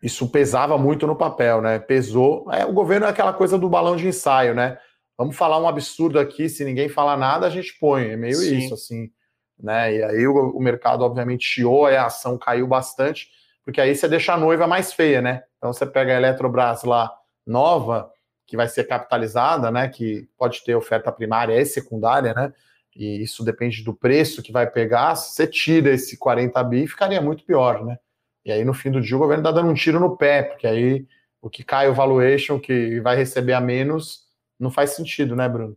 isso 0.03 0.29
pesava 0.29 0.77
muito 0.79 1.07
no 1.07 1.17
papel, 1.17 1.61
né? 1.61 1.79
Pesou. 1.79 2.51
É, 2.53 2.65
o 2.65 2.73
governo 2.73 3.07
é 3.07 3.09
aquela 3.09 3.33
coisa 3.33 3.59
do 3.59 3.69
balão 3.69 3.97
de 3.97 4.07
ensaio, 4.07 4.55
né? 4.55 4.79
Vamos 5.19 5.37
falar 5.37 5.59
um 5.59 5.67
absurdo 5.67 6.19
aqui, 6.19 6.49
se 6.49 6.65
ninguém 6.65 6.89
falar 6.89 7.17
nada, 7.17 7.47
a 7.47 7.51
gente 7.51 7.77
põe. 7.81 8.11
É 8.11 8.17
meio 8.17 8.37
Sim. 8.37 8.59
isso, 8.59 8.75
assim. 8.75 9.11
Né? 9.59 9.97
E 9.97 10.03
aí 10.03 10.27
o, 10.27 10.51
o, 10.51 10.61
mercado, 10.61 11.03
obviamente, 11.03 11.47
chiou, 11.47 11.87
a 11.87 12.07
ação 12.07 12.37
caiu 12.37 12.67
bastante, 12.67 13.29
porque 13.65 13.81
aí 13.81 13.95
você 13.95 14.09
deixa 14.09 14.35
a 14.35 14.37
noiva 14.37 14.67
mais 14.67 14.93
feia, 14.93 15.23
né? 15.23 15.43
Então 15.57 15.73
você 15.73 15.87
pega 15.87 16.13
a 16.13 16.17
Eletrobras 16.17 16.85
lá 16.85 17.13
nova, 17.47 18.11
que 18.47 18.57
vai 18.57 18.69
ser 18.69 18.85
capitalizada, 18.85 19.71
né? 19.71 19.89
Que 19.89 20.29
pode 20.39 20.63
ter 20.63 20.75
oferta 20.75 21.11
primária 21.11 21.61
e 21.61 21.65
secundária, 21.65 22.33
né? 22.35 22.53
E 22.95 23.23
isso 23.23 23.45
depende 23.45 23.83
do 23.83 23.95
preço 23.95 24.43
que 24.43 24.53
vai 24.53 24.71
pegar. 24.71 25.15
Se 25.17 25.35
você 25.35 25.47
tira 25.47 25.91
esse 25.91 26.17
40 26.17 26.63
bi, 26.65 26.87
ficaria 26.87 27.21
muito 27.21 27.45
pior, 27.45 27.85
né? 27.85 27.99
E 28.45 28.53
aí, 28.53 28.65
no 28.65 28.73
fim 28.73 28.91
do 28.91 29.01
dia, 29.01 29.17
o 29.17 29.19
governo 29.19 29.43
está 29.43 29.51
dando 29.51 29.71
um 29.71 29.75
tiro 29.75 29.99
no 29.99 30.17
pé, 30.17 30.43
porque 30.43 30.67
aí 30.67 31.05
o 31.43 31.51
que 31.51 31.65
cai 31.65 31.89
o 31.89 31.95
valuation, 31.95 32.61
que 32.61 33.01
vai 33.01 33.17
receber 33.17 33.53
a 33.53 33.61
menos, 33.61 34.25
não 34.59 34.71
faz 34.71 34.91
sentido, 34.91 35.35
né, 35.35 35.49
Bruno? 35.49 35.77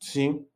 Sim. 0.00 0.46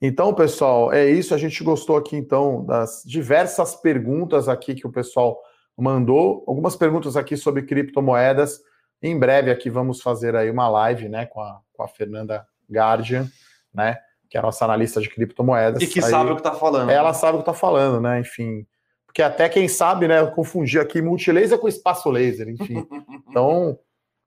Então, 0.00 0.32
pessoal, 0.32 0.92
é 0.92 1.08
isso. 1.08 1.34
A 1.34 1.38
gente 1.38 1.62
gostou 1.62 1.96
aqui, 1.96 2.16
então, 2.16 2.64
das 2.64 3.02
diversas 3.04 3.76
perguntas 3.76 4.48
aqui 4.48 4.74
que 4.74 4.86
o 4.86 4.92
pessoal 4.92 5.38
mandou. 5.76 6.44
Algumas 6.46 6.76
perguntas 6.76 7.16
aqui 7.16 7.36
sobre 7.36 7.62
criptomoedas. 7.62 8.60
Em 9.02 9.18
breve 9.18 9.50
aqui 9.50 9.70
vamos 9.70 10.02
fazer 10.02 10.36
aí 10.36 10.50
uma 10.50 10.68
live, 10.68 11.08
né, 11.08 11.26
com 11.26 11.40
a, 11.40 11.60
com 11.72 11.82
a 11.82 11.88
Fernanda 11.88 12.46
Guardian, 12.70 13.26
né, 13.72 13.96
que 14.28 14.36
é 14.36 14.40
a 14.40 14.42
nossa 14.42 14.64
analista 14.64 15.00
de 15.00 15.08
criptomoedas. 15.08 15.82
E 15.82 15.86
que 15.86 16.04
aí, 16.04 16.10
sabe 16.10 16.30
o 16.30 16.34
que 16.34 16.40
está 16.40 16.52
falando. 16.52 16.90
Ela 16.90 17.14
sabe 17.14 17.38
o 17.38 17.42
que 17.42 17.50
está 17.50 17.54
falando, 17.54 18.00
né, 18.00 18.20
enfim 18.20 18.66
porque 19.10 19.22
até 19.22 19.48
quem 19.48 19.66
sabe, 19.66 20.06
né, 20.06 20.20
eu 20.20 20.30
confundi 20.30 20.78
aqui 20.78 21.02
multilaser 21.02 21.58
com 21.58 21.66
espaço 21.66 22.08
laser, 22.08 22.48
enfim. 22.48 22.86
Então, 23.28 23.78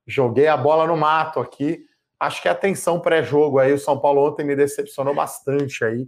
joguei 0.08 0.48
a 0.48 0.56
bola 0.56 0.88
no 0.88 0.96
mato 0.96 1.42
aqui. 1.42 1.86
Acho 2.24 2.42
que 2.42 2.48
a 2.48 2.54
atenção 2.54 3.02
pré-jogo 3.02 3.60
aí, 3.60 3.74
o 3.74 3.78
São 3.78 4.00
Paulo 4.00 4.26
ontem 4.26 4.46
me 4.46 4.56
decepcionou 4.56 5.14
bastante 5.14 5.84
aí, 5.84 6.08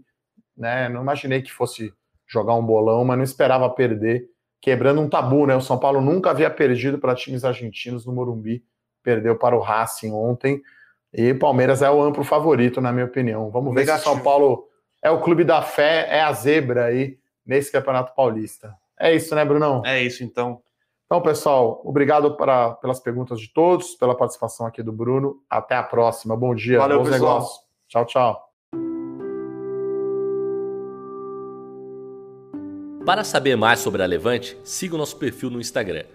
né? 0.56 0.88
Não 0.88 1.02
imaginei 1.02 1.42
que 1.42 1.52
fosse 1.52 1.94
jogar 2.26 2.56
um 2.56 2.66
bolão, 2.66 3.04
mas 3.04 3.18
não 3.18 3.24
esperava 3.24 3.70
perder, 3.70 4.26
quebrando 4.62 5.02
um 5.02 5.10
tabu, 5.10 5.46
né? 5.46 5.58
O 5.58 5.62
São 5.62 5.78
Paulo 5.78 6.00
nunca 6.00 6.30
havia 6.30 6.50
perdido 6.50 6.98
para 7.00 7.14
times 7.16 7.44
argentinos 7.44 8.06
no 8.06 8.14
Morumbi, 8.14 8.64
perdeu 9.04 9.36
para 9.36 9.58
o 9.58 9.60
Racing 9.60 10.14
ontem. 10.14 10.62
E 11.14 11.32
o 11.32 11.40
Palmeiras 11.40 11.82
é 11.82 11.92
o 11.92 12.02
amplo 12.02 12.24
favorito, 12.24 12.80
na 12.80 12.94
minha 12.94 13.06
opinião. 13.06 13.50
Vamos 13.52 13.76
ver 13.76 13.86
se 13.86 13.92
o 13.92 13.98
São 13.98 14.20
Paulo 14.22 14.70
é 15.04 15.12
o 15.12 15.20
clube 15.20 15.44
da 15.44 15.62
fé, 15.62 16.08
é 16.10 16.22
a 16.22 16.32
zebra 16.32 16.86
aí 16.86 17.18
nesse 17.46 17.70
Campeonato 17.70 18.16
Paulista. 18.16 18.74
É 18.98 19.14
isso, 19.14 19.36
né, 19.36 19.44
Brunão? 19.44 19.84
É 19.86 20.02
isso, 20.02 20.24
então. 20.24 20.62
Então, 21.06 21.22
pessoal, 21.22 21.82
obrigado 21.86 22.36
para, 22.36 22.72
pelas 22.76 23.00
perguntas 23.00 23.40
de 23.40 23.54
todos, 23.54 23.96
pela 23.96 24.16
participação 24.16 24.66
aqui 24.66 24.82
do 24.82 24.92
Bruno. 24.92 25.42
Até 25.50 25.76
a 25.76 25.84
próxima. 25.84 26.36
Bom 26.36 26.56
dia, 26.56 26.80
Valeu, 26.80 27.00
bons 27.00 27.10
pessoal. 27.10 27.34
negócios. 27.36 27.60
Tchau, 27.88 28.06
tchau. 28.06 28.46
Para 33.06 33.24
saber 33.24 33.56
mais 33.56 33.80
sobre 33.80 34.02
a 34.02 34.06
Levante, 34.08 34.58
siga 34.64 34.96
o 34.96 34.98
nosso 34.98 35.16
perfil 35.18 35.52
no 35.52 35.62
Instagram, 35.62 36.06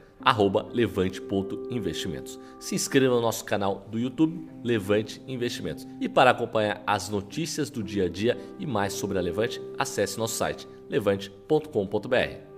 levante.investimentos. 0.72 2.40
Se 2.58 2.74
inscreva 2.74 3.14
no 3.14 3.20
nosso 3.20 3.44
canal 3.44 3.86
do 3.88 3.96
YouTube, 3.96 4.50
Levante 4.64 5.22
Investimentos. 5.28 5.86
E 6.00 6.08
para 6.08 6.30
acompanhar 6.30 6.82
as 6.84 7.08
notícias 7.08 7.70
do 7.70 7.80
dia 7.80 8.06
a 8.06 8.08
dia 8.08 8.36
e 8.58 8.66
mais 8.66 8.92
sobre 8.92 9.18
a 9.18 9.20
Levante, 9.20 9.62
acesse 9.78 10.18
nosso 10.18 10.34
site 10.34 10.68
levante.com.br. 10.88 12.49